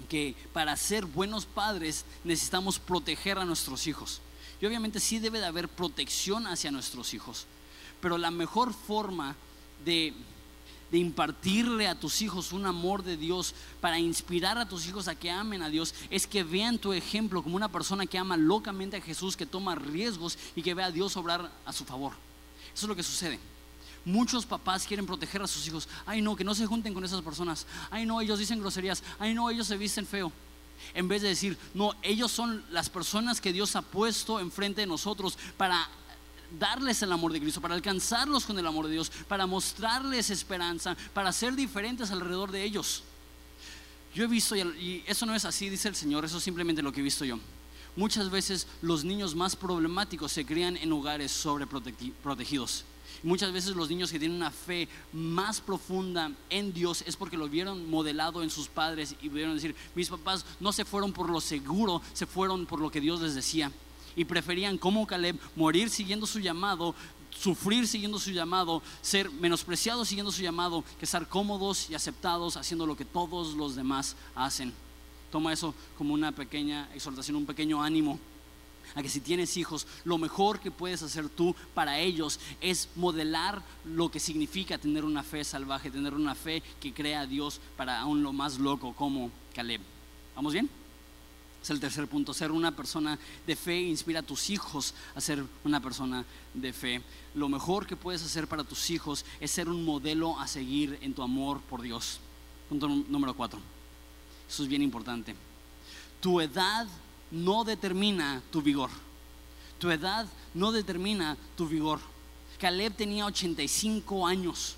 que 0.08 0.36
para 0.54 0.78
ser 0.78 1.06
buenos 1.06 1.46
padres 1.46 2.06
necesitamos 2.24 2.80
proteger 2.80 3.38
a 3.38 3.44
nuestros 3.44 3.88
hijos. 3.88 4.22
Y 4.62 4.66
obviamente 4.66 5.02
sí 5.02 5.20
debe 5.20 5.42
de 5.42 5.48
haber 5.48 5.68
protección 5.68 6.48
hacia 6.48 6.72
nuestros 6.72 7.14
hijos, 7.14 7.46
pero 8.00 8.18
la 8.18 8.32
mejor 8.32 8.74
forma 8.74 9.36
de 9.84 10.14
de 10.92 10.98
impartirle 10.98 11.88
a 11.88 12.00
tus 12.00 12.22
hijos 12.22 12.52
un 12.52 12.66
amor 12.66 13.04
de 13.04 13.16
Dios, 13.16 13.56
para 13.80 13.98
inspirar 13.98 14.58
a 14.58 14.68
tus 14.68 14.86
hijos 14.88 15.08
a 15.08 15.16
que 15.16 15.32
amen 15.32 15.62
a 15.62 15.70
Dios, 15.70 15.96
es 16.10 16.28
que 16.28 16.44
vean 16.44 16.78
tu 16.78 16.92
ejemplo 16.92 17.42
como 17.42 17.56
una 17.56 17.72
persona 17.72 18.06
que 18.06 18.18
ama 18.18 18.36
locamente 18.36 18.98
a 18.98 19.02
Jesús, 19.02 19.38
que 19.38 19.46
toma 19.46 19.76
riesgos 19.76 20.38
y 20.56 20.62
que 20.62 20.74
ve 20.74 20.84
a 20.84 20.92
Dios 20.92 21.16
obrar 21.16 21.50
a 21.66 21.74
su 21.74 21.86
favor. 21.86 22.14
Eso 22.74 22.86
es 22.86 22.90
lo 22.90 22.96
que 22.96 23.04
sucede. 23.04 23.40
Muchos 24.04 24.46
papás 24.46 24.86
quieren 24.86 25.06
proteger 25.06 25.42
a 25.42 25.48
sus 25.48 25.66
hijos. 25.68 25.88
Ay, 26.06 26.22
no, 26.22 26.36
que 26.36 26.44
no 26.44 26.56
se 26.56 26.66
junten 26.66 26.94
con 26.94 27.06
esas 27.06 27.22
personas. 27.22 27.68
Ay, 27.90 28.06
no, 28.06 28.20
ellos 28.20 28.40
dicen 28.40 28.60
groserías. 28.60 29.04
Ay, 29.20 29.34
no, 29.34 29.50
ellos 29.50 29.68
se 29.68 29.78
visten 29.78 30.08
feo. 30.08 30.32
En 30.94 31.08
vez 31.08 31.22
de 31.22 31.30
decir, 31.30 31.58
no, 31.74 31.94
ellos 32.02 32.32
son 32.32 32.64
las 32.72 32.90
personas 32.90 33.40
que 33.40 33.54
Dios 33.54 33.76
ha 33.76 33.84
puesto 33.84 34.40
enfrente 34.40 34.82
de 34.82 34.88
nosotros 34.88 35.38
para 35.56 35.88
darles 36.60 37.02
el 37.02 37.12
amor 37.12 37.32
de 37.34 37.40
Cristo, 37.40 37.62
para 37.62 37.76
alcanzarlos 37.76 38.46
con 38.46 38.58
el 38.58 38.68
amor 38.68 38.88
de 38.88 38.94
Dios, 38.94 39.12
para 39.28 39.46
mostrarles 39.46 40.30
esperanza, 40.30 40.96
para 41.14 41.32
ser 41.32 41.56
diferentes 41.56 42.12
alrededor 42.12 42.52
de 42.52 42.64
ellos. 42.64 43.04
Yo 44.14 44.26
he 44.26 44.28
visto, 44.28 44.56
y 44.56 45.04
eso 45.08 45.26
no 45.26 45.34
es 45.34 45.46
así, 45.46 45.70
dice 45.70 45.88
el 45.88 45.96
Señor, 45.96 46.26
eso 46.26 46.38
es 46.38 46.44
simplemente 46.44 46.82
lo 46.82 46.92
que 46.92 47.00
he 47.00 47.04
visto 47.04 47.24
yo. 47.24 47.40
Muchas 47.96 48.30
veces 48.30 48.68
los 48.82 49.04
niños 49.04 49.36
más 49.36 49.56
problemáticos 49.56 50.32
se 50.32 50.46
crían 50.46 50.78
en 50.78 50.92
hogares 50.94 51.32
sobreprotegidos. 51.32 52.86
Muchas 53.24 53.52
veces 53.52 53.76
los 53.76 53.90
niños 53.90 54.12
que 54.12 54.18
tienen 54.18 54.38
una 54.38 54.52
fe 54.52 54.88
más 55.14 55.62
profunda 55.62 56.32
en 56.50 56.74
Dios 56.74 57.04
es 57.06 57.16
porque 57.16 57.38
lo 57.38 57.48
vieron 57.48 57.90
modelado 57.90 58.42
en 58.42 58.50
sus 58.50 58.68
padres 58.68 59.16
y 59.22 59.30
pudieron 59.30 59.56
decir, 59.56 59.76
mis 59.94 60.10
papás 60.10 60.46
no 60.60 60.72
se 60.72 60.86
fueron 60.86 61.14
por 61.14 61.30
lo 61.30 61.40
seguro, 61.40 62.02
se 62.14 62.26
fueron 62.26 62.66
por 62.66 62.80
lo 62.80 62.90
que 62.90 63.02
Dios 63.02 63.22
les 63.22 63.36
decía 63.36 63.72
y 64.16 64.26
preferían 64.26 64.78
como 64.78 65.08
Caleb 65.08 65.38
morir 65.56 65.90
siguiendo 65.90 66.28
su 66.28 66.40
llamado, 66.40 66.96
sufrir 67.32 67.88
siguiendo 67.88 68.20
su 68.20 68.32
llamado, 68.32 68.82
ser 69.02 69.32
menospreciados 69.32 70.08
siguiendo 70.08 70.32
su 70.32 70.42
llamado, 70.42 70.84
que 71.00 71.06
estar 71.06 71.28
cómodos 71.28 71.90
y 71.90 71.96
aceptados 71.96 72.58
haciendo 72.58 72.86
lo 72.86 72.96
que 72.96 73.06
todos 73.06 73.56
los 73.56 73.76
demás 73.76 74.16
hacen. 74.36 74.74
Toma 75.32 75.54
eso 75.54 75.74
como 75.98 76.14
una 76.14 76.32
pequeña 76.32 76.90
exhortación, 76.94 77.38
un 77.38 77.46
pequeño 77.46 77.82
ánimo 77.82 78.20
a 78.96 79.02
que 79.02 79.10
si 79.10 79.22
tienes 79.22 79.56
hijos, 79.58 79.88
lo 80.04 80.18
mejor 80.18 80.60
que 80.60 80.72
puedes 80.72 81.02
hacer 81.02 81.30
tú 81.30 81.56
para 81.74 82.00
ellos 82.00 82.40
es 82.60 82.90
modelar 82.96 83.62
lo 83.86 84.12
que 84.12 84.20
significa 84.20 84.78
tener 84.78 85.06
una 85.06 85.24
fe 85.24 85.44
salvaje, 85.44 85.92
tener 85.92 86.14
una 86.14 86.36
fe 86.36 86.62
que 86.80 86.94
crea 86.94 87.22
a 87.22 87.28
Dios 87.28 87.62
para 87.78 88.00
aún 88.00 88.24
lo 88.24 88.34
más 88.34 88.60
loco 88.60 88.94
como 88.94 89.32
Caleb. 89.54 89.82
¿Vamos 90.36 90.54
bien? 90.54 90.81
Es 91.62 91.70
el 91.70 91.80
tercer 91.80 92.08
punto. 92.08 92.34
Ser 92.34 92.52
una 92.52 92.76
persona 92.76 93.20
de 93.46 93.56
fe 93.56 93.80
inspira 93.80 94.22
a 94.22 94.24
tus 94.24 94.50
hijos 94.50 94.94
a 95.16 95.22
ser 95.22 95.44
una 95.64 95.80
persona 95.80 96.26
de 96.54 96.74
fe. 96.74 97.02
Lo 97.36 97.50
mejor 97.50 97.86
que 97.86 97.96
puedes 97.96 98.24
hacer 98.24 98.48
para 98.48 98.64
tus 98.64 98.90
hijos 98.90 99.26
es 99.40 99.52
ser 99.52 99.70
un 99.70 99.86
modelo 99.86 100.40
a 100.40 100.48
seguir 100.48 100.98
en 101.02 101.14
tu 101.14 101.22
amor 101.22 101.62
por 101.62 101.82
Dios. 101.82 102.20
Punto 102.68 102.88
número 102.88 103.36
cuatro. 103.36 103.60
Eso 104.50 104.64
es 104.64 104.70
bien 104.70 104.82
importante. 104.82 105.36
Tu 106.20 106.42
edad 106.42 106.88
no 107.30 107.64
determina 107.64 108.42
tu 108.52 108.62
vigor. 108.62 108.90
Tu 109.80 109.90
edad 109.90 110.28
no 110.54 110.72
determina 110.72 111.38
tu 111.56 111.68
vigor. 111.68 112.00
Caleb 112.60 112.96
tenía 112.96 113.26
85 113.26 114.28
años. 114.28 114.76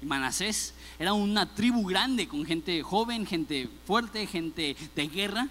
Y 0.00 0.06
Manasés 0.06 0.72
era 0.98 1.12
una 1.12 1.54
tribu 1.54 1.84
grande 1.86 2.28
con 2.28 2.44
gente 2.44 2.82
joven, 2.82 3.26
gente 3.26 3.68
fuerte, 3.86 4.26
gente 4.26 4.76
de 4.94 5.08
guerra. 5.08 5.48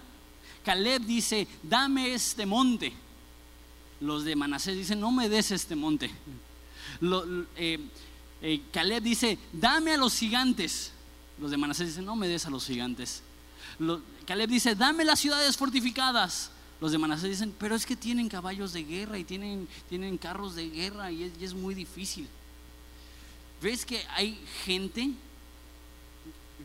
Caleb 0.67 1.03
dice, 1.03 1.47
dame 1.63 2.13
este 2.13 2.45
monte. 2.45 2.91
Los 4.01 4.25
de 4.25 4.35
Manasés 4.35 4.75
dicen, 4.75 4.99
no 4.99 5.13
me 5.13 5.29
des 5.29 5.51
este 5.51 5.77
monte. 5.77 6.11
Eh, 7.55 7.79
eh, 8.41 8.61
Caleb 8.73 9.01
dice, 9.01 9.39
dame 9.53 9.93
a 9.93 9.97
los 9.97 10.19
gigantes. 10.19 10.91
Los 11.39 11.51
de 11.51 11.57
Manasés 11.57 11.87
dicen, 11.87 12.03
no 12.03 12.17
me 12.17 12.27
des 12.27 12.45
a 12.47 12.49
los 12.49 12.65
gigantes. 12.65 13.23
Caleb 14.25 14.49
dice, 14.49 14.75
dame 14.75 15.05
las 15.05 15.21
ciudades 15.21 15.55
fortificadas. 15.55 16.51
Los 16.81 16.91
de 16.91 16.97
Manasés 16.97 17.29
dicen, 17.29 17.55
pero 17.57 17.73
es 17.73 17.85
que 17.85 17.95
tienen 17.95 18.27
caballos 18.27 18.73
de 18.73 18.83
guerra 18.83 19.17
y 19.17 19.23
tienen, 19.23 19.69
tienen 19.87 20.17
carros 20.17 20.55
de 20.55 20.69
guerra 20.69 21.13
y 21.13 21.31
es 21.39 21.53
muy 21.53 21.75
difícil. 21.75 22.27
¿Ves 23.61 23.85
que 23.85 24.05
hay 24.09 24.37
gente 24.65 25.11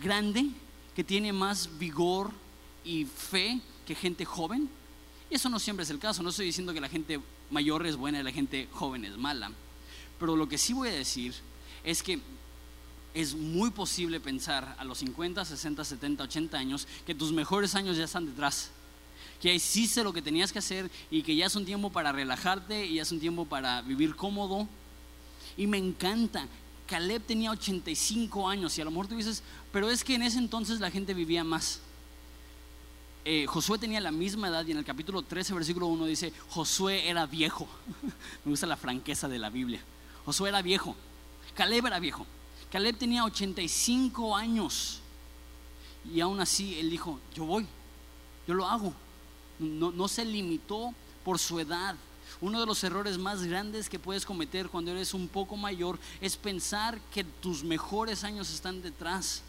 grande 0.02 0.48
que 0.96 1.04
tiene 1.04 1.32
más 1.32 1.78
vigor 1.78 2.32
y 2.84 3.04
fe 3.04 3.60
que 3.86 3.94
gente 3.94 4.24
joven. 4.24 4.68
Y 5.30 5.34
eso 5.34 5.48
no 5.48 5.58
siempre 5.58 5.84
es 5.84 5.90
el 5.90 5.98
caso. 5.98 6.22
No 6.22 6.30
estoy 6.30 6.46
diciendo 6.46 6.72
que 6.72 6.80
la 6.80 6.88
gente 6.88 7.20
mayor 7.50 7.86
es 7.86 7.96
buena 7.96 8.20
y 8.20 8.22
la 8.22 8.32
gente 8.32 8.68
joven 8.72 9.04
es 9.04 9.16
mala. 9.16 9.50
Pero 10.18 10.36
lo 10.36 10.48
que 10.48 10.58
sí 10.58 10.72
voy 10.72 10.88
a 10.88 10.92
decir 10.92 11.34
es 11.84 12.02
que 12.02 12.20
es 13.14 13.34
muy 13.34 13.70
posible 13.70 14.20
pensar 14.20 14.74
a 14.78 14.84
los 14.84 14.98
50, 14.98 15.44
60, 15.44 15.84
70, 15.84 16.24
80 16.24 16.58
años 16.58 16.88
que 17.04 17.14
tus 17.14 17.32
mejores 17.32 17.74
años 17.74 17.96
ya 17.96 18.04
están 18.04 18.26
detrás. 18.26 18.70
Que 19.40 19.54
hiciste 19.54 20.04
lo 20.04 20.12
que 20.12 20.22
tenías 20.22 20.52
que 20.52 20.60
hacer 20.60 20.90
y 21.10 21.22
que 21.22 21.34
ya 21.34 21.46
es 21.46 21.56
un 21.56 21.64
tiempo 21.64 21.90
para 21.90 22.12
relajarte 22.12 22.86
y 22.86 22.94
ya 22.94 23.02
es 23.02 23.12
un 23.12 23.20
tiempo 23.20 23.44
para 23.44 23.82
vivir 23.82 24.14
cómodo. 24.14 24.68
Y 25.56 25.66
me 25.66 25.78
encanta 25.78 26.46
Caleb 26.92 27.22
tenía 27.22 27.50
85 27.50 28.48
años 28.48 28.76
y 28.76 28.82
a 28.82 28.84
lo 28.84 28.90
mejor 28.90 29.08
tú 29.08 29.16
dices, 29.16 29.42
pero 29.72 29.88
es 29.88 30.04
que 30.04 30.14
en 30.14 30.22
ese 30.22 30.38
entonces 30.38 30.78
la 30.78 30.90
gente 30.90 31.14
vivía 31.14 31.42
más. 31.42 31.80
Eh, 33.24 33.46
Josué 33.46 33.78
tenía 33.78 34.00
la 34.00 34.10
misma 34.10 34.48
edad 34.48 34.66
y 34.66 34.72
en 34.72 34.78
el 34.78 34.84
capítulo 34.84 35.22
13, 35.22 35.54
versículo 35.54 35.86
1 35.86 36.06
dice, 36.06 36.32
Josué 36.48 37.08
era 37.08 37.26
viejo. 37.26 37.68
Me 38.44 38.50
gusta 38.50 38.66
la 38.66 38.76
franqueza 38.76 39.28
de 39.28 39.38
la 39.38 39.48
Biblia. 39.48 39.80
Josué 40.24 40.48
era 40.48 40.60
viejo. 40.60 40.96
Caleb 41.54 41.86
era 41.86 42.00
viejo. 42.00 42.26
Caleb 42.70 42.96
tenía 42.96 43.24
85 43.24 44.36
años. 44.36 45.00
Y 46.12 46.20
aún 46.20 46.40
así 46.40 46.78
él 46.80 46.90
dijo, 46.90 47.20
yo 47.34 47.44
voy, 47.44 47.66
yo 48.48 48.54
lo 48.54 48.66
hago. 48.66 48.92
No, 49.60 49.92
no 49.92 50.08
se 50.08 50.24
limitó 50.24 50.92
por 51.24 51.38
su 51.38 51.60
edad. 51.60 51.94
Uno 52.40 52.58
de 52.58 52.66
los 52.66 52.82
errores 52.82 53.18
más 53.18 53.44
grandes 53.44 53.88
que 53.88 54.00
puedes 54.00 54.26
cometer 54.26 54.68
cuando 54.68 54.90
eres 54.90 55.14
un 55.14 55.28
poco 55.28 55.56
mayor 55.56 55.96
es 56.20 56.36
pensar 56.36 56.98
que 57.12 57.22
tus 57.22 57.62
mejores 57.62 58.24
años 58.24 58.52
están 58.52 58.82
detrás. 58.82 59.42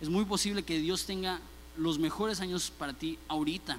Es 0.00 0.08
muy 0.08 0.24
posible 0.24 0.62
que 0.62 0.78
Dios 0.78 1.06
tenga 1.06 1.40
los 1.76 1.98
mejores 1.98 2.40
años 2.40 2.72
para 2.76 2.92
ti 2.92 3.18
ahorita. 3.28 3.78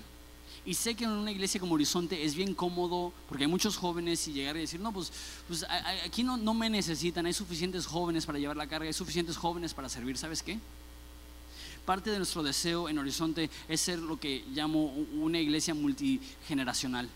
Y 0.66 0.74
sé 0.74 0.96
que 0.96 1.06
en 1.06 1.12
una 1.12 1.32
iglesia 1.32 1.62
como 1.62 1.76
Horizonte 1.76 2.26
es 2.26 2.36
bien 2.36 2.54
cómodo 2.54 3.14
porque 3.30 3.46
hay 3.46 3.50
muchos 3.50 3.78
jóvenes 3.78 4.28
y 4.28 4.34
llegar 4.34 4.58
y 4.58 4.62
decir, 4.62 4.82
no, 4.82 4.92
pues, 4.92 5.14
pues 5.48 5.66
aquí 6.06 6.24
no, 6.24 6.36
no 6.36 6.54
me 6.54 6.70
necesitan, 6.70 7.26
hay 7.26 7.34
suficientes 7.34 7.86
jóvenes 7.86 8.26
para 8.26 8.38
llevar 8.38 8.58
la 8.58 8.68
carga, 8.68 8.86
hay 8.86 8.94
suficientes 8.94 9.38
jóvenes 9.38 9.74
para 9.74 9.88
servir, 9.88 10.18
¿sabes 10.18 10.44
qué? 10.44 10.60
Parte 11.86 12.12
de 12.12 12.18
nuestro 12.18 12.44
deseo 12.44 12.90
en 12.90 13.00
Horizonte 13.00 13.50
es 13.70 13.80
ser 13.80 14.00
lo 14.00 14.20
que 14.20 14.44
llamo 14.54 14.88
una 15.14 15.40
iglesia 15.40 15.74
multigeneracional. 15.74 17.08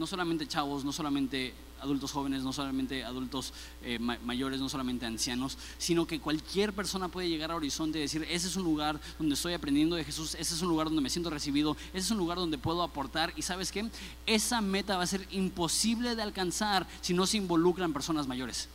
No 0.00 0.06
solamente 0.06 0.48
chavos, 0.48 0.82
no 0.82 0.92
solamente 0.92 1.52
adultos 1.78 2.10
jóvenes, 2.10 2.42
no 2.42 2.54
solamente 2.54 3.04
adultos 3.04 3.52
eh, 3.82 3.98
mayores, 3.98 4.58
no 4.58 4.70
solamente 4.70 5.04
ancianos, 5.04 5.58
sino 5.76 6.06
que 6.06 6.20
cualquier 6.20 6.72
persona 6.72 7.08
puede 7.08 7.28
llegar 7.28 7.50
a 7.50 7.56
Horizonte 7.56 7.98
y 7.98 8.00
decir, 8.00 8.26
ese 8.30 8.48
es 8.48 8.56
un 8.56 8.64
lugar 8.64 8.98
donde 9.18 9.34
estoy 9.34 9.52
aprendiendo 9.52 9.96
de 9.96 10.04
Jesús, 10.04 10.36
ese 10.36 10.54
es 10.54 10.62
un 10.62 10.70
lugar 10.70 10.86
donde 10.86 11.02
me 11.02 11.10
siento 11.10 11.28
recibido, 11.28 11.76
ese 11.92 12.06
es 12.06 12.10
un 12.10 12.16
lugar 12.16 12.38
donde 12.38 12.56
puedo 12.56 12.82
aportar 12.82 13.34
y 13.36 13.42
sabes 13.42 13.70
qué, 13.70 13.90
esa 14.24 14.62
meta 14.62 14.96
va 14.96 15.02
a 15.02 15.06
ser 15.06 15.28
imposible 15.32 16.16
de 16.16 16.22
alcanzar 16.22 16.86
si 17.02 17.12
no 17.12 17.26
se 17.26 17.36
involucran 17.36 17.92
personas 17.92 18.26
mayores. 18.26 18.70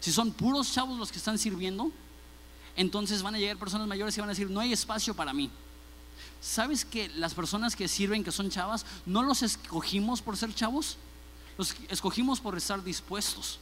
Si 0.00 0.10
son 0.10 0.32
puros 0.32 0.72
chavos 0.72 0.98
los 0.98 1.12
que 1.12 1.18
están 1.18 1.38
sirviendo, 1.38 1.92
entonces 2.74 3.22
van 3.22 3.36
a 3.36 3.38
llegar 3.38 3.58
personas 3.58 3.86
mayores 3.86 4.16
y 4.18 4.20
van 4.20 4.30
a 4.30 4.32
decir, 4.32 4.50
no 4.50 4.58
hay 4.58 4.72
espacio 4.72 5.14
para 5.14 5.32
mí. 5.32 5.52
¿Sabes 6.44 6.84
que 6.84 7.08
las 7.08 7.32
personas 7.32 7.74
que 7.74 7.88
sirven, 7.88 8.22
que 8.22 8.30
son 8.30 8.50
chavas, 8.50 8.84
no 9.06 9.22
los 9.22 9.42
escogimos 9.42 10.20
por 10.20 10.36
ser 10.36 10.54
chavos? 10.54 10.98
Los 11.56 11.74
escogimos 11.88 12.38
por 12.38 12.54
estar 12.54 12.84
dispuestos. 12.84 13.58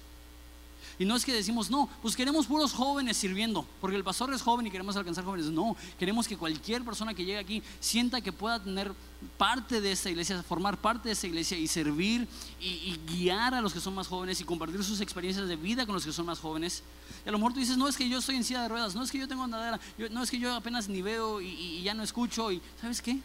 Y 0.98 1.04
no 1.04 1.16
es 1.16 1.24
que 1.24 1.32
decimos, 1.32 1.70
no, 1.70 1.88
pues 2.00 2.16
queremos 2.16 2.46
puros 2.46 2.72
jóvenes 2.72 3.16
sirviendo, 3.16 3.66
porque 3.80 3.96
el 3.96 4.04
pastor 4.04 4.32
es 4.34 4.42
joven 4.42 4.66
y 4.66 4.70
queremos 4.70 4.96
alcanzar 4.96 5.24
jóvenes. 5.24 5.46
No, 5.46 5.76
queremos 5.98 6.28
que 6.28 6.36
cualquier 6.36 6.84
persona 6.84 7.14
que 7.14 7.24
llegue 7.24 7.38
aquí 7.38 7.62
sienta 7.80 8.20
que 8.20 8.32
pueda 8.32 8.62
tener 8.62 8.92
parte 9.36 9.80
de 9.80 9.92
esta 9.92 10.10
iglesia, 10.10 10.42
formar 10.42 10.76
parte 10.76 11.08
de 11.08 11.12
esta 11.12 11.26
iglesia 11.26 11.56
y 11.58 11.66
servir 11.66 12.28
y, 12.60 12.98
guiar 13.06 13.54
a 13.54 13.60
los 13.60 13.72
que 13.72 13.80
son 13.80 13.94
más 13.94 14.08
jóvenes 14.08 14.40
y 14.40 14.44
compartir 14.44 14.82
sus 14.84 15.00
experiencias 15.00 15.48
de 15.48 15.56
vida 15.56 15.86
con 15.86 15.94
los 15.94 16.04
que 16.04 16.12
son 16.12 16.26
más 16.26 16.38
jóvenes. 16.38 16.82
Y 17.24 17.28
a 17.28 17.32
lo 17.32 17.38
mejor 17.38 17.52
tú 17.52 17.60
dices, 17.60 17.76
no 17.76 17.88
es 17.88 17.96
que 17.96 18.08
yo 18.08 18.18
estoy 18.18 18.36
en 18.36 18.44
silla 18.44 18.62
de 18.62 18.68
ruedas, 18.68 18.94
no 18.94 19.02
es 19.02 19.10
que 19.10 19.18
yo 19.18 19.28
tengo 19.28 19.44
andadera, 19.44 19.80
no 20.10 20.22
es 20.22 20.30
que 20.30 20.38
yo 20.38 20.54
apenas 20.54 20.88
ni 20.88 21.02
veo 21.02 21.40
y, 21.40 21.82
ya 21.82 21.94
no 21.94 22.02
escucho. 22.02 22.50
Y 22.52 22.60
¿sabes 22.80 23.00
qué? 23.00 23.18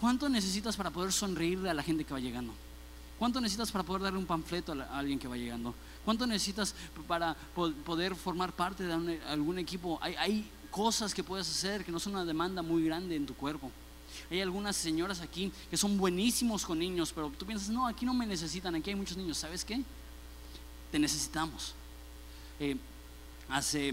¿Cuánto 0.00 0.28
necesitas 0.28 0.76
para 0.76 0.90
poder 0.90 1.12
sonreírle 1.12 1.70
a 1.70 1.74
la 1.74 1.82
gente 1.82 2.04
que 2.04 2.12
va 2.12 2.20
llegando? 2.20 2.52
¿Cuánto 3.18 3.40
necesitas 3.40 3.72
para 3.72 3.84
poder 3.84 4.02
darle 4.02 4.18
un 4.18 4.26
panfleto 4.26 4.72
a 4.72 4.98
alguien 4.98 5.18
que 5.18 5.26
va 5.26 5.36
llegando? 5.36 5.74
¿Cuánto 6.08 6.26
necesitas 6.26 6.74
para 7.06 7.36
poder 7.84 8.16
formar 8.16 8.50
parte 8.54 8.82
de 8.82 9.20
algún 9.28 9.58
equipo? 9.58 9.98
Hay, 10.00 10.50
cosas 10.70 11.12
que 11.12 11.22
puedes 11.22 11.46
hacer 11.46 11.84
que 11.84 11.92
no 11.92 12.00
son 12.00 12.14
una 12.14 12.24
demanda 12.24 12.62
muy 12.62 12.82
grande 12.82 13.14
en 13.14 13.26
tu 13.26 13.34
cuerpo. 13.34 13.70
Hay 14.30 14.40
algunas 14.40 14.74
señoras 14.74 15.20
aquí 15.20 15.52
que 15.68 15.76
son 15.76 15.98
buenísimos 15.98 16.64
con 16.64 16.78
niños, 16.78 17.12
pero 17.14 17.30
tú 17.38 17.44
piensas, 17.44 17.68
no, 17.68 17.86
aquí 17.86 18.06
no 18.06 18.14
me 18.14 18.24
necesitan, 18.24 18.74
aquí 18.74 18.88
hay 18.88 18.96
muchos 18.96 19.18
niños. 19.18 19.36
¿Sabes 19.36 19.66
qué? 19.66 19.82
Te 20.90 20.98
necesitamos. 20.98 21.74
Eh, 22.58 22.78
hace 23.50 23.92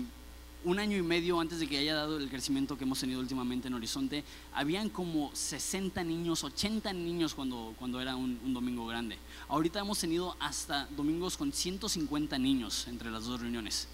un 0.65 0.79
año 0.79 0.97
y 0.97 1.03
medio 1.03 1.39
antes 1.39 1.59
de 1.59 1.67
que 1.67 1.77
haya 1.77 1.93
dado 1.93 2.17
el 2.17 2.27
crecimiento 2.27 2.77
que 2.77 2.83
hemos 2.83 2.99
tenido 2.99 3.19
últimamente 3.19 3.67
en 3.67 3.75
Horizonte, 3.75 4.23
habían 4.53 4.89
como 4.89 5.29
60 5.33 6.03
niños, 6.03 6.43
80 6.43 6.91
niños 6.93 7.35
cuando, 7.35 7.75
cuando 7.77 8.01
era 8.01 8.15
un, 8.15 8.53
domingo 8.53 8.85
grande. 8.87 9.17
Ahorita 9.47 9.79
hemos 9.79 9.99
tenido 9.99 10.35
hasta 10.39 10.87
domingos 10.97 11.37
con 11.37 11.53
150 11.53 12.37
niños 12.39 12.87
entre 12.87 13.11
las 13.11 13.25
dos 13.25 13.41
reuniones. 13.41 13.87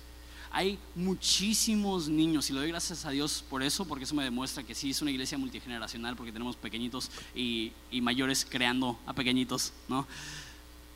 Hay 0.53 0.79
muchísimos 0.95 2.07
niños 2.07 2.49
y 2.49 2.53
le 2.53 2.59
doy 2.59 2.69
gracias 2.69 3.05
a 3.05 3.11
Dios 3.11 3.43
por 3.49 3.63
eso, 3.63 3.85
porque 3.85 4.05
eso 4.05 4.15
me 4.15 4.23
demuestra 4.23 4.63
que 4.63 4.75
sí 4.75 4.89
es 4.91 5.01
una 5.01 5.11
iglesia 5.11 5.37
multigeneracional, 5.37 6.15
porque 6.15 6.31
tenemos 6.31 6.55
pequeñitos 6.55 7.11
y, 7.35 7.71
y 7.89 8.01
mayores 8.01 8.45
creando 8.49 8.97
a 9.05 9.13
pequeñitos, 9.13 9.73
¿no? 9.87 10.07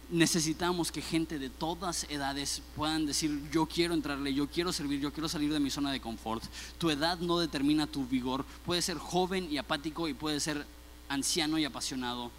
Necesitamos 0.10 0.92
que 0.92 1.02
gente 1.02 1.40
de 1.40 1.50
todas 1.50 2.06
edades 2.10 2.62
puedan 2.76 3.06
decir, 3.06 3.42
yo 3.52 3.66
quiero 3.66 3.94
entrarle, 3.94 4.34
yo 4.34 4.48
quiero 4.48 4.72
servir, 4.72 5.00
yo 5.00 5.12
quiero 5.12 5.30
salir 5.30 5.52
de 5.52 5.60
mi 5.60 5.70
zona 5.70 5.92
de 5.92 6.00
confort. 6.00 6.44
Tu 6.78 6.90
edad 6.90 7.20
no 7.20 7.40
determina 7.40 7.88
tu 7.88 8.06
vigor. 8.06 8.46
Puede 8.66 8.82
ser 8.82 8.98
joven 8.98 9.52
y 9.52 9.58
apático 9.58 10.08
y 10.08 10.14
puede 10.14 10.40
ser 10.40 10.66
anciano 11.10 11.58
y 11.58 11.66
apasionado. 11.66 12.32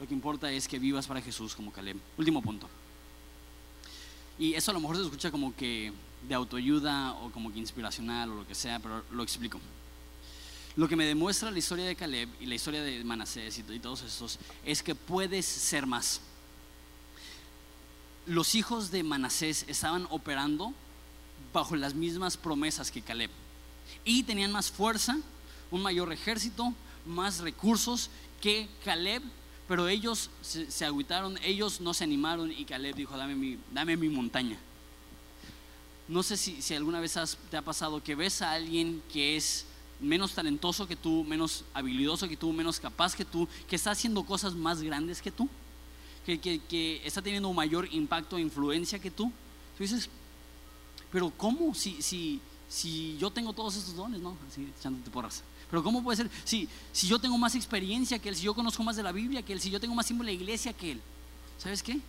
Lo 0.00 0.08
que 0.08 0.14
importa 0.14 0.50
es 0.50 0.66
que 0.66 0.78
vivas 0.78 1.06
para 1.06 1.22
Jesús 1.22 1.54
como 1.54 1.72
Caleb. 1.72 1.96
Último 2.18 2.42
punto. 2.42 2.68
Y 4.38 4.54
eso 4.54 4.70
a 4.70 4.74
lo 4.74 4.80
mejor 4.80 4.96
se 4.96 5.02
escucha 5.02 5.30
como 5.30 5.54
que 5.54 5.92
de 6.26 6.34
autoayuda 6.34 7.12
o 7.14 7.30
como 7.30 7.52
que 7.52 7.58
inspiracional 7.58 8.30
o 8.30 8.34
lo 8.36 8.46
que 8.46 8.54
sea, 8.54 8.78
pero 8.80 9.04
lo 9.12 9.22
explico. 9.22 9.60
Lo 10.74 10.88
que 10.88 10.96
me 10.96 11.04
demuestra 11.04 11.50
la 11.50 11.58
historia 11.58 11.84
de 11.84 11.94
Caleb 11.94 12.30
y 12.40 12.46
la 12.46 12.54
historia 12.54 12.82
de 12.82 13.04
Manasés 13.04 13.58
y 13.58 13.78
todos 13.78 14.02
estos 14.02 14.38
es 14.64 14.82
que 14.82 14.94
puedes 14.94 15.44
ser 15.44 15.86
más 15.86 16.20
los 18.26 18.54
hijos 18.54 18.90
de 18.90 19.02
Manasés 19.02 19.64
estaban 19.68 20.06
operando 20.10 20.72
bajo 21.52 21.76
las 21.76 21.94
mismas 21.94 22.36
promesas 22.36 22.90
que 22.90 23.02
Caleb. 23.02 23.30
Y 24.04 24.22
tenían 24.22 24.52
más 24.52 24.70
fuerza, 24.70 25.18
un 25.70 25.82
mayor 25.82 26.12
ejército, 26.12 26.72
más 27.04 27.38
recursos 27.38 28.10
que 28.40 28.68
Caleb, 28.84 29.22
pero 29.68 29.88
ellos 29.88 30.30
se, 30.40 30.70
se 30.70 30.84
agüitaron, 30.84 31.38
ellos 31.42 31.80
no 31.80 31.94
se 31.94 32.04
animaron 32.04 32.50
y 32.52 32.64
Caleb 32.64 32.94
dijo, 32.94 33.16
dame 33.16 33.34
mi, 33.34 33.58
dame 33.72 33.96
mi 33.96 34.08
montaña. 34.08 34.58
No 36.08 36.22
sé 36.22 36.36
si, 36.36 36.60
si 36.60 36.74
alguna 36.74 37.00
vez 37.00 37.16
te 37.50 37.56
ha 37.56 37.62
pasado 37.62 38.02
que 38.02 38.14
ves 38.14 38.42
a 38.42 38.52
alguien 38.52 39.02
que 39.12 39.36
es 39.36 39.66
menos 40.00 40.32
talentoso 40.32 40.86
que 40.86 40.96
tú, 40.96 41.24
menos 41.24 41.64
habilidoso 41.74 42.28
que 42.28 42.36
tú, 42.36 42.52
menos 42.52 42.80
capaz 42.80 43.14
que 43.14 43.24
tú, 43.24 43.48
que 43.68 43.76
está 43.76 43.92
haciendo 43.92 44.24
cosas 44.24 44.54
más 44.54 44.82
grandes 44.82 45.22
que 45.22 45.30
tú 45.30 45.48
que, 46.24 47.00
está 47.04 47.20
teniendo 47.22 47.52
mayor 47.52 47.88
impacto 47.92 48.36
e 48.36 48.40
influencia 48.40 48.98
que 48.98 49.10
tú. 49.10 49.32
Tú 49.76 49.82
dices, 49.82 50.08
pero 51.10 51.30
¿cómo? 51.36 51.74
Si, 51.74 52.00
si, 52.02 52.40
si 52.68 53.16
yo 53.18 53.30
tengo 53.30 53.52
todos 53.52 53.76
estos 53.76 53.94
dones, 53.94 54.20
¿no? 54.20 54.36
Así 54.48 54.68
echándote 54.78 55.10
porras. 55.10 55.42
Pero 55.70 55.82
¿cómo 55.82 56.02
puede 56.02 56.16
ser? 56.16 56.30
Si, 56.44 56.68
si 56.92 57.08
yo 57.08 57.18
tengo 57.18 57.38
más 57.38 57.54
experiencia 57.54 58.18
que 58.18 58.28
él, 58.28 58.36
si 58.36 58.42
yo 58.42 58.54
conozco 58.54 58.82
más 58.82 58.96
de 58.96 59.02
la 59.02 59.12
Biblia 59.12 59.42
que 59.42 59.52
él, 59.52 59.60
si 59.60 59.70
yo 59.70 59.80
tengo 59.80 59.94
más 59.94 60.06
tiempo 60.06 60.22
en 60.22 60.26
la 60.26 60.32
iglesia 60.32 60.72
que 60.72 60.92
él. 60.92 61.00
¿Sabes 61.58 61.82
qué? 61.82 62.00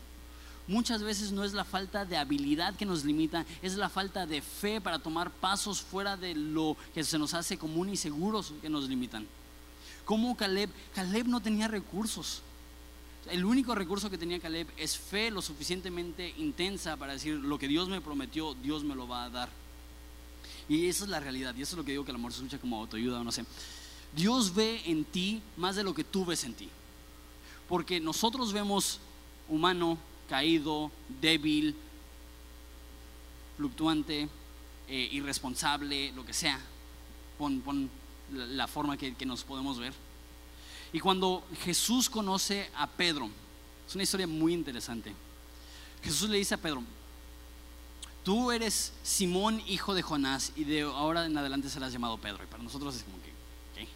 Muchas 0.67 1.04
veces 1.04 1.32
no 1.32 1.43
es 1.43 1.54
la 1.54 1.65
falta 1.65 2.06
de 2.06 2.17
habilidad 2.17 2.76
que 2.76 2.86
nos 2.86 3.04
limita, 3.04 3.45
es 3.62 3.76
la 3.76 3.89
falta 3.89 4.26
de 4.26 4.41
fe 4.41 4.80
para 4.80 4.99
tomar 4.99 5.30
pasos 5.30 5.82
fuera 5.82 6.15
de 6.15 6.36
lo 6.36 6.78
que 6.93 7.04
se 7.04 7.19
nos 7.19 7.34
hace 7.34 7.58
común 7.58 7.89
y 7.89 7.97
seguros 7.97 8.54
que 8.62 8.69
nos 8.69 8.88
limitan. 8.88 9.28
¿Cómo 10.06 10.36
Caleb? 10.36 10.69
Caleb 10.93 11.28
no 11.28 11.41
tenía 11.41 11.67
recursos. 11.67 12.41
El 13.29 13.45
único 13.45 13.73
recurso 13.73 14.09
que 14.09 14.17
tenía 14.17 14.39
Caleb 14.39 14.67
es 14.77 14.97
fe 14.97 15.31
lo 15.31 15.41
suficientemente 15.41 16.33
intensa 16.38 16.97
para 16.97 17.13
decir 17.13 17.36
lo 17.36 17.57
que 17.57 17.67
Dios 17.67 17.88
me 17.88 18.01
prometió, 18.01 18.53
Dios 18.55 18.83
me 18.83 18.95
lo 18.95 19.07
va 19.07 19.23
a 19.23 19.29
dar. 19.29 19.49
Y 20.67 20.88
esa 20.88 21.05
es 21.05 21.09
la 21.09 21.19
realidad, 21.19 21.55
y 21.55 21.62
eso 21.62 21.75
es 21.75 21.77
lo 21.77 21.86
que 21.86 21.91
digo 21.91 22.03
que 22.03 22.12
el 22.12 22.15
amor 22.15 22.33
se 22.33 22.39
escucha 22.39 22.59
como 22.59 22.79
autoayuda 22.79 23.23
no 23.23 23.31
sé. 23.31 23.45
Dios 24.15 24.53
ve 24.53 24.81
en 24.86 25.05
ti 25.05 25.41
más 25.57 25.75
de 25.75 25.83
lo 25.83 25.93
que 25.93 26.03
tú 26.03 26.25
ves 26.25 26.43
en 26.43 26.53
ti. 26.53 26.69
Porque 27.67 27.99
nosotros 27.99 28.51
vemos 28.51 28.99
humano, 29.47 29.97
caído, 30.29 30.91
débil, 31.21 31.75
fluctuante, 33.57 34.27
eh, 34.88 35.09
irresponsable, 35.12 36.12
lo 36.12 36.25
que 36.25 36.33
sea. 36.33 36.59
Pon, 37.38 37.89
la, 38.31 38.67
forma 38.67 38.97
que 38.97 39.25
nos 39.25 39.43
podemos 39.43 39.79
ver. 39.79 39.93
Y 40.93 40.99
cuando 40.99 41.43
Jesús 41.63 42.08
conoce 42.08 42.69
a 42.75 42.88
Pedro, 42.88 43.27
es 43.88 43.95
una 43.95 44.03
historia 44.03 44.27
muy 44.27 44.53
interesante. 44.53 45.12
Jesús 46.03 46.29
le 46.29 46.38
dice 46.38 46.53
a 46.53 46.60
Pedro, 46.60 46.84
tú 48.23 48.51
eres 48.51 48.93
Simón, 49.01 49.62
hijo 49.67 49.95
de 49.95 50.03
Jonás, 50.03 50.53
y 50.56 50.65
de 50.65 50.82
ahora 50.82 51.25
en 51.25 51.36
adelante 51.36 51.67
serás 51.67 51.91
llamado 51.91 52.19
Pedro. 52.19 52.43
Y 52.43 52.47
para 52.47 52.62
nosotros 52.62 52.95
es 52.95 53.03
como 53.03 53.17
que, 53.17 53.32
¿qué? 53.75 53.88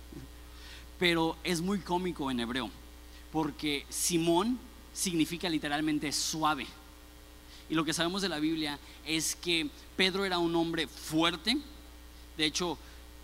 Pero 0.98 1.38
es 1.44 1.62
muy 1.62 1.80
cómico 1.80 2.32
en 2.32 2.40
hebreo, 2.40 2.72
porque 3.32 3.86
Simón 3.90 4.60
significa 4.92 5.48
literalmente 5.50 6.12
suave. 6.12 6.66
y 7.70 7.76
lo 7.76 7.86
que 7.86 7.94
sabemos 7.94 8.22
de 8.24 8.30
la 8.30 8.40
Biblia 8.40 8.80
es 9.06 9.36
que 9.36 9.70
Pedro 9.96 10.26
era 10.26 10.40
un 10.40 10.56
hombre 10.56 10.88
fuerte. 10.88 11.58
De 12.38 12.46
hecho, 12.46 12.78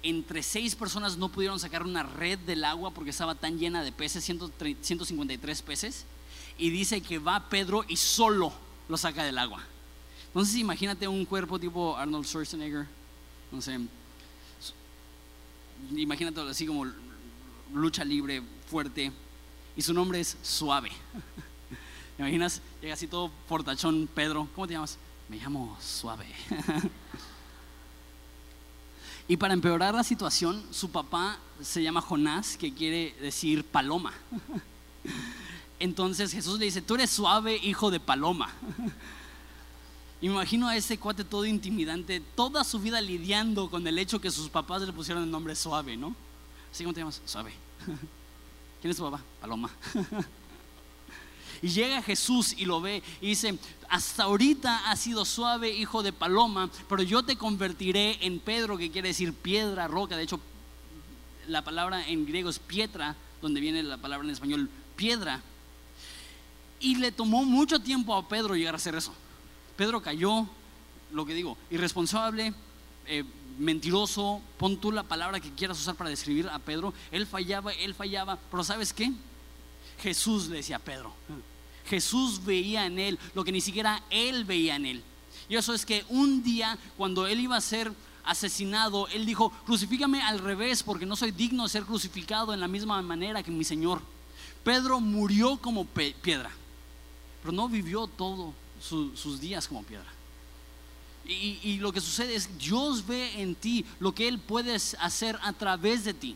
entre 0.04 0.44
seis 0.44 0.76
personas 0.76 1.18
no 1.18 1.30
pudieron 1.30 1.60
sacar 1.60 1.84
una 1.84 2.04
red 2.04 2.38
del 2.40 2.66
agua 2.66 2.92
porque 2.92 3.10
estaba 3.10 3.36
tan 3.36 3.58
llena 3.58 3.84
de 3.84 3.92
peces, 3.92 4.24
153 4.24 5.62
peces. 5.62 6.06
Y 6.58 6.70
dice 6.70 7.02
que 7.02 7.18
va 7.18 7.50
Pedro 7.50 7.84
y 7.88 7.96
solo 7.96 8.54
lo 8.88 8.98
saca 8.98 9.24
del 9.24 9.38
agua. 9.38 9.64
Entonces 10.28 10.56
imagínate 10.56 11.08
un 11.08 11.26
cuerpo 11.26 11.60
tipo 11.60 11.96
Arnold 11.96 12.26
Schwarzenegger, 12.26 12.88
no 13.52 13.62
sé, 13.62 13.80
imagínate 15.96 16.42
así 16.42 16.66
como 16.66 16.86
lucha 17.74 18.04
libre, 18.04 18.42
fuerte, 18.68 19.12
y 19.76 19.82
su 19.82 19.94
nombre 19.94 20.20
es 20.20 20.38
Suave. 20.42 20.90
¿Te 22.18 22.24
imaginas? 22.24 22.62
Llega 22.82 22.96
así 22.96 23.08
todo 23.08 23.32
portachón, 23.48 24.10
Pedro, 24.14 24.48
¿cómo 24.56 24.68
te 24.68 24.74
llamas? 24.74 24.98
Me 25.30 25.38
llamo 25.38 25.78
Suave. 25.80 26.26
y 29.28 29.38
para 29.38 29.54
empeorar 29.54 29.96
la 29.96 30.04
situación, 30.04 30.64
su 30.72 30.92
papá 30.92 31.40
se 31.62 31.82
llama 31.82 32.02
Jonás, 32.02 32.58
que 32.58 32.74
quiere 32.74 33.16
decir 33.22 33.64
paloma. 33.64 34.14
Entonces 35.80 36.32
Jesús 36.32 36.60
le 36.60 36.66
dice, 36.66 36.82
tú 36.82 36.96
eres 36.96 37.10
suave, 37.10 37.58
hijo 37.58 37.90
de 37.90 38.00
paloma. 38.00 38.52
Imagino 40.22 40.68
a 40.68 40.76
ese 40.76 40.98
cuate 40.98 41.24
todo 41.24 41.46
intimidante, 41.46 42.22
toda 42.36 42.64
su 42.64 42.80
vida 42.80 43.02
lidiando 43.02 43.70
con 43.70 43.86
el 43.86 43.98
hecho 44.00 44.22
que 44.22 44.32
sus 44.32 44.50
papás 44.50 44.82
le 44.82 44.94
pusieron 44.94 45.24
el 45.24 45.32
nombre 45.32 45.56
suave, 45.56 45.98
¿no? 45.98 46.16
Así 46.72 46.84
como 46.84 46.94
te 46.94 47.02
llamas, 47.02 47.22
suave. 47.26 47.54
¿Quién 48.82 48.92
es 48.92 48.98
tu 48.98 49.04
papá? 49.04 49.22
Paloma. 49.42 49.70
Y 51.64 51.70
llega 51.70 52.02
Jesús 52.02 52.54
y 52.58 52.66
lo 52.66 52.82
ve 52.82 53.02
y 53.22 53.28
dice, 53.28 53.58
hasta 53.88 54.24
ahorita 54.24 54.92
has 54.92 55.00
sido 55.00 55.24
suave, 55.24 55.70
hijo 55.70 56.04
de 56.04 56.12
paloma, 56.12 56.70
pero 56.90 57.02
yo 57.04 57.24
te 57.24 57.38
convertiré 57.38 58.18
en 58.20 58.42
Pedro, 58.42 58.78
que 58.78 58.92
quiere 58.92 59.08
decir 59.08 59.34
piedra, 59.34 59.88
roca. 59.88 60.18
De 60.18 60.24
hecho, 60.24 60.42
la 61.48 61.64
palabra 61.64 62.06
en 62.06 62.26
griego 62.26 62.50
es 62.50 62.60
piedra, 62.60 63.16
donde 63.42 63.62
viene 63.62 63.82
la 63.82 63.96
palabra 63.96 64.26
en 64.26 64.34
español 64.34 64.70
piedra. 64.98 65.42
Y 66.82 66.96
le 66.96 67.14
tomó 67.14 67.46
mucho 67.46 67.80
tiempo 67.80 68.14
a 68.14 68.28
Pedro 68.28 68.58
llegar 68.58 68.74
a 68.74 68.78
hacer 68.78 68.96
eso. 68.96 69.14
Pedro 69.78 70.02
cayó, 70.02 70.46
lo 71.14 71.26
que 71.26 71.34
digo, 71.34 71.58
irresponsable, 71.72 72.54
eh, 73.06 73.24
mentiroso, 73.58 74.42
pon 74.58 74.82
tú 74.82 74.92
la 74.92 75.04
palabra 75.04 75.40
que 75.40 75.54
quieras 75.54 75.80
usar 75.80 75.96
para 75.96 76.10
describir 76.10 76.50
a 76.50 76.60
Pedro. 76.60 76.94
Él 77.10 77.26
fallaba, 77.26 77.72
él 77.72 77.96
fallaba, 77.96 78.38
pero 78.52 78.66
¿sabes 78.66 78.92
qué? 78.92 79.14
Jesús 80.02 80.50
le 80.50 80.58
decía 80.58 80.76
a 80.76 80.80
Pedro. 80.80 81.14
Jesús 81.86 82.44
veía 82.44 82.86
en 82.86 83.00
él 83.00 83.20
lo 83.34 83.44
que 83.44 83.52
ni 83.52 83.62
siquiera 83.62 84.04
él 84.10 84.46
veía 84.46 84.76
en 84.76 84.86
él. 84.86 85.04
Y 85.50 85.56
eso 85.56 85.74
es 85.74 85.86
que 85.86 86.06
un 86.10 86.44
día, 86.44 86.78
cuando 86.98 87.28
él 87.28 87.40
iba 87.40 87.58
a 87.58 87.62
ser 87.62 87.92
asesinado, 88.24 89.08
él 89.10 89.26
dijo, 89.26 89.52
crucifícame 89.66 90.22
al 90.22 90.40
revés 90.40 90.84
porque 90.84 91.06
no 91.06 91.16
soy 91.16 91.32
digno 91.32 91.64
de 91.64 91.70
ser 91.70 91.84
crucificado 91.84 92.54
en 92.54 92.60
la 92.60 92.68
misma 92.68 93.02
manera 93.02 93.44
que 93.44 93.52
mi 93.52 93.64
Señor. 93.64 94.02
Pedro 94.64 95.00
murió 95.00 95.58
como 95.58 95.86
piedra, 95.86 96.52
pero 97.42 97.52
no 97.52 97.68
vivió 97.68 98.08
todos 98.08 98.54
sus 98.80 99.40
días 99.42 99.68
como 99.68 99.84
piedra. 99.84 100.08
Y, 101.26 101.78
lo 101.78 101.94
que 101.94 102.02
sucede 102.02 102.36
es, 102.36 102.58
Dios 102.58 103.06
ve 103.08 103.42
en 103.42 103.56
ti 103.56 103.86
lo 104.00 104.14
que 104.14 104.28
Él 104.28 104.40
puede 104.40 104.76
hacer 104.76 105.40
a 105.42 105.54
través 105.54 106.04
de 106.04 106.14
ti. 106.14 106.36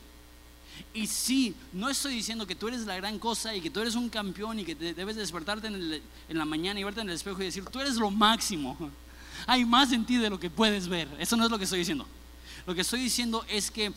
Y 0.94 1.08
sí, 1.08 1.56
no 1.74 1.90
estoy 1.90 2.16
diciendo 2.16 2.48
que 2.48 2.56
tú 2.56 2.68
eres 2.68 2.86
la 2.86 2.96
gran 2.96 3.20
cosa 3.20 3.56
y 3.56 3.62
que 3.62 3.70
tú 3.70 3.80
eres 3.80 3.96
un 3.96 4.10
campeón 4.10 4.60
y 4.60 4.66
que 4.66 4.76
debes 4.76 5.16
despertarte 5.16 5.68
en, 5.68 6.02
la 6.30 6.46
mañana 6.46 6.80
y 6.80 6.84
verte 6.84 7.02
en 7.02 7.10
el 7.10 7.16
espejo 7.16 7.42
y 7.42 7.46
decir, 7.46 7.66
tú 7.66 7.80
eres 7.80 7.96
lo 7.96 8.10
máximo. 8.10 8.78
Hay 9.46 9.66
más 9.66 9.92
en 9.92 10.06
ti 10.06 10.18
de 10.18 10.30
lo 10.30 10.40
que 10.40 10.50
puedes 10.50 10.88
ver. 10.88 11.08
Eso 11.20 11.36
no 11.38 11.46
es 11.46 11.52
lo 11.52 11.58
que 11.58 11.66
estoy 11.66 11.80
diciendo. 11.80 12.06
Lo 12.66 12.76
que 12.76 12.82
estoy 12.82 13.00
diciendo 13.00 13.46
es 13.48 13.72
que 13.72 13.94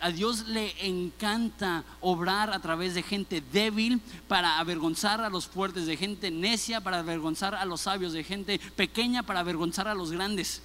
a, 0.00 0.10
Dios 0.10 0.48
le 0.48 0.74
encanta 0.86 1.84
obrar 2.00 2.52
a 2.52 2.60
través 2.60 2.94
de 2.94 3.02
gente 3.02 3.42
débil 3.52 4.00
para 4.28 4.58
avergonzar 4.58 5.20
a 5.20 5.28
los 5.28 5.46
fuertes, 5.46 5.86
de 5.86 5.96
gente 5.96 6.30
necia 6.30 6.80
para 6.80 7.00
avergonzar 7.00 7.54
a 7.54 7.64
los 7.64 7.82
sabios, 7.82 8.12
de 8.12 8.24
gente 8.24 8.58
pequeña 8.76 9.22
para 9.22 9.40
avergonzar 9.40 9.88
a 9.88 9.94
los 9.94 10.10
grandes. 10.10 10.62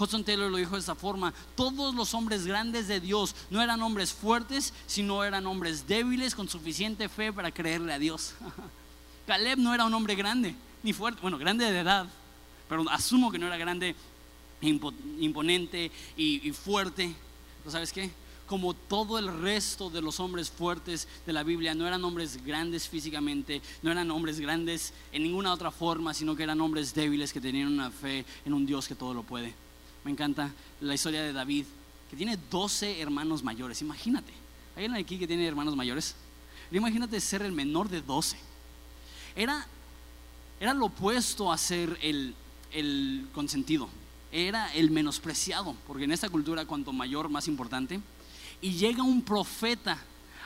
Hudson 0.00 0.24
Taylor 0.24 0.50
lo 0.50 0.56
dijo 0.56 0.74
de 0.74 0.80
esta 0.80 0.94
forma, 0.94 1.34
todos 1.54 1.94
los 1.94 2.14
hombres 2.14 2.46
grandes 2.46 2.88
de 2.88 3.00
Dios 3.00 3.34
no 3.50 3.60
eran 3.60 3.82
hombres 3.82 4.12
fuertes, 4.12 4.72
sino 4.86 5.22
eran 5.24 5.46
hombres 5.46 5.86
débiles 5.86 6.34
con 6.34 6.48
suficiente 6.48 7.08
fe 7.08 7.32
para 7.32 7.52
creerle 7.52 7.92
a 7.92 7.98
Dios. 7.98 8.34
Caleb 9.26 9.58
no 9.58 9.74
era 9.74 9.84
un 9.84 9.94
hombre 9.94 10.14
grande, 10.14 10.54
ni 10.82 10.92
fuerte, 10.92 11.20
bueno, 11.20 11.38
grande 11.38 11.70
de 11.70 11.78
edad, 11.78 12.06
pero 12.68 12.88
asumo 12.90 13.30
que 13.30 13.38
no 13.38 13.46
era 13.46 13.58
grande, 13.58 13.94
imponente 14.60 15.90
y, 16.16 16.50
fuerte. 16.52 17.14
¿Pero 17.58 17.70
sabes 17.70 17.92
qué? 17.92 18.10
Como 18.46 18.74
todo 18.74 19.18
el 19.18 19.40
resto 19.40 19.90
de 19.90 20.02
los 20.02 20.18
hombres 20.18 20.50
fuertes 20.50 21.06
de 21.26 21.32
la 21.32 21.42
Biblia, 21.42 21.74
no 21.74 21.86
eran 21.86 22.04
hombres 22.04 22.44
grandes 22.44 22.88
físicamente, 22.88 23.62
no 23.82 23.92
eran 23.92 24.10
hombres 24.10 24.40
grandes 24.40 24.92
en 25.12 25.22
ninguna 25.22 25.52
otra 25.52 25.70
forma, 25.70 26.14
sino 26.14 26.34
que 26.34 26.42
eran 26.42 26.60
hombres 26.60 26.94
débiles 26.94 27.32
que 27.32 27.40
tenían 27.40 27.68
una 27.68 27.90
fe 27.90 28.24
en 28.44 28.54
un 28.54 28.66
Dios 28.66 28.88
que 28.88 28.94
todo 28.94 29.14
lo 29.14 29.22
puede. 29.22 29.54
Me 30.04 30.10
encanta 30.10 30.52
la 30.80 30.94
historia 30.94 31.22
de 31.22 31.32
David, 31.32 31.66
que 32.10 32.16
tiene 32.16 32.38
12 32.50 33.00
hermanos 33.00 33.42
mayores. 33.42 33.82
Imagínate, 33.82 34.32
¿hay 34.76 34.84
alguien 34.84 35.04
aquí 35.04 35.18
que 35.18 35.26
tiene 35.26 35.46
hermanos 35.46 35.76
mayores? 35.76 36.14
Imagínate 36.70 37.20
ser 37.20 37.42
el 37.42 37.52
menor 37.52 37.88
de 37.88 38.00
12. 38.00 38.36
Era, 39.36 39.66
era 40.58 40.74
lo 40.74 40.86
opuesto 40.86 41.52
a 41.52 41.58
ser 41.58 41.98
el, 42.02 42.34
el 42.72 43.28
consentido. 43.32 43.88
Era 44.32 44.72
el 44.74 44.90
menospreciado, 44.90 45.74
porque 45.86 46.04
en 46.04 46.12
esta 46.12 46.28
cultura 46.28 46.64
cuanto 46.64 46.92
mayor, 46.92 47.28
más 47.28 47.48
importante. 47.48 48.00
Y 48.60 48.72
llega 48.72 49.02
un 49.02 49.22
profeta 49.22 49.98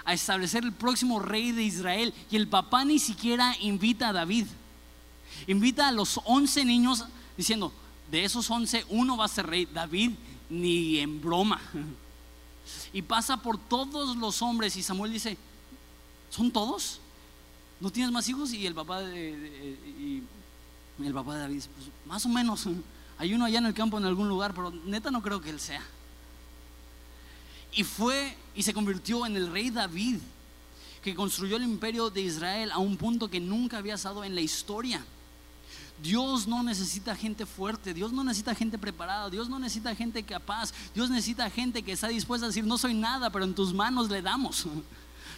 a 0.04 0.14
establecer 0.14 0.64
el 0.64 0.72
próximo 0.72 1.18
rey 1.18 1.52
de 1.52 1.62
Israel 1.62 2.12
y 2.30 2.36
el 2.36 2.48
papá 2.48 2.84
ni 2.84 2.98
siquiera 2.98 3.56
invita 3.60 4.08
a 4.08 4.12
David. 4.12 4.46
Invita 5.46 5.88
a 5.88 5.92
los 5.92 6.20
11 6.24 6.64
niños 6.64 7.04
diciendo, 7.36 7.72
de 8.10 8.24
esos 8.24 8.50
once, 8.50 8.84
uno 8.88 9.16
va 9.16 9.24
a 9.24 9.28
ser 9.28 9.46
rey. 9.46 9.66
David, 9.66 10.12
ni 10.50 10.98
en 10.98 11.20
broma. 11.20 11.60
Y 12.92 13.02
pasa 13.02 13.36
por 13.36 13.58
todos 13.58 14.16
los 14.16 14.40
hombres 14.40 14.76
y 14.76 14.82
Samuel 14.82 15.12
dice, 15.12 15.36
¿son 16.30 16.50
todos? 16.50 17.00
¿No 17.80 17.90
tienes 17.90 18.12
más 18.12 18.28
hijos? 18.28 18.52
Y 18.52 18.66
el 18.66 18.74
papá 18.74 19.00
de, 19.00 20.22
el 21.02 21.12
papá 21.12 21.34
de 21.34 21.40
David 21.40 21.54
dice, 21.56 21.68
pues, 21.76 21.88
más 22.06 22.24
o 22.24 22.28
menos. 22.28 22.66
Hay 23.18 23.34
uno 23.34 23.44
allá 23.44 23.58
en 23.58 23.66
el 23.66 23.74
campo 23.74 23.98
en 23.98 24.04
algún 24.04 24.28
lugar, 24.28 24.54
pero 24.54 24.70
neta 24.70 25.10
no 25.10 25.22
creo 25.22 25.40
que 25.40 25.50
él 25.50 25.60
sea. 25.60 25.82
Y 27.72 27.84
fue 27.84 28.36
y 28.54 28.62
se 28.62 28.72
convirtió 28.72 29.26
en 29.26 29.36
el 29.36 29.50
rey 29.50 29.70
David, 29.70 30.18
que 31.02 31.14
construyó 31.14 31.56
el 31.56 31.64
imperio 31.64 32.10
de 32.10 32.22
Israel 32.22 32.70
a 32.70 32.78
un 32.78 32.96
punto 32.96 33.28
que 33.28 33.40
nunca 33.40 33.78
había 33.78 33.94
estado 33.94 34.24
en 34.24 34.34
la 34.34 34.40
historia. 34.40 35.04
Dios 36.02 36.46
no 36.46 36.62
necesita 36.62 37.14
gente 37.14 37.46
fuerte, 37.46 37.94
Dios 37.94 38.12
no 38.12 38.24
necesita 38.24 38.54
gente 38.54 38.78
preparada, 38.78 39.30
Dios 39.30 39.48
no 39.48 39.59
necesita 39.59 39.94
gente 39.94 40.22
capaz, 40.22 40.72
Dios 40.94 41.09
necesita 41.09 41.48
gente 41.50 41.83
que 41.83 41.92
está 41.92 42.09
dispuesta 42.09 42.46
a 42.46 42.48
decir, 42.48 42.64
no 42.64 42.78
soy 42.78 42.94
nada, 42.94 43.30
pero 43.30 43.44
en 43.44 43.54
tus 43.54 43.72
manos 43.72 44.11
le 44.11 44.22
damos. 44.22 44.66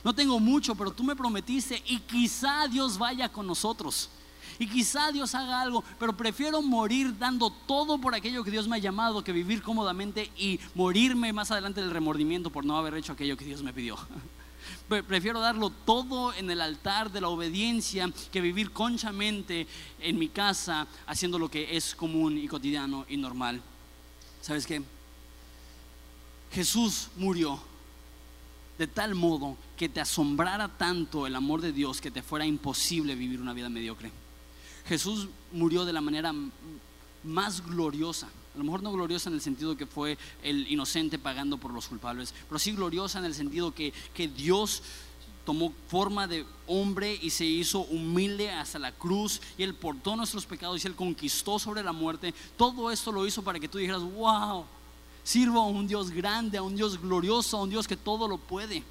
No 0.05 0.15
tengo 0.15 0.39
mucho, 0.39 0.77
pero 0.77 0.93
tú 0.93 1.03
me 1.03 1.17
prometiste 1.17 1.83
y 1.85 1.99
quizá 1.99 2.69
Dios 2.69 2.97
vaya 2.97 3.29
con 3.29 3.45
nosotros. 3.45 4.09
Y 4.57 4.69
quizá 4.69 5.11
Dios 5.11 5.35
haga 5.35 5.61
algo, 5.61 5.83
pero 5.99 6.17
prefiero 6.17 6.63
morir 6.63 7.19
dando 7.19 7.51
todo 7.51 7.99
por 7.99 8.15
aquello 8.15 8.45
que 8.45 8.53
Dios 8.53 8.69
me 8.69 8.77
ha 8.77 8.79
llamado 8.79 9.25
que 9.25 9.33
vivir 9.33 9.63
cómodamente 9.63 10.31
y 10.37 10.61
morirme 10.75 11.33
más 11.33 11.51
adelante 11.51 11.81
del 11.81 11.91
remordimiento 11.91 12.51
por 12.51 12.65
no 12.65 12.79
haber 12.79 12.95
hecho 12.95 13.13
aquello 13.13 13.37
que 13.37 13.45
Dios 13.45 13.65
me 13.65 13.73
pidió. 13.73 13.97
Prefiero 14.89 15.41
darlo 15.41 15.71
todo 15.71 16.33
en 16.35 16.49
el 16.49 16.61
altar 16.61 17.11
de 17.11 17.21
la 17.21 17.29
obediencia 17.29 18.09
que 18.31 18.41
vivir 18.41 18.71
conchamente 18.71 19.67
en 19.99 20.17
mi 20.17 20.29
casa 20.29 20.87
haciendo 21.07 21.41
lo 21.41 21.51
que 21.51 21.77
es 21.77 21.95
común 21.95 22.39
y 22.39 22.47
cotidiano 22.47 23.05
y 23.09 23.17
normal. 23.17 23.61
¿Sabes 24.41 24.65
qué? 24.65 24.81
Jesús 26.53 27.09
murió 27.17 27.61
de 28.79 28.87
tal 28.87 29.17
modo 29.17 29.57
que 29.77 29.89
te 29.89 30.01
asombrara 30.01 30.69
tanto 30.69 31.27
el 31.27 31.35
amor 31.35 31.63
de 31.63 31.73
Dios 31.73 32.01
que 32.01 32.13
te 32.13 32.23
fuera 32.23 32.47
imposible 32.47 33.17
vivir 33.17 33.41
una 33.41 33.55
vida 33.55 33.69
mediocre. 33.69 34.13
Jesús 34.87 35.29
murió 35.51 35.85
de 35.85 35.93
la 35.93 36.01
manera 36.01 36.33
más 37.25 37.67
gloriosa 37.67 38.29
a 38.57 38.59
lo 38.59 38.65
mejor 38.65 38.83
no 38.83 38.91
gloriosa 38.91 39.29
en 39.29 39.35
el 39.35 39.43
sentido 39.43 39.77
que 39.77 39.85
fue 39.85 40.17
el 40.43 40.67
inocente 40.73 41.19
pagando 41.19 41.59
por 41.59 41.75
los 41.75 41.89
culpables, 41.89 42.33
pero 42.49 42.59
sí 42.59 42.73
gloriosa 42.73 43.19
en 43.19 43.27
el 43.27 43.35
sentido 43.35 43.75
que, 43.75 43.93
que 44.15 44.29
Dios 44.29 44.83
tomó 45.45 45.75
forma 45.89 46.27
de 46.27 46.47
hombre 46.67 47.19
y 47.21 47.29
se 47.29 47.45
hizo 47.45 47.81
humilde 47.81 48.51
hasta 48.51 48.79
la 48.79 48.93
cruz 48.93 49.43
y 49.59 49.63
él 49.63 49.75
portó 49.75 50.17
nuestros 50.17 50.47
pecados 50.47 50.83
y 50.83 50.89
él 50.89 50.97
conquistó 50.97 51.59
sobre 51.59 51.83
la 51.83 51.93
muerte. 51.93 52.33
Todo 52.57 52.91
esto 52.91 53.13
lo 53.13 53.27
hizo 53.27 53.43
para 53.43 53.61
que 53.61 53.69
tú 53.69 53.77
dijeras, 53.77 54.03
wow, 54.03 54.65
sirvo 55.23 55.61
a 55.61 55.67
un 55.67 55.87
Dios 55.87 56.11
grande, 56.11 56.57
a 56.57 56.63
un 56.63 56.75
Dios 56.75 56.99
glorioso, 56.99 57.59
a 57.59 57.63
un 57.63 57.71
Dios 57.71 57.87
que 57.87 57.97
todo 57.97 58.27
lo 58.27 58.39
puede. 58.39 58.83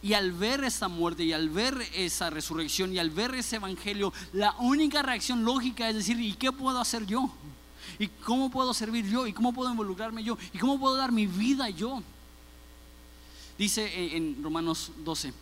Y 0.00 0.12
al 0.12 0.30
ver 0.30 0.62
esta 0.62 0.86
muerte 0.86 1.24
y 1.24 1.32
al 1.32 1.48
ver 1.48 1.76
esa 1.94 2.30
resurrección 2.30 2.92
y 2.92 2.98
al 2.98 3.10
ver 3.10 3.34
ese 3.34 3.56
evangelio, 3.56 4.12
la 4.32 4.54
única 4.60 5.02
reacción 5.02 5.44
lógica 5.44 5.88
es 5.88 5.96
decir, 5.96 6.20
¿y 6.20 6.34
qué 6.34 6.52
puedo 6.52 6.78
hacer 6.78 7.04
yo? 7.04 7.30
¿Y 7.98 8.08
cómo 8.08 8.50
puedo 8.50 8.74
servir 8.74 9.08
yo? 9.08 9.26
¿Y 9.26 9.32
cómo 9.32 9.52
puedo 9.52 9.70
involucrarme 9.70 10.22
yo? 10.22 10.36
¿Y 10.52 10.58
cómo 10.58 10.78
puedo 10.78 10.96
dar 10.96 11.12
mi 11.12 11.26
vida 11.26 11.68
yo? 11.70 12.02
Dice 13.58 14.16
en 14.16 14.42
Romanos 14.42 14.90
12, 15.04 15.32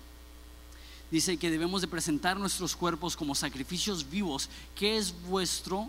dice 1.11 1.37
que 1.39 1.51
debemos 1.51 1.81
de 1.81 1.89
presentar 1.89 2.39
nuestros 2.39 2.77
cuerpos 2.77 3.17
como 3.17 3.35
sacrificios 3.35 4.09
vivos, 4.11 4.51
que 4.75 4.99
es 4.99 5.15
vuestro 5.23 5.89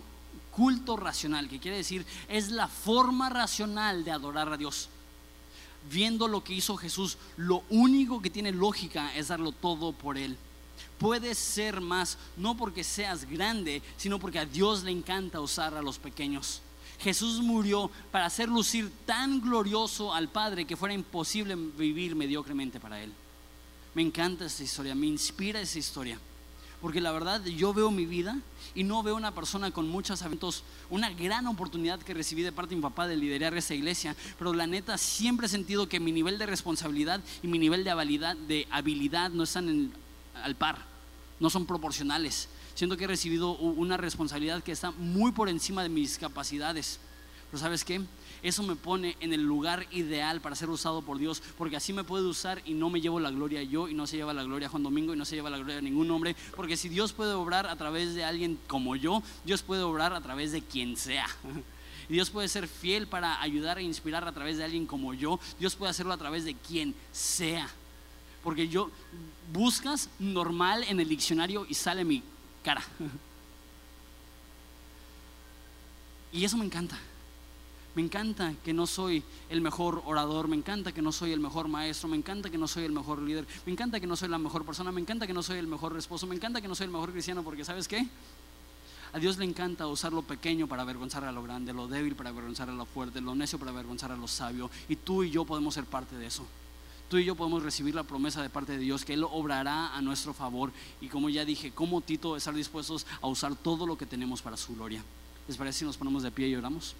culto 0.50 0.96
racional, 0.96 1.48
que 1.48 1.58
quiere 1.58 1.76
decir 1.76 2.06
es 2.28 2.50
la 2.50 2.68
forma 2.68 3.28
racional 3.28 4.04
de 4.04 4.12
adorar 4.12 4.52
a 4.52 4.56
Dios. 4.56 4.88
Viendo 5.90 6.28
lo 6.28 6.42
que 6.42 6.54
hizo 6.54 6.76
Jesús, 6.76 7.18
lo 7.36 7.62
único 7.68 8.22
que 8.22 8.30
tiene 8.30 8.52
lógica 8.52 9.14
es 9.14 9.28
darlo 9.28 9.52
todo 9.52 9.92
por 9.92 10.16
Él. 10.16 10.38
Puedes 10.98 11.38
ser 11.38 11.80
más, 11.80 12.18
no 12.36 12.56
porque 12.56 12.84
seas 12.84 13.28
grande, 13.28 13.82
sino 13.96 14.18
porque 14.18 14.38
a 14.38 14.46
Dios 14.46 14.82
le 14.82 14.90
encanta 14.90 15.40
usar 15.40 15.74
a 15.74 15.82
los 15.82 15.98
pequeños. 15.98 16.60
Jesús 17.00 17.40
murió 17.40 17.90
para 18.10 18.26
hacer 18.26 18.48
lucir 18.48 18.90
tan 19.04 19.40
glorioso 19.40 20.14
al 20.14 20.28
Padre 20.28 20.64
que 20.64 20.76
fuera 20.76 20.94
imposible 20.94 21.56
vivir 21.56 22.14
mediocremente 22.14 22.80
para 22.80 23.02
Él. 23.02 23.12
Me 23.94 24.02
encanta 24.02 24.46
esta 24.46 24.62
historia, 24.62 24.94
me 24.94 25.06
inspira 25.06 25.60
esa 25.60 25.78
historia. 25.78 26.18
Porque 26.80 27.00
la 27.00 27.12
verdad 27.12 27.42
yo 27.44 27.72
veo 27.72 27.90
mi 27.90 28.04
vida 28.04 28.38
y 28.74 28.84
no 28.84 29.02
veo 29.02 29.16
una 29.16 29.34
persona 29.34 29.70
con 29.70 29.88
muchos 29.88 30.20
eventos, 30.20 30.64
una 30.90 31.08
gran 31.10 31.46
oportunidad 31.46 31.98
que 32.00 32.12
recibí 32.12 32.42
de 32.42 32.52
parte 32.52 32.70
de 32.70 32.76
mi 32.76 32.82
papá 32.82 33.06
de 33.06 33.16
liderar 33.16 33.56
esa 33.56 33.74
iglesia, 33.74 34.14
pero 34.38 34.52
la 34.52 34.66
neta 34.66 34.98
siempre 34.98 35.46
he 35.46 35.48
sentido 35.48 35.88
que 35.88 35.98
mi 35.98 36.12
nivel 36.12 36.36
de 36.36 36.44
responsabilidad 36.44 37.22
y 37.42 37.48
mi 37.48 37.58
nivel 37.58 37.84
de 37.84 37.90
habilidad, 37.90 38.36
de 38.36 38.68
habilidad 38.70 39.30
no 39.30 39.44
están 39.44 39.94
al 40.42 40.56
par, 40.56 40.78
no 41.40 41.50
son 41.50 41.66
proporcionales. 41.66 42.48
Siento 42.74 42.96
que 42.96 43.04
he 43.04 43.08
recibido 43.08 43.52
una 43.52 43.96
responsabilidad 43.96 44.62
que 44.62 44.72
está 44.72 44.90
muy 44.92 45.32
por 45.32 45.48
encima 45.48 45.82
de 45.82 45.88
mis 45.88 46.18
capacidades. 46.18 46.98
Pero 47.50 47.60
¿sabes 47.60 47.84
qué? 47.84 48.00
eso 48.44 48.62
me 48.62 48.76
pone 48.76 49.16
en 49.20 49.32
el 49.32 49.42
lugar 49.42 49.86
ideal 49.90 50.42
para 50.42 50.54
ser 50.54 50.68
usado 50.68 51.00
por 51.00 51.16
Dios, 51.16 51.42
porque 51.56 51.76
así 51.76 51.94
me 51.94 52.04
puede 52.04 52.26
usar 52.26 52.60
y 52.66 52.74
no 52.74 52.90
me 52.90 53.00
llevo 53.00 53.18
la 53.18 53.30
gloria 53.30 53.62
yo 53.62 53.88
y 53.88 53.94
no 53.94 54.06
se 54.06 54.18
lleva 54.18 54.34
la 54.34 54.44
gloria 54.44 54.68
Juan 54.68 54.82
Domingo 54.82 55.14
y 55.14 55.16
no 55.16 55.24
se 55.24 55.34
lleva 55.34 55.48
la 55.48 55.56
gloria 55.56 55.80
ningún 55.80 56.10
hombre, 56.10 56.36
porque 56.54 56.76
si 56.76 56.90
Dios 56.90 57.14
puede 57.14 57.32
obrar 57.32 57.66
a 57.66 57.76
través 57.76 58.14
de 58.14 58.22
alguien 58.22 58.58
como 58.66 58.96
yo, 58.96 59.22
Dios 59.46 59.62
puede 59.62 59.82
obrar 59.82 60.12
a 60.12 60.20
través 60.20 60.52
de 60.52 60.60
quien 60.60 60.98
sea. 60.98 61.26
Dios 62.10 62.28
puede 62.28 62.48
ser 62.48 62.68
fiel 62.68 63.06
para 63.06 63.40
ayudar 63.40 63.78
e 63.78 63.82
inspirar 63.82 64.28
a 64.28 64.32
través 64.32 64.58
de 64.58 64.64
alguien 64.64 64.84
como 64.84 65.14
yo. 65.14 65.40
Dios 65.58 65.74
puede 65.74 65.88
hacerlo 65.88 66.12
a 66.12 66.18
través 66.18 66.44
de 66.44 66.52
quien 66.52 66.94
sea. 67.12 67.66
Porque 68.44 68.68
yo 68.68 68.90
buscas 69.52 70.08
normal 70.18 70.84
en 70.84 71.00
el 71.00 71.08
diccionario 71.08 71.66
y 71.68 71.74
sale 71.74 72.04
mi 72.04 72.22
cara. 72.62 72.82
Y 76.32 76.44
eso 76.44 76.56
me 76.56 76.64
encanta. 76.64 76.98
Me 77.94 78.02
encanta 78.02 78.52
que 78.64 78.72
no 78.72 78.88
soy 78.88 79.22
el 79.48 79.60
mejor 79.60 80.02
orador, 80.04 80.48
me 80.48 80.56
encanta 80.56 80.90
que 80.90 81.00
no 81.00 81.12
soy 81.12 81.30
el 81.30 81.38
mejor 81.38 81.68
maestro, 81.68 82.08
me 82.08 82.16
encanta 82.16 82.50
que 82.50 82.58
no 82.58 82.66
soy 82.66 82.84
el 82.84 82.92
mejor 82.92 83.22
líder, 83.22 83.46
me 83.64 83.72
encanta 83.72 84.00
que 84.00 84.06
no 84.08 84.16
soy 84.16 84.28
la 84.28 84.38
mejor 84.38 84.64
persona, 84.64 84.90
me 84.90 85.00
encanta 85.00 85.28
que 85.28 85.32
no 85.32 85.44
soy 85.44 85.58
el 85.58 85.68
mejor 85.68 85.96
esposo, 85.96 86.26
me 86.26 86.34
encanta 86.34 86.60
que 86.60 86.66
no 86.66 86.74
soy 86.74 86.86
el 86.86 86.90
mejor 86.90 87.12
cristiano, 87.12 87.44
porque 87.44 87.64
¿sabes 87.64 87.86
qué? 87.86 88.08
A 89.12 89.20
Dios 89.20 89.38
le 89.38 89.44
encanta 89.44 89.86
usar 89.86 90.12
lo 90.12 90.22
pequeño 90.22 90.66
para 90.66 90.82
avergonzar 90.82 91.22
a 91.22 91.30
lo 91.30 91.44
grande, 91.44 91.72
lo 91.72 91.86
débil 91.86 92.16
para 92.16 92.30
avergonzar 92.30 92.68
a 92.68 92.72
lo 92.72 92.84
fuerte, 92.84 93.20
lo 93.20 93.36
necio 93.36 93.60
para 93.60 93.70
avergonzar 93.70 94.10
a 94.10 94.16
lo 94.16 94.26
sabio. 94.26 94.72
Y 94.88 94.96
tú 94.96 95.22
y 95.22 95.30
yo 95.30 95.44
podemos 95.44 95.74
ser 95.74 95.84
parte 95.84 96.16
de 96.16 96.26
eso. 96.26 96.44
Tú 97.08 97.18
y 97.18 97.24
yo 97.24 97.34
podemos 97.34 97.62
recibir 97.62 97.94
la 97.94 98.02
promesa 98.02 98.42
de 98.42 98.50
parte 98.50 98.72
de 98.72 98.78
Dios 98.78 99.04
que 99.04 99.14
Él 99.14 99.24
obrará 99.24 99.94
a 99.94 100.00
nuestro 100.00 100.32
favor. 100.32 100.72
Y 101.00 101.08
como 101.08 101.28
ya 101.28 101.44
dije, 101.44 101.70
como 101.70 102.00
Tito, 102.00 102.36
estar 102.36 102.54
dispuestos 102.54 103.06
a 103.20 103.26
usar 103.26 103.54
todo 103.54 103.86
lo 103.86 103.98
que 103.98 104.06
tenemos 104.06 104.40
para 104.42 104.56
su 104.56 104.74
gloria. 104.74 105.04
¿Les 105.46 105.56
parece 105.56 105.80
si 105.80 105.84
nos 105.84 105.96
ponemos 105.96 106.22
de 106.22 106.30
pie 106.30 106.48
y 106.48 106.56
oramos? 106.56 106.94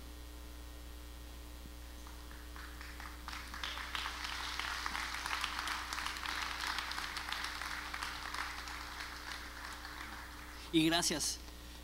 Y 10.75 10.85
gracias. 10.87 11.39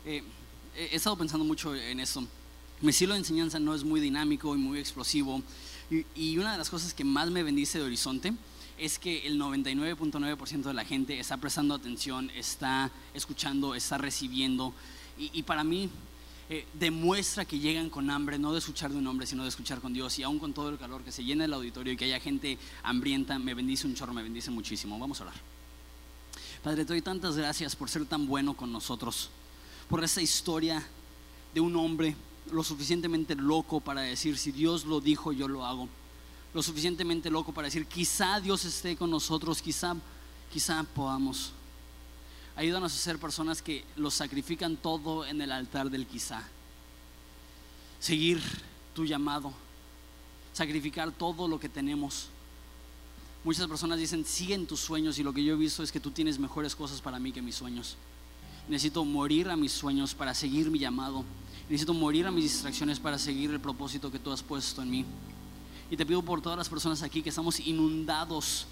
Eh, 0.05 0.21
he 0.75 0.95
estado 0.95 1.17
pensando 1.17 1.45
mucho 1.45 1.73
en 1.73 2.01
esto. 2.01 2.27
Mi 2.81 2.89
estilo 2.89 3.13
de 3.13 3.19
enseñanza 3.19 3.57
no 3.57 3.73
es 3.73 3.85
muy 3.85 4.01
dinámico 4.01 4.53
y 4.53 4.57
muy 4.57 4.79
explosivo. 4.79 5.41
Y, 6.15 6.37
una 6.37 6.53
de 6.53 6.57
las 6.57 6.69
cosas 6.69 6.93
que 6.93 7.03
más 7.03 7.29
me 7.29 7.43
bendice 7.43 7.77
de 7.77 7.83
Horizonte 7.83 8.33
es 8.77 8.97
que 8.97 9.27
el 9.27 9.37
99.9% 9.37 10.63
de 10.63 10.73
la 10.73 10.85
gente 10.85 11.19
está 11.19 11.35
prestando 11.35 11.75
atención, 11.75 12.31
está 12.33 12.89
escuchando, 13.13 13.75
está 13.75 13.97
recibiendo. 13.97 14.73
Y, 15.17 15.43
para 15.43 15.65
mí 15.65 15.89
eh, 16.49 16.65
demuestra 16.73 17.43
que 17.43 17.59
llegan 17.59 17.89
con 17.89 18.09
hambre, 18.09 18.39
no 18.39 18.53
de 18.53 18.59
escuchar 18.59 18.91
de 18.91 18.99
un 18.99 19.07
hombre, 19.07 19.27
sino 19.27 19.43
de 19.43 19.49
escuchar 19.49 19.81
con 19.81 19.93
Dios. 19.93 20.17
Y 20.17 20.23
aún 20.23 20.39
con 20.39 20.53
todo 20.53 20.69
el 20.69 20.77
calor 20.77 21.03
que 21.03 21.11
se 21.11 21.25
llena 21.25 21.43
el 21.43 21.53
auditorio 21.53 21.91
y 21.91 21.97
que 21.97 22.05
haya 22.05 22.21
gente 22.21 22.57
hambrienta, 22.83 23.37
me 23.37 23.53
bendice 23.53 23.85
un 23.85 23.93
chorro, 23.93 24.13
me 24.13 24.23
bendice 24.23 24.49
muchísimo. 24.49 24.97
Vamos 24.97 25.19
a 25.19 25.23
orar. 25.23 25.35
Padre, 26.63 26.85
te 26.85 26.93
doy 26.93 27.01
tantas 27.01 27.35
gracias 27.35 27.75
por 27.75 27.89
ser 27.89 28.05
tan 28.05 28.27
bueno 28.27 28.55
con 28.55 28.71
nosotros, 28.71 29.29
por 29.89 30.03
esa 30.03 30.21
historia 30.21 30.87
de 31.53 31.59
un 31.59 31.75
hombre 31.75 32.15
lo 32.51 32.63
suficientemente 32.63 33.35
loco 33.35 33.79
para 33.79 34.01
decir, 34.01 34.37
si 34.37 34.51
Dios 34.51 34.85
lo 34.85 35.01
dijo, 35.01 35.31
yo 35.31 35.47
lo 35.47 35.65
hago. 35.65 35.87
Lo 36.53 36.61
suficientemente 36.61 37.29
loco 37.29 37.53
para 37.53 37.67
decir, 37.67 37.85
quizá 37.85 38.39
Dios 38.39 38.65
esté 38.65 38.95
con 38.95 39.09
nosotros, 39.09 39.61
quizá, 39.61 39.95
quizá 40.51 40.83
podamos. 40.83 41.53
Ayúdanos 42.55 42.93
a 42.93 42.97
ser 42.97 43.17
personas 43.17 43.61
que 43.61 43.85
lo 43.95 44.11
sacrifican 44.11 44.75
todo 44.75 45.25
en 45.25 45.41
el 45.41 45.51
altar 45.51 45.89
del 45.89 46.05
quizá. 46.05 46.43
Seguir 47.99 48.41
tu 48.93 49.05
llamado, 49.05 49.53
sacrificar 50.53 51.11
todo 51.11 51.47
lo 51.47 51.59
que 51.59 51.69
tenemos 51.69 52.29
Muchas 53.43 53.67
personas 53.67 53.97
dicen, 53.97 54.23
siguen 54.23 54.67
tus 54.67 54.79
sueños 54.79 55.17
y 55.17 55.23
lo 55.23 55.33
que 55.33 55.43
yo 55.43 55.53
he 55.53 55.57
visto 55.57 55.81
es 55.81 55.91
que 55.91 55.99
tú 55.99 56.11
tienes 56.11 56.37
mejores 56.37 56.75
cosas 56.75 57.01
para 57.01 57.17
mí 57.17 57.31
que 57.31 57.41
mis 57.41 57.55
sueños. 57.55 57.97
Necesito 58.69 59.03
morir 59.03 59.49
a 59.49 59.55
mis 59.55 59.71
sueños 59.71 60.13
para 60.13 60.35
seguir 60.35 60.69
mi 60.69 60.77
llamado. 60.77 61.25
Necesito 61.71 61.93
morir 61.93 62.27
a 62.27 62.31
mis 62.31 62.43
distracciones 62.43 62.99
para 62.99 63.17
seguir 63.17 63.49
el 63.49 63.61
propósito 63.61 64.11
que 64.11 64.19
tú 64.19 64.29
has 64.29 64.43
puesto 64.43 64.81
en 64.81 64.91
mí. 64.91 65.05
Y 65.89 65.95
te 65.95 66.05
pido 66.05 66.21
por 66.21 66.41
todas 66.41 66.57
las 66.57 66.67
personas 66.67 67.01
aquí 67.01 67.21
que 67.21 67.29
estamos 67.29 67.61
inundados 67.61 68.67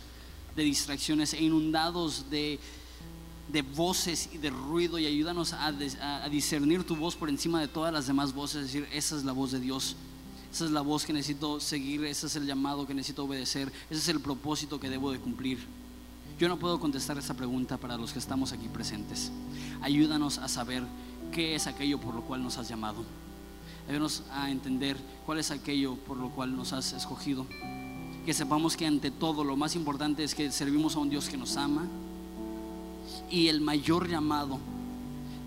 de 0.54 0.64
distracciones 0.64 1.32
e 1.32 1.42
inundados 1.42 2.30
de, 2.30 2.60
de 3.54 3.62
voces 3.62 4.28
y 4.34 4.38
de 4.38 4.50
ruido 4.50 5.00
y 5.00 5.06
ayúdanos 5.06 5.54
a, 5.54 5.72
discernir 6.30 6.84
tu 6.84 6.98
voz 6.98 7.16
por 7.16 7.30
encima 7.30 7.62
de 7.62 7.70
todas 7.70 7.94
las 7.94 8.06
demás 8.06 8.34
voces, 8.34 8.58
es 8.58 8.74
decir, 8.74 8.88
esa 8.92 9.16
es 9.16 9.24
la 9.24 9.32
voz 9.32 9.54
de 9.54 9.62
Dios. 9.62 9.96
Esa 10.52 10.66
es 10.66 10.72
la 10.72 10.82
voz 10.82 11.06
que 11.06 11.14
necesito 11.14 11.62
seguir, 11.62 12.04
ese 12.04 12.28
es 12.28 12.36
el 12.36 12.46
llamado 12.46 12.86
que 12.86 12.94
necesito 12.94 13.24
obedecer, 13.24 13.72
ese 13.90 14.02
es 14.02 14.10
el 14.10 14.20
propósito 14.20 14.78
que 14.78 14.90
debo 14.90 15.10
de 15.14 15.20
cumplir. 15.20 15.60
Yo 16.38 16.50
no 16.50 16.60
puedo 16.60 16.82
contestar 16.82 17.18
esa 17.18 17.34
pregunta 17.34 17.78
para 17.78 17.96
los 17.96 18.12
que 18.12 18.20
estamos 18.20 18.52
aquí 18.52 18.68
presentes. 18.68 19.32
Ayúdanos 19.82 20.38
a 20.38 20.50
saber 20.50 20.84
qué 21.32 21.56
es 21.56 21.68
aquello 21.68 22.00
por 22.00 22.16
lo 22.16 22.22
cual 22.22 22.44
nos 22.44 22.58
has 22.58 22.68
llamado. 22.68 23.04
Ayúdanos 23.88 24.24
a 24.32 24.52
entender 24.52 24.98
cuál 25.26 25.40
es 25.40 25.52
aquello 25.52 25.96
por 25.96 26.18
lo 26.18 26.30
cual 26.30 26.56
nos 26.56 26.74
has 26.74 26.94
escogido. 26.94 27.46
Que 28.26 28.34
sepamos 28.34 28.78
que 28.78 28.86
ante 28.86 29.10
todo 29.10 29.44
lo 29.44 29.56
más 29.56 29.76
importante 29.76 30.24
es 30.24 30.36
que 30.36 30.52
servimos 30.52 30.96
a 30.96 31.00
un 31.00 31.10
Dios 31.10 31.30
que 31.30 31.38
nos 31.38 31.58
ama. 31.58 31.88
Y 33.32 33.48
el 33.48 33.62
mayor 33.62 34.08
llamado 34.08 34.60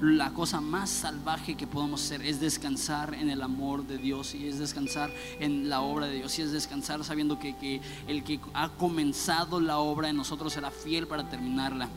la 0.02 0.32
cosa 0.32 0.60
más 0.60 0.90
salvaje 0.90 1.54
que 1.54 1.68
podemos 1.68 2.02
hacer 2.02 2.22
es 2.22 2.40
descansar 2.40 3.14
en 3.14 3.30
el 3.30 3.40
amor 3.40 3.86
de 3.86 3.98
Dios 3.98 4.34
y 4.34 4.48
es 4.48 4.58
descansar 4.58 5.12
en 5.38 5.68
la 5.68 5.80
obra 5.80 6.06
de 6.06 6.16
Dios 6.16 6.36
y 6.40 6.42
es 6.42 6.50
descansar 6.50 7.04
sabiendo 7.04 7.38
que, 7.38 7.80
el 8.08 8.24
que 8.24 8.40
ha 8.52 8.70
comenzado 8.70 9.60
la 9.60 9.78
obra 9.78 10.08
en 10.08 10.16
nosotros 10.16 10.52
será 10.52 10.72
fiel 10.72 11.06
para 11.06 11.28
terminarla. 11.28 11.88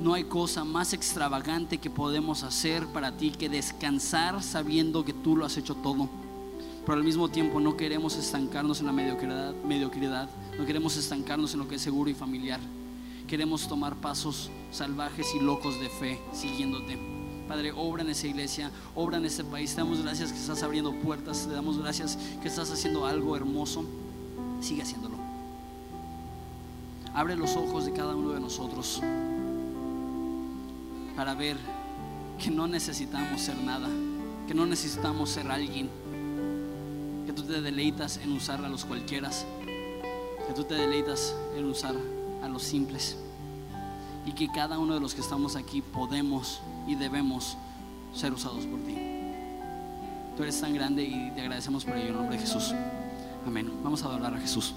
No 0.00 0.14
hay 0.14 0.24
cosa 0.24 0.64
más 0.64 0.92
extravagante 0.92 1.78
que 1.78 1.90
podemos 1.90 2.42
hacer 2.42 2.86
para 2.86 3.16
ti 3.16 3.30
que 3.30 3.48
descansar 3.48 4.42
sabiendo 4.42 5.04
que 5.04 5.12
tú 5.12 5.36
lo 5.36 5.46
has 5.46 5.56
hecho 5.56 5.74
todo. 5.74 6.08
Pero 6.84 6.98
al 6.98 7.04
mismo 7.04 7.28
tiempo 7.28 7.60
no 7.60 7.76
queremos 7.76 8.16
estancarnos 8.16 8.80
en 8.80 8.86
la 8.86 8.92
mediocridad, 8.92 9.54
mediocridad, 9.64 10.28
no 10.58 10.66
queremos 10.66 10.96
estancarnos 10.96 11.52
en 11.54 11.60
lo 11.60 11.68
que 11.68 11.76
es 11.76 11.82
seguro 11.82 12.10
y 12.10 12.14
familiar 12.14 12.60
queremos 13.26 13.66
tomar 13.66 13.96
pasos 13.96 14.50
salvajes 14.70 15.34
y 15.34 15.40
locos 15.40 15.80
de 15.80 15.88
fe 15.88 16.18
siguiéndote. 16.32 16.98
Padre, 17.48 17.72
obra 17.72 18.02
en 18.02 18.10
esa 18.10 18.26
iglesia, 18.26 18.70
obra 18.94 19.18
en 19.18 19.24
ese 19.24 19.44
país. 19.44 19.70
Te 19.74 19.80
damos 19.80 20.02
gracias 20.02 20.32
que 20.32 20.38
estás 20.38 20.62
abriendo 20.62 20.92
puertas, 20.92 21.46
te 21.46 21.54
damos 21.54 21.78
gracias 21.78 22.18
que 22.42 22.48
estás 22.48 22.70
haciendo 22.70 23.06
algo 23.06 23.36
hermoso. 23.36 23.84
Sigue 24.60 24.82
haciéndolo. 24.82 25.16
Abre 27.14 27.36
los 27.36 27.56
ojos 27.56 27.86
de 27.86 27.92
cada 27.92 28.14
uno 28.14 28.30
de 28.30 28.40
nosotros 28.40 29.00
para 31.16 31.34
ver 31.34 31.56
que 32.38 32.50
no 32.50 32.68
necesitamos 32.68 33.40
ser 33.40 33.56
nada, 33.56 33.88
que 34.46 34.54
no 34.54 34.66
necesitamos 34.66 35.30
ser 35.30 35.50
alguien, 35.50 35.88
que 37.24 37.32
tú 37.32 37.42
te 37.42 37.60
deleitas 37.60 38.18
en 38.18 38.32
usar 38.32 38.62
a 38.64 38.68
los 38.68 38.84
cualquieras, 38.84 39.46
que 40.46 40.52
tú 40.54 40.64
te 40.64 40.74
deleitas 40.74 41.34
en 41.56 41.64
usar 41.64 41.94
a 42.42 42.48
los 42.48 42.62
simples. 42.62 43.16
Y 44.26 44.32
que 44.32 44.48
cada 44.48 44.78
uno 44.78 44.94
de 44.94 45.00
los 45.00 45.14
que 45.14 45.20
estamos 45.20 45.56
aquí 45.56 45.80
podemos 45.82 46.60
y 46.86 46.96
debemos 46.96 47.56
ser 48.14 48.32
usados 48.32 48.66
por 48.66 48.80
ti. 48.80 48.96
Tú 50.36 50.42
eres 50.42 50.60
tan 50.60 50.74
grande 50.74 51.04
y 51.04 51.30
te 51.30 51.40
agradecemos 51.40 51.84
por 51.84 51.96
ello 51.96 52.08
en 52.08 52.14
nombre 52.14 52.36
de 52.36 52.42
Jesús. 52.42 52.74
Amén. 53.46 53.72
Vamos 53.82 54.02
a 54.02 54.12
hablar 54.12 54.34
a 54.34 54.38
Jesús. 54.38 54.74